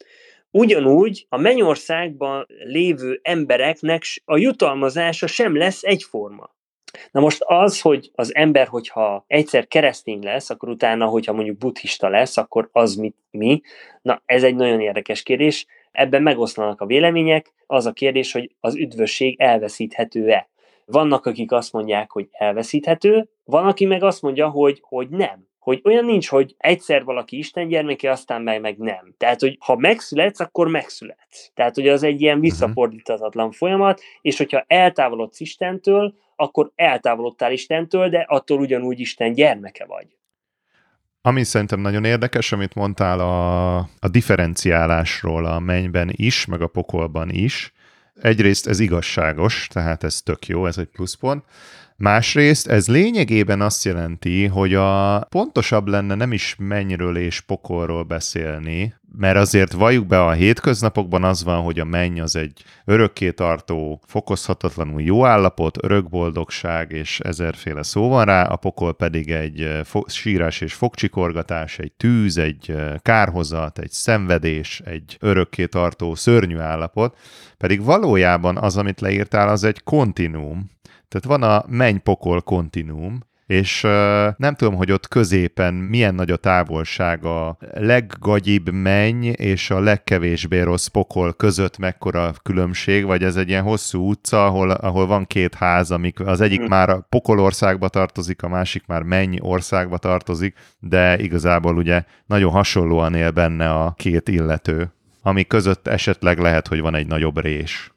Ugyanúgy 0.54 1.26
a 1.28 1.36
mennyországban 1.36 2.46
lévő 2.64 3.20
embereknek 3.22 4.02
a 4.24 4.36
jutalmazása 4.36 5.26
sem 5.26 5.56
lesz 5.56 5.82
egyforma. 5.82 6.50
Na 7.10 7.20
most 7.20 7.42
az, 7.44 7.80
hogy 7.80 8.10
az 8.14 8.34
ember, 8.34 8.66
hogyha 8.66 9.24
egyszer 9.26 9.66
keresztény 9.66 10.22
lesz, 10.22 10.50
akkor 10.50 10.68
utána, 10.68 11.06
hogyha 11.06 11.32
mondjuk 11.32 11.58
buddhista 11.58 12.08
lesz, 12.08 12.36
akkor 12.36 12.68
az 12.72 12.94
mit, 12.94 13.16
mi? 13.30 13.60
Na, 14.02 14.22
ez 14.24 14.42
egy 14.42 14.54
nagyon 14.54 14.80
érdekes 14.80 15.22
kérdés. 15.22 15.66
Ebben 15.92 16.22
megoszlanak 16.22 16.80
a 16.80 16.86
vélemények. 16.86 17.52
Az 17.66 17.86
a 17.86 17.92
kérdés, 17.92 18.32
hogy 18.32 18.54
az 18.60 18.76
üdvösség 18.76 19.40
elveszíthető-e. 19.40 20.48
Vannak, 20.84 21.26
akik 21.26 21.52
azt 21.52 21.72
mondják, 21.72 22.10
hogy 22.10 22.28
elveszíthető, 22.30 23.28
van, 23.44 23.66
aki 23.66 23.84
meg 23.84 24.02
azt 24.02 24.22
mondja, 24.22 24.48
hogy, 24.48 24.78
hogy 24.82 25.08
nem. 25.08 25.50
Hogy 25.58 25.80
olyan 25.84 26.04
nincs, 26.04 26.28
hogy 26.28 26.54
egyszer 26.58 27.04
valaki 27.04 27.38
Isten 27.38 27.68
gyermeke, 27.68 28.10
aztán 28.10 28.42
meg, 28.42 28.60
meg 28.60 28.78
nem. 28.78 29.14
Tehát, 29.16 29.40
hogy 29.40 29.56
ha 29.60 29.76
megszületsz, 29.76 30.40
akkor 30.40 30.68
megszületsz. 30.68 31.50
Tehát, 31.54 31.74
hogy 31.74 31.88
az 31.88 32.02
egy 32.02 32.20
ilyen 32.20 32.36
mhm. 32.36 32.44
visszafordíthatatlan 32.44 33.50
folyamat, 33.50 34.00
és 34.20 34.36
hogyha 34.36 34.64
eltávolodsz 34.66 35.40
Istentől, 35.40 36.14
akkor 36.36 36.70
eltávolodtál 36.74 37.52
Istentől, 37.52 38.08
de 38.08 38.24
attól 38.28 38.60
ugyanúgy 38.60 39.00
Isten 39.00 39.32
gyermeke 39.32 39.84
vagy. 39.84 40.06
Ami 41.24 41.44
szerintem 41.44 41.80
nagyon 41.80 42.04
érdekes, 42.04 42.52
amit 42.52 42.74
mondtál 42.74 43.20
a, 43.20 43.76
a 43.78 44.08
differenciálásról 44.10 45.46
a 45.46 45.58
mennyben 45.58 46.10
is, 46.12 46.44
meg 46.44 46.60
a 46.62 46.66
pokolban 46.66 47.30
is. 47.30 47.72
Egyrészt 48.20 48.66
ez 48.66 48.80
igazságos, 48.80 49.66
tehát 49.72 50.04
ez 50.04 50.22
tök 50.22 50.46
jó, 50.46 50.66
ez 50.66 50.78
egy 50.78 50.88
pluszpont. 50.88 51.44
Másrészt 51.96 52.68
ez 52.68 52.88
lényegében 52.88 53.60
azt 53.60 53.84
jelenti, 53.84 54.46
hogy 54.46 54.74
a 54.74 55.18
pontosabb 55.28 55.86
lenne 55.86 56.14
nem 56.14 56.32
is 56.32 56.56
mennyiről 56.58 57.16
és 57.16 57.40
pokolról 57.40 58.02
beszélni, 58.02 58.94
mert 59.16 59.36
azért 59.36 59.72
valljuk 59.72 60.06
be 60.06 60.24
a 60.24 60.32
hétköznapokban 60.32 61.24
az 61.24 61.44
van, 61.44 61.62
hogy 61.62 61.78
a 61.78 61.84
menny 61.84 62.20
az 62.20 62.36
egy 62.36 62.64
örökké 62.84 63.30
tartó, 63.30 64.00
fokozhatatlanul 64.06 65.02
jó 65.02 65.26
állapot, 65.26 65.84
örökboldogság 65.84 66.90
és 66.90 67.20
ezerféle 67.20 67.82
szó 67.82 68.08
van 68.08 68.24
rá, 68.24 68.44
a 68.44 68.56
pokol 68.56 68.94
pedig 68.94 69.30
egy 69.30 69.80
fo- 69.84 70.10
sírás 70.10 70.60
és 70.60 70.74
fogcsikorgatás, 70.74 71.78
egy 71.78 71.92
tűz, 71.92 72.38
egy 72.38 72.74
kárhozat, 72.98 73.78
egy 73.78 73.90
szenvedés, 73.90 74.80
egy 74.84 75.16
örökké 75.20 75.66
tartó 75.66 76.14
szörnyű 76.14 76.58
állapot, 76.58 77.18
pedig 77.58 77.84
valójában 77.84 78.58
az, 78.58 78.76
amit 78.76 79.00
leírtál, 79.00 79.48
az 79.48 79.64
egy 79.64 79.82
kontinuum, 79.82 80.70
tehát 81.08 81.40
van 81.40 81.42
a 81.42 81.64
menny-pokol 81.68 82.40
kontinuum, 82.40 83.30
és 83.52 83.80
nem 84.36 84.54
tudom, 84.56 84.74
hogy 84.74 84.92
ott 84.92 85.08
középen 85.08 85.74
milyen 85.74 86.14
nagy 86.14 86.30
a 86.30 86.36
távolság 86.36 87.24
a 87.24 87.56
leggagyibb 87.74 88.70
menny 88.70 89.24
és 89.24 89.70
a 89.70 89.80
legkevésbé 89.80 90.60
rossz 90.60 90.86
pokol 90.86 91.32
között 91.32 91.78
mekkora 91.78 92.32
különbség, 92.42 93.04
vagy 93.04 93.22
ez 93.22 93.36
egy 93.36 93.48
ilyen 93.48 93.62
hosszú 93.62 94.08
utca, 94.08 94.46
ahol, 94.46 94.70
ahol 94.70 95.06
van 95.06 95.26
két 95.26 95.54
ház, 95.54 95.90
amik 95.90 96.20
az 96.20 96.40
egyik 96.40 96.58
hmm. 96.58 96.68
már 96.68 96.88
a 96.88 97.06
országba 97.24 97.88
tartozik, 97.88 98.42
a 98.42 98.48
másik 98.48 98.86
már 98.86 99.02
menny 99.02 99.36
országba 99.40 99.98
tartozik, 99.98 100.54
de 100.78 101.18
igazából 101.18 101.76
ugye 101.76 102.04
nagyon 102.26 102.50
hasonlóan 102.50 103.14
él 103.14 103.30
benne 103.30 103.70
a 103.70 103.94
két 103.96 104.28
illető, 104.28 104.92
ami 105.22 105.44
között 105.44 105.88
esetleg 105.88 106.38
lehet, 106.38 106.66
hogy 106.66 106.80
van 106.80 106.94
egy 106.94 107.06
nagyobb 107.06 107.38
rés. 107.38 107.91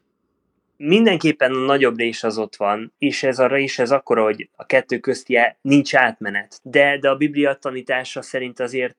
Mindenképpen 0.76 1.52
a 1.52 1.64
nagyobb 1.64 1.98
rés 1.98 2.22
az 2.22 2.38
ott 2.38 2.56
van, 2.56 2.92
és 2.98 3.22
ez 3.22 3.38
a 3.38 3.46
rés 3.46 3.78
ez 3.78 3.90
akkor, 3.90 4.18
hogy 4.18 4.48
a 4.56 4.66
kettő 4.66 4.98
közti 4.98 5.38
nincs 5.60 5.94
átmenet. 5.94 6.60
De, 6.62 6.98
de 6.98 7.08
a 7.08 7.16
Biblia 7.16 7.54
tanítása 7.54 8.22
szerint 8.22 8.60
azért 8.60 8.98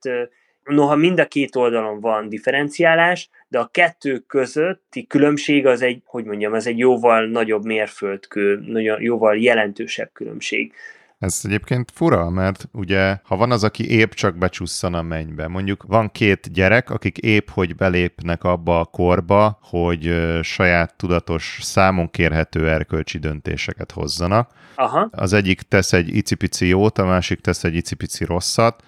noha 0.64 0.96
mind 0.96 1.20
a 1.20 1.28
két 1.28 1.56
oldalon 1.56 2.00
van 2.00 2.30
differenciálás, 2.30 3.30
de 3.48 3.60
a 3.60 3.70
kettő 3.72 4.20
közötti 4.20 5.08
különbség 5.08 5.66
az 5.66 5.82
egy, 5.82 6.02
hogy 6.06 6.26
mondjam, 6.26 6.54
az 6.54 6.68
egy 6.68 6.78
jóval 6.78 7.26
nagyobb 7.26 7.66
mérföldkő, 7.66 8.62
jóval 9.00 9.38
jelentősebb 9.38 10.10
különbség. 10.14 10.74
Ez 11.20 11.42
egyébként 11.44 11.92
fura, 11.94 12.30
mert 12.30 12.68
ugye, 12.72 13.18
ha 13.24 13.36
van 13.36 13.52
az, 13.52 13.64
aki 13.64 13.90
épp 13.90 14.12
csak 14.12 14.38
becsusszan 14.38 14.94
a 14.94 15.02
mennybe, 15.02 15.48
mondjuk 15.48 15.84
van 15.84 16.12
két 16.12 16.54
gyerek, 16.54 16.90
akik 16.90 17.18
épp 17.18 17.50
hogy 17.50 17.76
belépnek 17.76 18.44
abba 18.44 18.80
a 18.80 18.86
korba, 18.86 19.60
hogy 19.62 20.16
saját 20.42 20.96
tudatos, 20.96 21.60
számon 21.62 22.10
kérhető 22.10 22.70
erkölcsi 22.70 23.18
döntéseket 23.18 23.92
hozzanak. 23.92 24.52
Aha. 24.76 25.08
Az 25.12 25.34
egyik 25.34 25.62
tesz 25.62 25.94
egy 25.94 26.16
icipici 26.16 26.68
jót, 26.68 26.98
a 26.98 27.06
másik 27.06 27.42
tesz 27.42 27.64
egy 27.64 27.76
icipici 27.76 28.26
rosszat, 28.26 28.84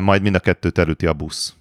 majd 0.00 0.22
mind 0.22 0.34
a 0.34 0.40
kettőt 0.40 0.78
elüti 0.78 1.06
a 1.06 1.12
busz. 1.12 1.54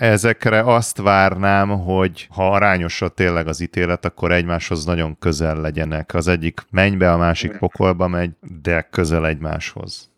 Ezekre 0.00 0.60
azt 0.60 1.00
várnám, 1.00 1.68
hogy 1.68 2.26
ha 2.30 2.50
arányosra 2.50 3.08
tényleg 3.08 3.46
az 3.46 3.60
ítélet, 3.60 4.04
akkor 4.04 4.32
egymáshoz 4.32 4.84
nagyon 4.84 5.18
közel 5.18 5.60
legyenek. 5.60 6.14
Az 6.14 6.28
egyik 6.28 6.60
mennybe, 6.70 7.12
a 7.12 7.16
másik 7.16 7.58
pokolba 7.58 8.08
megy, 8.08 8.30
de 8.62 8.88
közel 8.90 9.26
egymáshoz. 9.26 10.10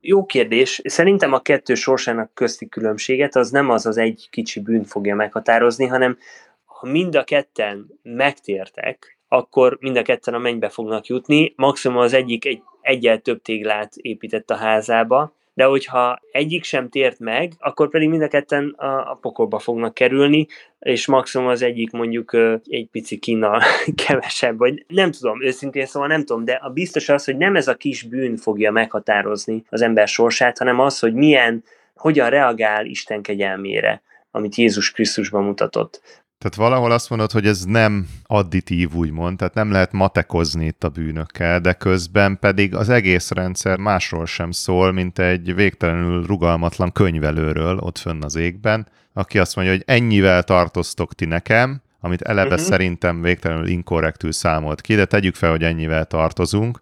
Jó 0.00 0.24
kérdés. 0.24 0.80
Szerintem 0.84 1.32
a 1.32 1.40
kettő 1.40 1.74
sorsának 1.74 2.34
közti 2.34 2.68
különbséget 2.68 3.36
az 3.36 3.50
nem 3.50 3.70
az 3.70 3.86
az 3.86 3.96
egy 3.96 4.28
kicsi 4.30 4.60
bűn 4.60 4.84
fogja 4.84 5.14
meghatározni, 5.14 5.86
hanem 5.86 6.18
ha 6.64 6.86
mind 6.86 7.14
a 7.14 7.24
ketten 7.24 7.86
megtértek, 8.02 9.18
akkor 9.28 9.76
mind 9.80 9.96
a 9.96 10.02
ketten 10.02 10.34
a 10.34 10.38
mennybe 10.38 10.68
fognak 10.68 11.06
jutni. 11.06 11.52
Maximum 11.56 11.98
az 11.98 12.12
egyik 12.12 12.44
egy, 12.44 12.62
egyel 12.80 13.18
több 13.18 13.42
téglát 13.42 13.96
épített 13.96 14.50
a 14.50 14.56
házába, 14.56 15.34
de 15.54 15.64
hogyha 15.64 16.18
egyik 16.32 16.64
sem 16.64 16.88
tért 16.88 17.18
meg, 17.18 17.52
akkor 17.58 17.88
pedig 17.88 18.08
mind 18.08 18.22
a 18.22 18.28
ketten 18.28 18.68
a, 18.68 19.10
a 19.10 19.18
pokolba 19.20 19.58
fognak 19.58 19.94
kerülni, 19.94 20.46
és 20.78 21.06
maximum 21.06 21.46
az 21.46 21.62
egyik 21.62 21.90
mondjuk 21.90 22.36
egy 22.64 22.88
pici 22.90 23.18
kínnal 23.18 23.62
kevesebb, 24.06 24.58
vagy 24.58 24.84
nem 24.88 25.10
tudom, 25.10 25.42
őszintén 25.42 25.86
szóval 25.86 26.08
nem 26.08 26.24
tudom, 26.24 26.44
de 26.44 26.52
a 26.52 26.68
biztos 26.68 27.08
az, 27.08 27.24
hogy 27.24 27.36
nem 27.36 27.56
ez 27.56 27.68
a 27.68 27.74
kis 27.74 28.02
bűn 28.02 28.36
fogja 28.36 28.70
meghatározni 28.70 29.64
az 29.68 29.82
ember 29.82 30.08
sorsát, 30.08 30.58
hanem 30.58 30.80
az, 30.80 30.98
hogy 30.98 31.14
milyen, 31.14 31.64
hogyan 31.94 32.30
reagál 32.30 32.86
Isten 32.86 33.22
kegyelmére 33.22 34.02
amit 34.34 34.54
Jézus 34.54 34.90
Krisztusban 34.90 35.44
mutatott. 35.44 36.23
Tehát 36.44 36.70
valahol 36.70 36.90
azt 36.90 37.10
mondod, 37.10 37.30
hogy 37.30 37.46
ez 37.46 37.64
nem 37.64 38.08
additív, 38.26 38.94
úgymond, 38.94 39.36
tehát 39.36 39.54
nem 39.54 39.70
lehet 39.70 39.92
matekozni 39.92 40.66
itt 40.66 40.84
a 40.84 40.88
bűnökkel, 40.88 41.60
de 41.60 41.72
közben 41.72 42.38
pedig 42.38 42.74
az 42.74 42.88
egész 42.88 43.30
rendszer 43.30 43.78
másról 43.78 44.26
sem 44.26 44.50
szól, 44.50 44.92
mint 44.92 45.18
egy 45.18 45.54
végtelenül 45.54 46.26
rugalmatlan 46.26 46.92
könyvelőről 46.92 47.78
ott 47.78 47.98
fönn 47.98 48.22
az 48.22 48.36
égben, 48.36 48.86
aki 49.12 49.38
azt 49.38 49.56
mondja, 49.56 49.74
hogy 49.74 49.82
ennyivel 49.86 50.42
tartoztok 50.42 51.14
ti 51.14 51.24
nekem, 51.24 51.82
amit 52.00 52.22
eleve 52.22 52.54
uh-huh. 52.54 52.68
szerintem 52.68 53.22
végtelenül 53.22 53.66
inkorrektül 53.66 54.32
számolt 54.32 54.80
ki, 54.80 54.94
de 54.94 55.04
tegyük 55.04 55.34
fel, 55.34 55.50
hogy 55.50 55.62
ennyivel 55.62 56.04
tartozunk. 56.04 56.80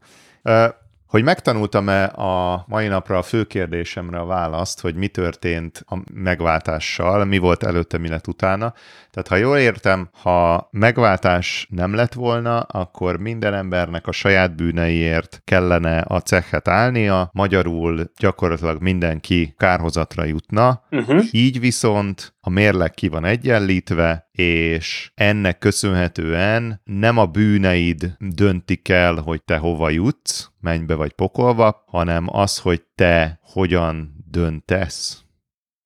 Hogy 1.13 1.23
megtanultam-e 1.23 2.05
a 2.05 2.65
mai 2.69 2.87
napra 2.87 3.19
a 3.19 3.23
fő 3.23 3.45
kérdésemre 3.45 4.19
a 4.19 4.25
választ, 4.25 4.81
hogy 4.81 4.95
mi 4.95 5.09
történt 5.09 5.85
a 5.87 5.97
megváltással, 6.15 7.25
mi 7.25 7.39
volt 7.39 7.63
előtte, 7.63 7.99
mi 7.99 8.09
lett 8.09 8.27
utána. 8.27 8.75
Tehát 9.11 9.29
ha 9.29 9.37
jól 9.37 9.59
értem, 9.59 10.09
ha 10.13 10.69
megváltás 10.71 11.67
nem 11.71 11.95
lett 11.95 12.13
volna, 12.13 12.61
akkor 12.61 13.17
minden 13.17 13.55
embernek 13.55 14.07
a 14.07 14.13
saját 14.13 14.57
bűneiért 14.57 15.43
kellene 15.45 15.99
a 15.99 16.21
cechet 16.21 16.69
állnia, 16.69 17.31
magyarul 17.33 18.11
gyakorlatilag 18.17 18.83
mindenki 18.83 19.55
kárhozatra 19.57 20.25
jutna. 20.25 20.83
Uh-huh. 20.91 21.25
Így 21.31 21.61
viszont 21.61 22.32
a 22.45 22.51
mérleg 22.51 22.91
ki 22.91 23.09
van 23.09 23.25
egyenlítve, 23.25 24.29
és 24.33 25.13
ennek 25.15 25.59
köszönhetően 25.59 26.81
nem 26.85 27.19
a 27.19 27.27
bűneid 27.27 28.17
döntik 28.19 28.89
el, 28.89 29.15
hogy 29.15 29.43
te 29.43 29.57
hova 29.57 29.91
jutsz, 29.91 30.51
mennybe 30.61 30.95
vagy 30.95 31.13
pokolva, 31.13 31.85
hanem 31.87 32.27
az, 32.29 32.59
hogy 32.59 32.83
te 32.95 33.39
hogyan 33.43 34.25
döntesz. 34.31 35.25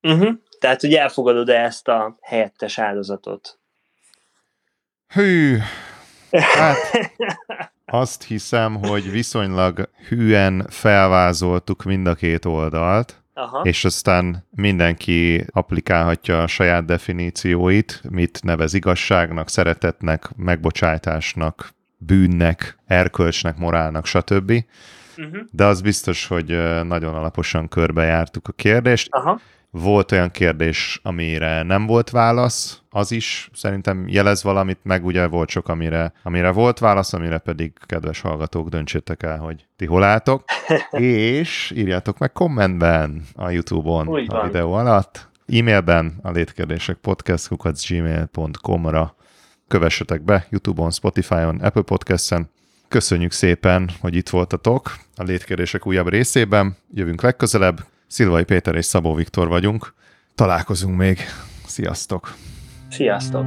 Uh-huh. 0.02 0.34
Tehát, 0.58 0.80
hogy 0.80 0.94
elfogadod 0.94 1.48
-e 1.48 1.64
ezt 1.64 1.88
a 1.88 2.18
helyettes 2.20 2.78
áldozatot? 2.78 3.58
Hű, 5.06 5.56
hát 6.30 6.76
azt 7.84 8.22
hiszem, 8.22 8.74
hogy 8.74 9.10
viszonylag 9.10 9.90
hűen 10.08 10.66
felvázoltuk 10.68 11.82
mind 11.82 12.06
a 12.06 12.14
két 12.14 12.44
oldalt, 12.44 13.24
Aha. 13.38 13.60
és 13.62 13.84
aztán 13.84 14.46
mindenki 14.50 15.46
applikálhatja 15.50 16.42
a 16.42 16.46
saját 16.46 16.84
definícióit, 16.84 18.02
mit 18.10 18.40
nevez 18.42 18.74
igazságnak, 18.74 19.48
szeretetnek, 19.48 20.30
megbocsájtásnak, 20.36 21.74
bűnnek, 21.96 22.78
erkölcsnek, 22.86 23.56
morálnak, 23.56 24.06
stb. 24.06 24.50
Uh-huh. 25.16 25.38
De 25.50 25.64
az 25.64 25.80
biztos, 25.80 26.26
hogy 26.26 26.46
nagyon 26.82 27.14
alaposan 27.14 27.68
körbejártuk 27.68 28.48
a 28.48 28.52
kérdést. 28.52 29.08
Aha. 29.10 29.40
Volt 29.70 30.12
olyan 30.12 30.30
kérdés, 30.30 31.00
amire 31.02 31.62
nem 31.62 31.86
volt 31.86 32.10
válasz, 32.10 32.80
az 32.90 33.12
is 33.12 33.50
szerintem 33.52 34.08
jelez 34.08 34.42
valamit, 34.42 34.78
meg 34.82 35.04
ugye 35.04 35.26
volt 35.26 35.48
sok, 35.48 35.68
amire, 35.68 36.12
amire 36.22 36.50
volt 36.50 36.78
válasz, 36.78 37.12
amire 37.12 37.38
pedig 37.38 37.72
kedves 37.86 38.20
hallgatók 38.20 38.68
döntsétek 38.68 39.22
el, 39.22 39.38
hogy 39.38 39.66
ti 39.76 39.86
hol 39.86 40.02
álltok, 40.02 40.44
és 41.00 41.72
írjátok 41.76 42.18
meg 42.18 42.32
kommentben 42.32 43.22
a 43.34 43.50
YouTube-on 43.50 44.08
Úgy 44.08 44.26
a 44.28 44.34
van. 44.34 44.46
videó 44.46 44.72
alatt, 44.72 45.28
e-mailben 45.46 46.18
a 46.22 46.30
létkérdések 46.30 46.96
podcast.gmail.com-ra 46.96 49.14
kövessetek 49.68 50.22
be 50.22 50.46
YouTube-on, 50.50 50.90
Spotify-on, 50.90 51.60
Apple 51.60 51.82
Podcast-en. 51.82 52.50
Köszönjük 52.88 53.32
szépen, 53.32 53.90
hogy 54.00 54.14
itt 54.14 54.28
voltatok 54.28 54.96
a 55.16 55.22
létkérdések 55.22 55.86
újabb 55.86 56.08
részében. 56.08 56.76
Jövünk 56.94 57.22
legközelebb. 57.22 57.84
Szilvai 58.06 58.44
Péter 58.44 58.74
és 58.74 58.84
Szabó 58.84 59.14
Viktor 59.14 59.48
vagyunk. 59.48 59.94
Találkozunk 60.34 60.96
még. 60.96 61.18
Sziasztok! 61.66 62.34
Sziasztok! 62.90 63.44